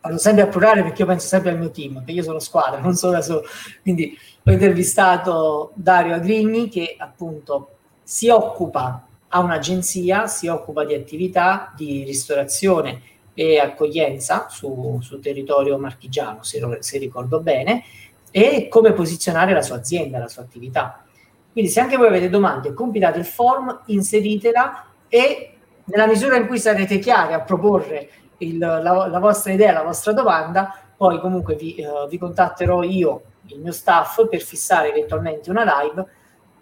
parlo 0.00 0.18
sempre 0.18 0.44
a 0.44 0.46
plurale 0.46 0.82
perché 0.82 1.02
io 1.02 1.08
penso 1.08 1.26
sempre 1.26 1.50
al 1.50 1.58
mio 1.58 1.70
team, 1.70 1.94
perché 1.94 2.12
io 2.12 2.22
sono 2.22 2.38
squadra, 2.38 2.80
non 2.82 2.94
sono 2.94 3.12
da 3.12 3.22
solo. 3.22 3.44
Quindi 3.82 4.16
ho 4.44 4.50
intervistato 4.50 5.72
Dario 5.74 6.14
Agrigni 6.14 6.68
che 6.68 6.96
appunto 6.98 7.70
si 8.02 8.28
occupa, 8.28 9.06
ha 9.28 9.40
un'agenzia, 9.40 10.26
si 10.26 10.46
occupa 10.46 10.84
di 10.84 10.94
attività 10.94 11.72
di 11.76 12.04
ristorazione 12.04 13.02
e 13.34 13.58
accoglienza 13.58 14.48
su, 14.48 14.98
sul 15.00 15.20
territorio 15.20 15.78
marchigiano, 15.78 16.42
se, 16.42 16.78
se 16.80 16.98
ricordo 16.98 17.40
bene, 17.40 17.84
e 18.30 18.68
come 18.68 18.92
posizionare 18.92 19.52
la 19.52 19.62
sua 19.62 19.76
azienda, 19.76 20.18
la 20.18 20.28
sua 20.28 20.42
attività. 20.42 21.04
Quindi 21.52 21.70
se 21.70 21.80
anche 21.80 21.96
voi 21.96 22.08
avete 22.08 22.28
domande, 22.28 22.72
compilate 22.72 23.18
il 23.18 23.24
form, 23.24 23.82
inseritela 23.86 24.86
e 25.08 25.52
nella 25.84 26.06
misura 26.06 26.36
in 26.36 26.46
cui 26.46 26.58
sarete 26.58 26.98
chiari 26.98 27.32
a 27.32 27.40
proporre 27.40 28.10
il, 28.38 28.58
la, 28.58 28.80
la, 28.80 29.18
vostra 29.18 29.52
idea, 29.52 29.72
la 29.72 29.82
vostra 29.82 30.12
domanda, 30.12 30.74
poi 30.96 31.20
comunque 31.20 31.54
vi, 31.54 31.76
uh, 31.78 32.08
vi, 32.08 32.18
contatterò 32.18 32.82
io, 32.82 33.22
il 33.46 33.60
mio 33.60 33.72
staff, 33.72 34.28
per 34.28 34.40
fissare 34.40 34.90
eventualmente 34.90 35.50
una 35.50 35.64
live 35.64 36.06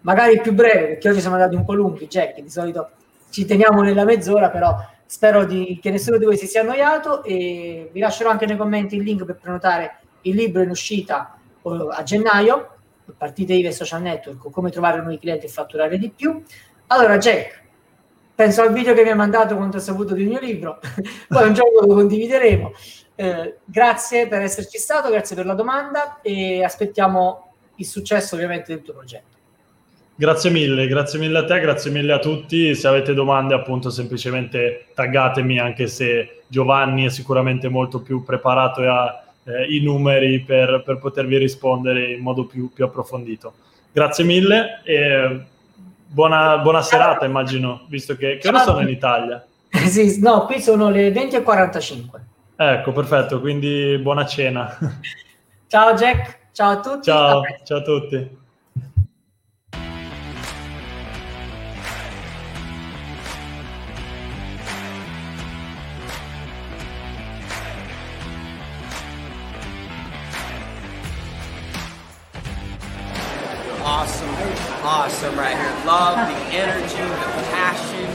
magari 0.01 0.39
più 0.39 0.53
breve, 0.53 0.87
perché 0.87 1.09
oggi 1.09 1.19
siamo 1.19 1.35
andati 1.35 1.55
un 1.55 1.65
po' 1.65 1.73
lunghi, 1.73 2.07
Jack, 2.07 2.39
di 2.39 2.49
solito 2.49 2.91
ci 3.29 3.45
teniamo 3.45 3.81
nella 3.81 4.05
mezz'ora, 4.05 4.49
però 4.49 4.75
spero 5.05 5.45
di, 5.45 5.79
che 5.81 5.91
nessuno 5.91 6.17
di 6.17 6.25
voi 6.25 6.37
si 6.37 6.47
sia 6.47 6.61
annoiato 6.61 7.23
e 7.23 7.89
vi 7.91 7.99
lascerò 7.99 8.29
anche 8.29 8.45
nei 8.45 8.57
commenti 8.57 8.95
il 8.95 9.03
link 9.03 9.25
per 9.25 9.35
prenotare 9.35 9.99
il 10.21 10.35
libro 10.35 10.61
in 10.61 10.69
uscita 10.69 11.37
uh, 11.61 11.89
a 11.91 12.03
gennaio, 12.03 12.75
partite 13.17 13.53
IVE 13.53 13.71
social 13.71 14.01
network, 14.01 14.49
come 14.49 14.69
trovare 14.69 14.99
nuovi 14.99 15.19
clienti 15.19 15.45
e 15.45 15.49
fatturare 15.49 15.97
di 15.97 16.09
più. 16.09 16.41
Allora, 16.87 17.17
Jack, 17.17 17.63
penso 18.37 18.61
al 18.61 18.71
video 18.71 18.93
che 18.93 19.01
mi 19.01 19.09
ha 19.09 19.15
mandato 19.15 19.55
quando 19.55 19.77
ho 19.77 19.79
saputo 19.79 20.13
del 20.13 20.27
mio 20.27 20.39
libro, 20.39 20.79
poi 21.27 21.47
un 21.47 21.55
giorno 21.55 21.81
lo 21.81 21.95
condivideremo. 21.95 22.71
Eh, 23.15 23.57
grazie 23.65 24.27
per 24.27 24.43
esserci 24.43 24.77
stato, 24.77 25.09
grazie 25.09 25.35
per 25.35 25.47
la 25.47 25.55
domanda 25.55 26.21
e 26.21 26.63
aspettiamo 26.63 27.53
il 27.77 27.85
successo 27.87 28.35
ovviamente 28.35 28.71
del 28.75 28.83
tuo 28.83 28.93
progetto. 28.93 29.35
Grazie 30.13 30.51
mille, 30.51 30.85
grazie 30.85 31.17
mille 31.17 31.39
a 31.39 31.45
te, 31.45 31.59
grazie 31.59 31.89
mille 31.89 32.13
a 32.13 32.19
tutti. 32.19 32.75
Se 32.75 32.87
avete 32.87 33.15
domande, 33.15 33.55
appunto, 33.55 33.89
semplicemente 33.89 34.85
taggatemi, 34.93 35.57
anche 35.57 35.87
se 35.87 36.43
Giovanni 36.47 37.05
è 37.05 37.09
sicuramente 37.09 37.69
molto 37.69 38.01
più 38.01 38.23
preparato 38.23 38.83
e 38.83 38.87
ha 38.87 39.23
eh, 39.45 39.65
i 39.75 39.81
numeri 39.81 40.41
per, 40.41 40.83
per, 40.85 40.99
potervi 40.99 41.37
rispondere 41.37 42.11
in 42.11 42.21
modo 42.21 42.45
più, 42.45 42.71
più 42.71 42.85
approfondito. 42.85 43.53
Grazie 43.91 44.23
mille 44.25 44.81
e 44.83 45.41
buona, 46.07 46.57
buona 46.59 46.81
serata, 46.81 47.25
immagino, 47.25 47.85
visto 47.87 48.15
che, 48.15 48.37
che 48.37 48.47
ora 48.47 48.59
sono 48.59 48.81
in 48.81 48.89
Italia. 48.89 49.45
sì, 49.87 50.19
no, 50.21 50.45
qui 50.45 50.61
sono 50.61 50.89
le 50.89 51.09
20.45. 51.11 52.19
Ecco, 52.55 52.91
perfetto, 52.91 53.39
quindi 53.39 53.97
buona 54.01 54.25
cena. 54.25 54.75
Ciao 55.67 55.93
Jack, 55.93 56.47
ciao 56.53 56.71
a 56.71 56.79
tutti. 56.79 57.03
Ciao, 57.03 57.39
a 57.39 57.43
ciao 57.63 57.77
a 57.77 57.81
tutti. 57.81 58.45
Love 75.97 76.29
the 76.29 76.37
energy, 76.53 76.93
the 76.93 77.45
passion, 77.49 78.05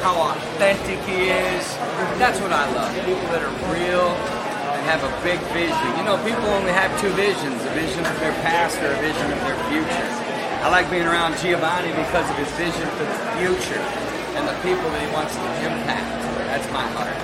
how 0.00 0.32
authentic 0.32 0.96
he 1.04 1.28
is. 1.28 1.76
That's 2.16 2.40
what 2.40 2.48
I 2.50 2.64
love. 2.72 2.88
People 3.04 3.28
that 3.28 3.44
are 3.44 3.52
real 3.68 4.08
and 4.08 4.80
have 4.88 5.04
a 5.04 5.12
big 5.20 5.36
vision. 5.52 5.76
You 6.00 6.08
know, 6.08 6.16
people 6.24 6.48
only 6.56 6.72
have 6.72 6.88
two 6.96 7.12
visions 7.12 7.60
a 7.60 7.76
vision 7.76 8.08
of 8.08 8.16
their 8.24 8.32
past 8.40 8.80
or 8.80 8.88
a 8.88 8.96
vision 9.04 9.28
of 9.36 9.40
their 9.44 9.60
future. 9.68 10.08
I 10.64 10.72
like 10.72 10.88
being 10.88 11.04
around 11.04 11.36
Giovanni 11.36 11.92
because 11.92 12.24
of 12.24 12.36
his 12.40 12.48
vision 12.56 12.88
for 12.96 13.04
the 13.04 13.20
future 13.36 13.84
and 14.40 14.48
the 14.48 14.56
people 14.64 14.88
that 14.88 15.04
he 15.04 15.12
wants 15.12 15.36
to 15.36 15.44
impact. 15.60 16.24
That's 16.48 16.72
my 16.72 16.88
heart. 16.96 17.20